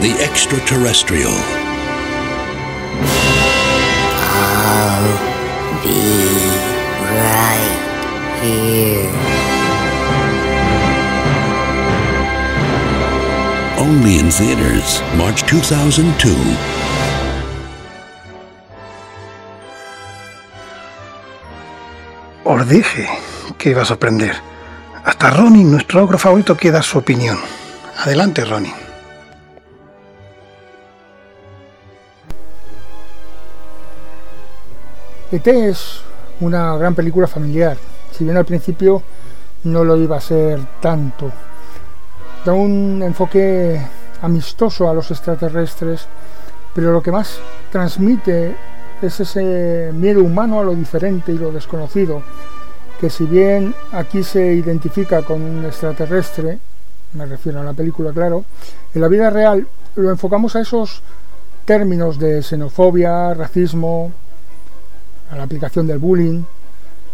the 0.00 0.16
Extraterrestrial. 0.24 1.36
I'll 4.32 5.18
be 5.84 6.00
right 7.12 7.76
here. 8.40 9.12
Only 13.76 14.20
in 14.20 14.30
theaters, 14.30 15.02
March 15.18 15.44
2002. 15.44 16.34
Os 22.44 22.68
dije 22.70 23.08
que 23.58 23.68
iba 23.68 23.82
a 23.82 23.84
sorprender. 23.84 24.34
Hasta 25.04 25.28
Ronnie, 25.28 25.64
nuestro 25.64 26.02
ogro 26.02 26.16
favorito, 26.16 26.56
quiere 26.56 26.76
dar 26.76 26.84
su 26.84 26.96
opinión. 26.96 27.38
Adelante, 27.98 28.46
Ronnie. 28.46 28.83
ET 35.34 35.48
es 35.48 36.00
una 36.38 36.76
gran 36.76 36.94
película 36.94 37.26
familiar, 37.26 37.76
si 38.12 38.22
bien 38.22 38.36
al 38.36 38.44
principio 38.44 39.02
no 39.64 39.82
lo 39.82 39.96
iba 39.96 40.16
a 40.16 40.20
ser 40.20 40.60
tanto. 40.80 41.28
Da 42.44 42.52
un 42.52 43.02
enfoque 43.02 43.80
amistoso 44.22 44.88
a 44.88 44.94
los 44.94 45.10
extraterrestres, 45.10 46.06
pero 46.72 46.92
lo 46.92 47.02
que 47.02 47.10
más 47.10 47.40
transmite 47.72 48.54
es 49.02 49.18
ese 49.18 49.90
miedo 49.92 50.22
humano 50.22 50.60
a 50.60 50.62
lo 50.62 50.72
diferente 50.72 51.32
y 51.32 51.38
lo 51.38 51.50
desconocido, 51.50 52.22
que 53.00 53.10
si 53.10 53.24
bien 53.24 53.74
aquí 53.90 54.22
se 54.22 54.54
identifica 54.54 55.22
con 55.22 55.42
un 55.42 55.64
extraterrestre, 55.64 56.60
me 57.14 57.26
refiero 57.26 57.60
a 57.60 57.64
la 57.64 57.72
película, 57.72 58.12
claro, 58.12 58.44
en 58.94 59.00
la 59.00 59.08
vida 59.08 59.30
real 59.30 59.66
lo 59.96 60.10
enfocamos 60.10 60.54
a 60.54 60.60
esos 60.60 61.02
términos 61.64 62.20
de 62.20 62.40
xenofobia, 62.40 63.34
racismo, 63.34 64.12
a 65.34 65.36
la 65.36 65.42
aplicación 65.42 65.86
del 65.86 65.98
bullying 65.98 66.42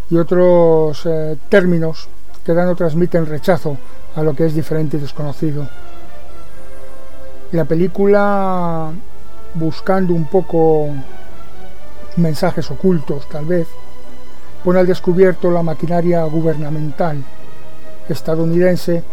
y 0.09 0.17
otros 0.17 1.05
eh, 1.05 1.37
términos 1.49 2.07
que 2.45 2.53
dan 2.53 2.69
o 2.69 2.75
transmiten 2.75 3.25
rechazo 3.25 3.77
a 4.15 4.21
lo 4.21 4.35
que 4.35 4.45
es 4.45 4.53
diferente 4.53 4.97
y 4.97 4.99
desconocido. 4.99 5.67
La 7.51 7.65
película, 7.65 8.91
buscando 9.55 10.13
un 10.13 10.25
poco 10.25 10.89
mensajes 12.17 12.69
ocultos 12.69 13.27
tal 13.27 13.45
vez, 13.45 13.67
pone 14.63 14.79
al 14.79 14.87
descubierto 14.87 15.49
la 15.49 15.63
maquinaria 15.63 16.23
gubernamental 16.25 17.23
estadounidense 18.07 19.03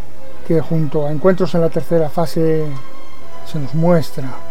que 0.46 0.61
junto 0.61 1.06
a 1.06 1.12
encuentros 1.12 1.54
en 1.54 1.62
la 1.62 1.70
tercera 1.70 2.11
fase 2.11 2.66
se 3.46 3.59
nos 3.59 3.74
muestra. 3.74 4.47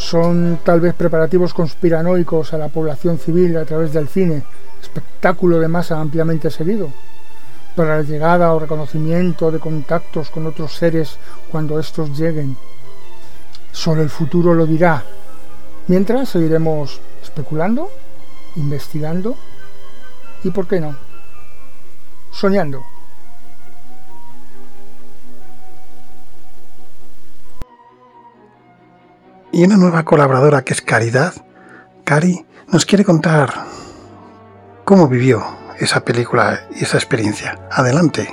Son 0.00 0.58
tal 0.64 0.80
vez 0.80 0.94
preparativos 0.94 1.52
conspiranoicos 1.52 2.54
a 2.54 2.58
la 2.58 2.68
población 2.68 3.18
civil 3.18 3.58
a 3.58 3.66
través 3.66 3.92
del 3.92 4.08
cine, 4.08 4.42
espectáculo 4.82 5.58
de 5.58 5.68
masa 5.68 6.00
ampliamente 6.00 6.50
seguido, 6.50 6.90
para 7.76 7.98
la 7.98 8.02
llegada 8.02 8.54
o 8.54 8.58
reconocimiento 8.58 9.52
de 9.52 9.58
contactos 9.58 10.30
con 10.30 10.46
otros 10.46 10.72
seres 10.72 11.18
cuando 11.50 11.78
estos 11.78 12.18
lleguen. 12.18 12.56
Solo 13.72 14.00
el 14.00 14.08
futuro 14.08 14.54
lo 14.54 14.64
dirá. 14.64 15.04
Mientras 15.86 16.30
seguiremos 16.30 16.98
especulando, 17.22 17.90
investigando 18.56 19.36
y, 20.42 20.50
¿por 20.50 20.66
qué 20.66 20.80
no?, 20.80 20.96
soñando. 22.32 22.82
Y 29.52 29.64
una 29.64 29.76
nueva 29.76 30.04
colaboradora 30.04 30.62
que 30.62 30.72
es 30.72 30.80
Caridad, 30.80 31.34
Cari, 32.04 32.46
nos 32.68 32.86
quiere 32.86 33.04
contar 33.04 33.52
cómo 34.84 35.08
vivió 35.08 35.44
esa 35.80 36.04
película 36.04 36.60
y 36.70 36.84
esa 36.84 36.98
experiencia. 36.98 37.58
Adelante. 37.68 38.32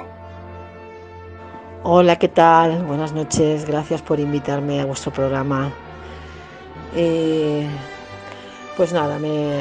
Hola, 1.82 2.18
¿qué 2.18 2.28
tal? 2.28 2.84
Buenas 2.84 3.14
noches, 3.14 3.66
gracias 3.66 4.04
por 4.04 4.20
invitarme 4.20 4.80
a 4.80 4.86
vuestro 4.86 5.12
programa. 5.12 5.72
Eh, 6.96 7.68
pues 8.76 8.94
nada, 8.94 9.18
me, 9.18 9.58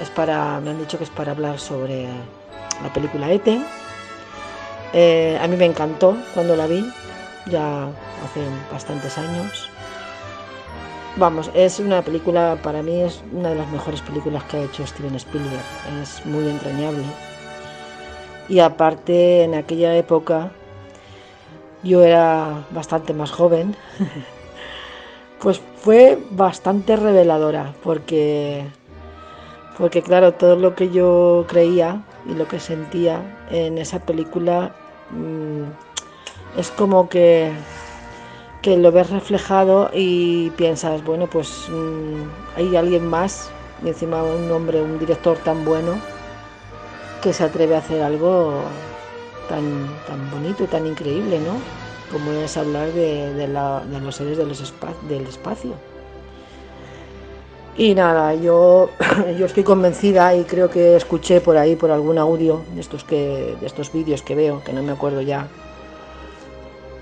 es 0.00 0.08
para, 0.14 0.58
me 0.60 0.70
han 0.70 0.78
dicho 0.78 0.96
que 0.96 1.04
es 1.04 1.10
para 1.10 1.32
hablar 1.32 1.58
sobre 1.58 2.08
la 2.82 2.90
película 2.94 3.30
Ete. 3.30 3.60
Eh, 4.94 5.38
a 5.38 5.46
mí 5.48 5.56
me 5.56 5.66
encantó 5.66 6.16
cuando 6.32 6.56
la 6.56 6.66
vi, 6.66 6.90
ya 7.44 7.84
hace 7.84 8.40
bastantes 8.72 9.18
años. 9.18 9.68
Vamos, 11.18 11.50
es 11.54 11.80
una 11.80 12.02
película, 12.02 12.58
para 12.62 12.82
mí 12.82 13.00
es 13.00 13.22
una 13.32 13.48
de 13.48 13.54
las 13.54 13.70
mejores 13.70 14.02
películas 14.02 14.44
que 14.44 14.58
ha 14.58 14.64
hecho 14.64 14.86
Steven 14.86 15.14
Spielberg. 15.14 15.62
Es 16.02 16.26
muy 16.26 16.46
entrañable. 16.46 17.04
Y 18.50 18.58
aparte, 18.58 19.42
en 19.42 19.54
aquella 19.54 19.96
época, 19.96 20.50
yo 21.82 22.04
era 22.04 22.66
bastante 22.70 23.14
más 23.14 23.30
joven. 23.30 23.74
pues 25.40 25.58
fue 25.78 26.18
bastante 26.32 26.96
reveladora, 26.96 27.72
porque, 27.82 28.66
porque 29.78 30.02
claro, 30.02 30.34
todo 30.34 30.56
lo 30.56 30.74
que 30.74 30.90
yo 30.90 31.46
creía 31.48 32.02
y 32.26 32.34
lo 32.34 32.46
que 32.46 32.60
sentía 32.60 33.22
en 33.50 33.78
esa 33.78 34.00
película 34.00 34.74
mmm, 35.12 35.62
es 36.58 36.70
como 36.72 37.08
que 37.08 37.52
que 38.66 38.76
lo 38.76 38.90
ves 38.90 39.10
reflejado 39.10 39.90
y 39.94 40.50
piensas, 40.56 41.04
bueno, 41.04 41.28
pues 41.28 41.68
mmm, 41.70 42.56
hay 42.56 42.74
alguien 42.74 43.06
más, 43.06 43.48
y 43.84 43.86
encima 43.90 44.24
un 44.24 44.50
hombre, 44.50 44.82
un 44.82 44.98
director 44.98 45.38
tan 45.38 45.64
bueno, 45.64 45.92
que 47.22 47.32
se 47.32 47.44
atreve 47.44 47.76
a 47.76 47.78
hacer 47.78 48.02
algo 48.02 48.62
tan, 49.48 49.86
tan 50.08 50.32
bonito 50.32 50.64
tan 50.64 50.84
increíble, 50.84 51.38
¿no? 51.38 51.52
Como 52.10 52.32
es 52.32 52.56
hablar 52.56 52.90
de, 52.90 53.32
de, 53.34 53.46
los 53.46 54.16
seres 54.16 54.36
de 54.36 54.44
los 54.44 54.74
del 55.08 55.26
espacio. 55.28 55.74
Y 57.78 57.94
nada, 57.94 58.34
yo, 58.34 58.90
yo 59.38 59.46
estoy 59.46 59.62
convencida 59.62 60.34
y 60.34 60.42
creo 60.42 60.70
que 60.70 60.96
escuché 60.96 61.40
por 61.40 61.56
ahí, 61.56 61.76
por 61.76 61.92
algún 61.92 62.18
audio 62.18 62.62
de 62.74 62.80
estos, 62.80 63.04
que, 63.04 63.56
de 63.60 63.66
estos 63.66 63.92
vídeos 63.92 64.22
que 64.22 64.34
veo, 64.34 64.60
que 64.64 64.72
no 64.72 64.82
me 64.82 64.90
acuerdo 64.90 65.20
ya 65.20 65.46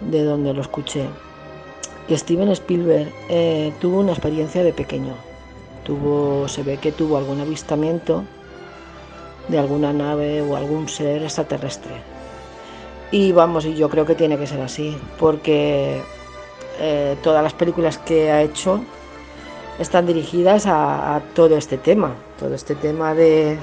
de 0.02 0.24
dónde 0.24 0.52
lo 0.52 0.60
escuché, 0.60 1.06
que 2.08 2.18
Steven 2.18 2.50
Spielberg 2.50 3.12
eh, 3.28 3.72
tuvo 3.80 4.00
una 4.00 4.12
experiencia 4.12 4.62
de 4.62 4.72
pequeño. 4.72 5.14
Tuvo, 5.84 6.48
se 6.48 6.62
ve 6.62 6.78
que 6.78 6.92
tuvo 6.92 7.16
algún 7.16 7.40
avistamiento 7.40 8.24
de 9.48 9.58
alguna 9.58 9.92
nave 9.92 10.42
o 10.42 10.56
algún 10.56 10.88
ser 10.88 11.22
extraterrestre. 11.22 11.92
Y 13.10 13.32
vamos, 13.32 13.64
y 13.64 13.74
yo 13.74 13.88
creo 13.88 14.06
que 14.06 14.14
tiene 14.14 14.38
que 14.38 14.46
ser 14.46 14.60
así, 14.60 14.96
porque 15.18 16.00
eh, 16.80 17.16
todas 17.22 17.42
las 17.42 17.52
películas 17.52 17.98
que 17.98 18.30
ha 18.30 18.42
hecho 18.42 18.80
están 19.78 20.06
dirigidas 20.06 20.66
a, 20.66 21.16
a, 21.16 21.20
todo 21.20 21.56
este 21.56 21.78
tema, 21.78 22.14
todo 22.38 22.54
este 22.54 22.74
tema 22.74 23.14
de 23.14 23.58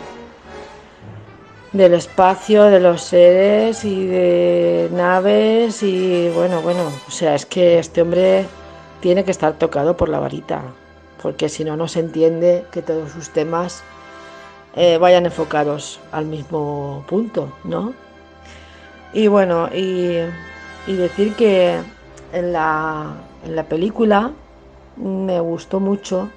del 1.73 1.93
espacio, 1.93 2.63
de 2.65 2.79
los 2.79 3.01
seres 3.01 3.85
y 3.85 4.05
de 4.05 4.89
naves 4.91 5.83
y 5.83 6.29
bueno, 6.29 6.61
bueno, 6.61 6.91
o 7.07 7.11
sea, 7.11 7.35
es 7.35 7.45
que 7.45 7.79
este 7.79 8.01
hombre 8.01 8.45
tiene 8.99 9.23
que 9.23 9.31
estar 9.31 9.53
tocado 9.53 9.95
por 9.95 10.09
la 10.09 10.19
varita, 10.19 10.63
porque 11.21 11.47
si 11.47 11.63
no, 11.63 11.77
no 11.77 11.87
se 11.87 12.01
entiende 12.01 12.65
que 12.71 12.81
todos 12.81 13.11
sus 13.11 13.29
temas 13.29 13.83
eh, 14.75 14.97
vayan 14.97 15.25
enfocados 15.25 15.99
al 16.11 16.25
mismo 16.25 17.05
punto, 17.07 17.53
¿no? 17.63 17.93
Y 19.13 19.27
bueno, 19.27 19.69
y, 19.73 20.17
decir 20.87 21.35
que 21.35 21.77
en 22.33 22.53
la, 22.53 23.13
en 23.45 23.55
la, 23.55 23.63
película 23.63 24.31
me 24.97 25.39
gustó 25.39 25.79
mucho 25.79 26.29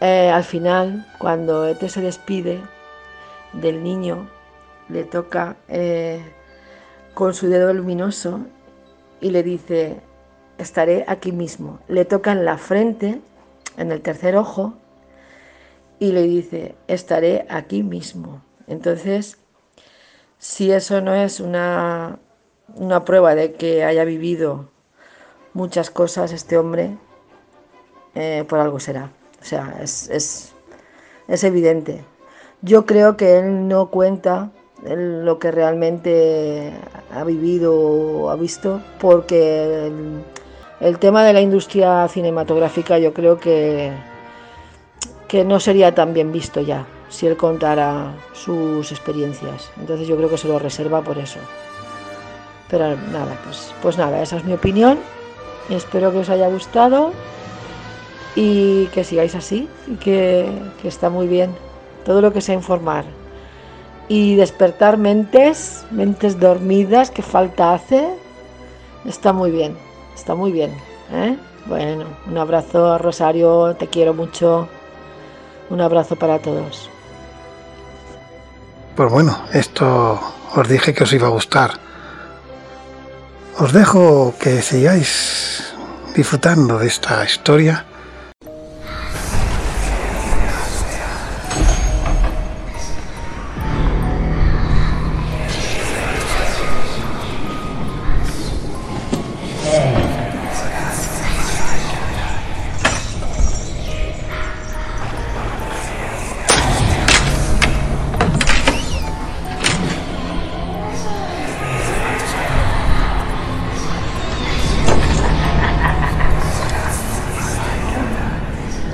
eh, 0.00 0.30
al 0.30 0.44
final, 0.44 1.06
cuando 1.18 1.66
Ete 1.66 1.88
se 1.88 2.00
despide, 2.00 2.60
del 3.52 3.82
niño 3.82 4.28
le 4.88 5.04
toca 5.04 5.56
eh, 5.68 6.22
con 7.14 7.34
su 7.34 7.48
dedo 7.48 7.72
luminoso 7.72 8.40
y 9.20 9.30
le 9.30 9.42
dice, 9.42 10.00
estaré 10.58 11.04
aquí 11.08 11.32
mismo. 11.32 11.80
Le 11.88 12.04
toca 12.04 12.32
en 12.32 12.44
la 12.44 12.58
frente, 12.58 13.20
en 13.76 13.92
el 13.92 14.00
tercer 14.00 14.36
ojo, 14.36 14.74
y 15.98 16.12
le 16.12 16.22
dice, 16.22 16.74
estaré 16.86 17.46
aquí 17.48 17.82
mismo. 17.82 18.42
Entonces, 18.66 19.38
si 20.38 20.70
eso 20.70 21.00
no 21.00 21.14
es 21.14 21.40
una, 21.40 22.18
una 22.74 23.04
prueba 23.04 23.34
de 23.34 23.54
que 23.54 23.84
haya 23.84 24.04
vivido 24.04 24.70
muchas 25.54 25.90
cosas 25.90 26.32
este 26.32 26.56
hombre, 26.56 26.96
eh, 28.14 28.44
por 28.48 28.60
algo 28.60 28.78
será. 28.78 29.10
O 29.40 29.44
sea, 29.44 29.78
es, 29.82 30.08
es, 30.08 30.52
es 31.26 31.44
evidente. 31.44 32.04
Yo 32.62 32.86
creo 32.86 33.16
que 33.16 33.38
él 33.38 33.68
no 33.68 33.86
cuenta 33.86 34.50
lo 34.82 35.38
que 35.38 35.50
realmente 35.50 36.72
ha 37.14 37.22
vivido 37.22 37.74
o 37.74 38.30
ha 38.30 38.36
visto, 38.36 38.80
porque 39.00 39.90
el, 40.80 40.98
tema 40.98 41.24
de 41.24 41.32
la 41.32 41.40
industria 41.40 42.08
cinematográfica 42.08 42.98
yo 42.98 43.12
creo 43.12 43.38
que, 43.38 43.92
que 45.28 45.44
no 45.44 45.60
sería 45.60 45.94
tan 45.94 46.12
bien 46.14 46.32
visto 46.32 46.60
ya 46.60 46.84
si 47.08 47.26
él 47.26 47.36
contara 47.36 48.14
sus 48.32 48.90
experiencias. 48.90 49.70
Entonces 49.78 50.08
yo 50.08 50.16
creo 50.16 50.28
que 50.28 50.38
se 50.38 50.48
lo 50.48 50.58
reserva 50.58 51.02
por 51.02 51.18
eso. 51.18 51.38
Pero 52.68 52.96
nada, 53.12 53.38
pues, 53.44 53.72
pues 53.80 53.98
nada, 53.98 54.20
esa 54.20 54.36
es 54.36 54.44
mi 54.44 54.52
opinión. 54.52 54.98
Espero 55.70 56.10
que 56.10 56.18
os 56.18 56.28
haya 56.28 56.48
gustado 56.48 57.12
y 58.34 58.86
que 58.86 59.04
sigáis 59.04 59.34
así 59.34 59.68
y 59.86 59.94
que, 59.94 60.50
que 60.82 60.88
está 60.88 61.08
muy 61.08 61.26
bien 61.26 61.50
todo 62.08 62.22
lo 62.22 62.32
que 62.32 62.40
sea 62.40 62.54
informar 62.54 63.04
y 64.08 64.34
despertar 64.36 64.96
mentes, 64.96 65.84
mentes 65.90 66.40
dormidas, 66.40 67.10
que 67.10 67.20
falta 67.20 67.74
hace, 67.74 68.08
está 69.04 69.34
muy 69.34 69.50
bien, 69.50 69.76
está 70.14 70.34
muy 70.34 70.50
bien. 70.50 70.70
¿eh? 71.12 71.36
Bueno, 71.66 72.06
un 72.26 72.38
abrazo 72.38 72.96
Rosario, 72.96 73.76
te 73.76 73.88
quiero 73.88 74.14
mucho, 74.14 74.70
un 75.68 75.82
abrazo 75.82 76.16
para 76.16 76.38
todos. 76.38 76.88
Pues 78.96 79.12
bueno, 79.12 79.36
esto 79.52 80.18
os 80.56 80.66
dije 80.66 80.94
que 80.94 81.04
os 81.04 81.12
iba 81.12 81.26
a 81.26 81.30
gustar. 81.30 81.72
Os 83.58 83.74
dejo 83.74 84.32
que 84.40 84.62
sigáis 84.62 85.74
disfrutando 86.16 86.78
de 86.78 86.86
esta 86.86 87.22
historia 87.22 87.84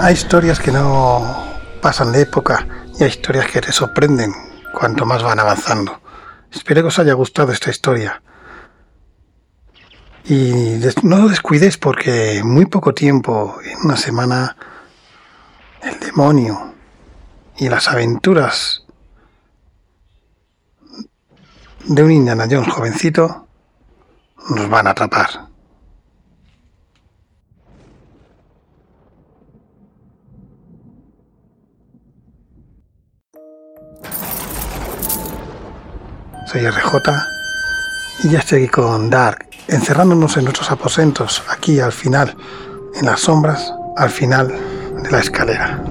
Hay 0.04 0.12
historias 0.12 0.60
que 0.60 0.70
no 0.70 1.46
pasan 1.80 2.12
de 2.12 2.20
época, 2.20 2.68
y 3.00 3.04
hay 3.04 3.08
historias 3.08 3.50
que 3.50 3.62
te 3.62 3.72
sorprenden 3.72 4.34
cuanto 4.78 5.06
más 5.06 5.22
van 5.22 5.40
avanzando. 5.40 5.98
Espero 6.52 6.82
que 6.82 6.88
os 6.88 6.98
haya 6.98 7.14
gustado 7.14 7.52
esta 7.52 7.70
historia. 7.70 8.22
Y 10.26 10.78
no 11.04 11.16
lo 11.16 11.28
descuidéis 11.28 11.78
porque 11.78 12.42
muy 12.44 12.66
poco 12.66 12.92
tiempo, 12.92 13.58
en 13.64 13.78
una 13.78 13.96
semana, 13.96 14.54
el 15.82 15.98
demonio 15.98 16.74
y 17.56 17.70
las 17.70 17.88
aventuras 17.88 18.84
de 21.86 22.02
un 22.02 22.12
Indiana 22.12 22.46
Jones 22.50 22.70
jovencito 22.70 23.46
nos 24.50 24.68
van 24.68 24.86
a 24.86 24.90
atrapar. 24.90 25.53
Soy 36.46 36.68
RJ 36.68 36.94
y 38.24 38.30
ya 38.30 38.38
estoy 38.38 38.64
aquí 38.64 38.68
con 38.68 39.10
Dark, 39.10 39.48
encerrándonos 39.66 40.36
en 40.36 40.44
nuestros 40.44 40.70
aposentos, 40.70 41.42
aquí 41.48 41.80
al 41.80 41.92
final, 41.92 42.36
en 42.94 43.06
las 43.06 43.20
sombras, 43.20 43.72
al 43.96 44.10
final 44.10 44.54
de 45.02 45.10
la 45.10 45.20
escalera. 45.20 45.82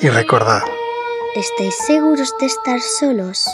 Y 0.00 0.08
recordad, 0.08 0.62
¿estáis 1.34 1.76
seguros 1.86 2.34
de 2.40 2.46
estar 2.46 2.80
solos? 2.80 3.48